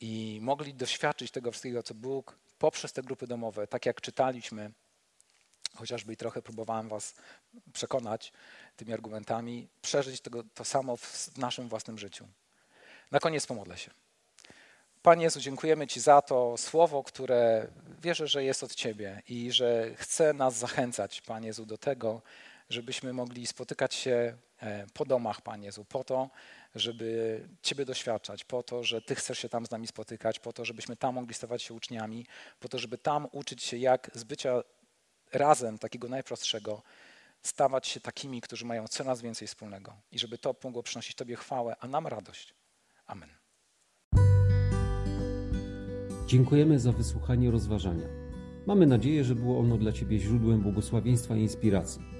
i 0.00 0.38
mogli 0.42 0.74
doświadczyć 0.74 1.30
tego 1.30 1.50
wszystkiego, 1.50 1.82
co 1.82 1.94
Bóg 1.94 2.38
poprzez 2.58 2.92
te 2.92 3.02
grupy 3.02 3.26
domowe, 3.26 3.66
tak 3.66 3.86
jak 3.86 4.00
czytaliśmy, 4.00 4.70
chociażby 5.76 6.12
i 6.12 6.16
trochę 6.16 6.42
próbowałem 6.42 6.88
Was 6.88 7.14
przekonać 7.72 8.32
tymi 8.76 8.92
argumentami, 8.92 9.68
przeżyć 9.82 10.20
tego, 10.20 10.44
to 10.54 10.64
samo 10.64 10.96
w 10.96 11.36
naszym 11.36 11.68
własnym 11.68 11.98
życiu. 11.98 12.28
Na 13.10 13.20
koniec 13.20 13.46
pomodlę 13.46 13.78
się. 13.78 13.90
Panie 15.02 15.24
Jezu, 15.24 15.40
dziękujemy 15.40 15.86
Ci 15.86 16.00
za 16.00 16.22
to 16.22 16.56
słowo, 16.56 17.02
które 17.02 17.66
wierzę, 18.02 18.26
że 18.26 18.44
jest 18.44 18.62
od 18.62 18.74
Ciebie 18.74 19.22
i 19.28 19.52
że 19.52 19.94
chce 19.96 20.32
nas 20.32 20.56
zachęcać, 20.56 21.20
Panie 21.20 21.46
Jezu, 21.46 21.66
do 21.66 21.78
tego, 21.78 22.22
żebyśmy 22.70 23.12
mogli 23.12 23.46
spotykać 23.46 23.94
się 23.94 24.36
po 24.94 25.04
domach, 25.04 25.40
Panie 25.40 25.66
Jezu, 25.66 25.84
po 25.84 26.04
to, 26.04 26.30
żeby 26.74 27.40
Ciebie 27.62 27.84
doświadczać, 27.84 28.44
po 28.44 28.62
to, 28.62 28.84
że 28.84 29.02
Ty 29.02 29.14
chcesz 29.14 29.38
się 29.38 29.48
tam 29.48 29.66
z 29.66 29.70
nami 29.70 29.86
spotykać, 29.86 30.38
po 30.38 30.52
to, 30.52 30.64
żebyśmy 30.64 30.96
tam 30.96 31.14
mogli 31.14 31.34
stawać 31.34 31.62
się 31.62 31.74
uczniami, 31.74 32.26
po 32.60 32.68
to, 32.68 32.78
żeby 32.78 32.98
tam 32.98 33.28
uczyć 33.32 33.62
się, 33.62 33.76
jak 33.76 34.10
z 34.14 34.24
bycia 34.24 34.62
razem 35.32 35.78
takiego 35.78 36.08
najprostszego 36.08 36.82
stawać 37.42 37.86
się 37.86 38.00
takimi, 38.00 38.40
którzy 38.40 38.64
mają 38.64 38.88
coraz 38.88 39.22
więcej 39.22 39.48
wspólnego 39.48 39.96
i 40.12 40.18
żeby 40.18 40.38
to 40.38 40.54
mogło 40.64 40.82
przynosić 40.82 41.16
Tobie 41.16 41.36
chwałę, 41.36 41.76
a 41.80 41.88
nam 41.88 42.06
radość. 42.06 42.54
Amen. 43.06 43.28
Dziękujemy 46.26 46.78
za 46.78 46.92
wysłuchanie 46.92 47.50
rozważania. 47.50 48.06
Mamy 48.66 48.86
nadzieję, 48.86 49.24
że 49.24 49.34
było 49.34 49.60
ono 49.60 49.76
dla 49.76 49.92
Ciebie 49.92 50.18
źródłem 50.18 50.60
błogosławieństwa 50.60 51.36
i 51.36 51.40
inspiracji. 51.40 52.19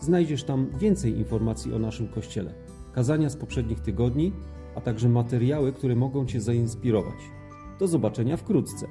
Znajdziesz 0.01 0.45
tam 0.45 0.71
więcej 0.79 1.19
informacji 1.19 1.75
o 1.75 1.79
naszym 1.79 2.09
kościele, 2.09 2.55
kazania 2.93 3.31
z 3.31 3.37
poprzednich 3.37 3.81
tygodni 3.81 4.33
a 4.75 4.81
także 4.81 5.09
materiały, 5.09 5.73
które 5.73 5.97
mogą 5.97 6.27
Cię 6.27 6.41
zainspirować. 6.41 7.31
Do 7.79 7.89
zobaczenia 7.89 8.37
wkrótce. 8.37 8.87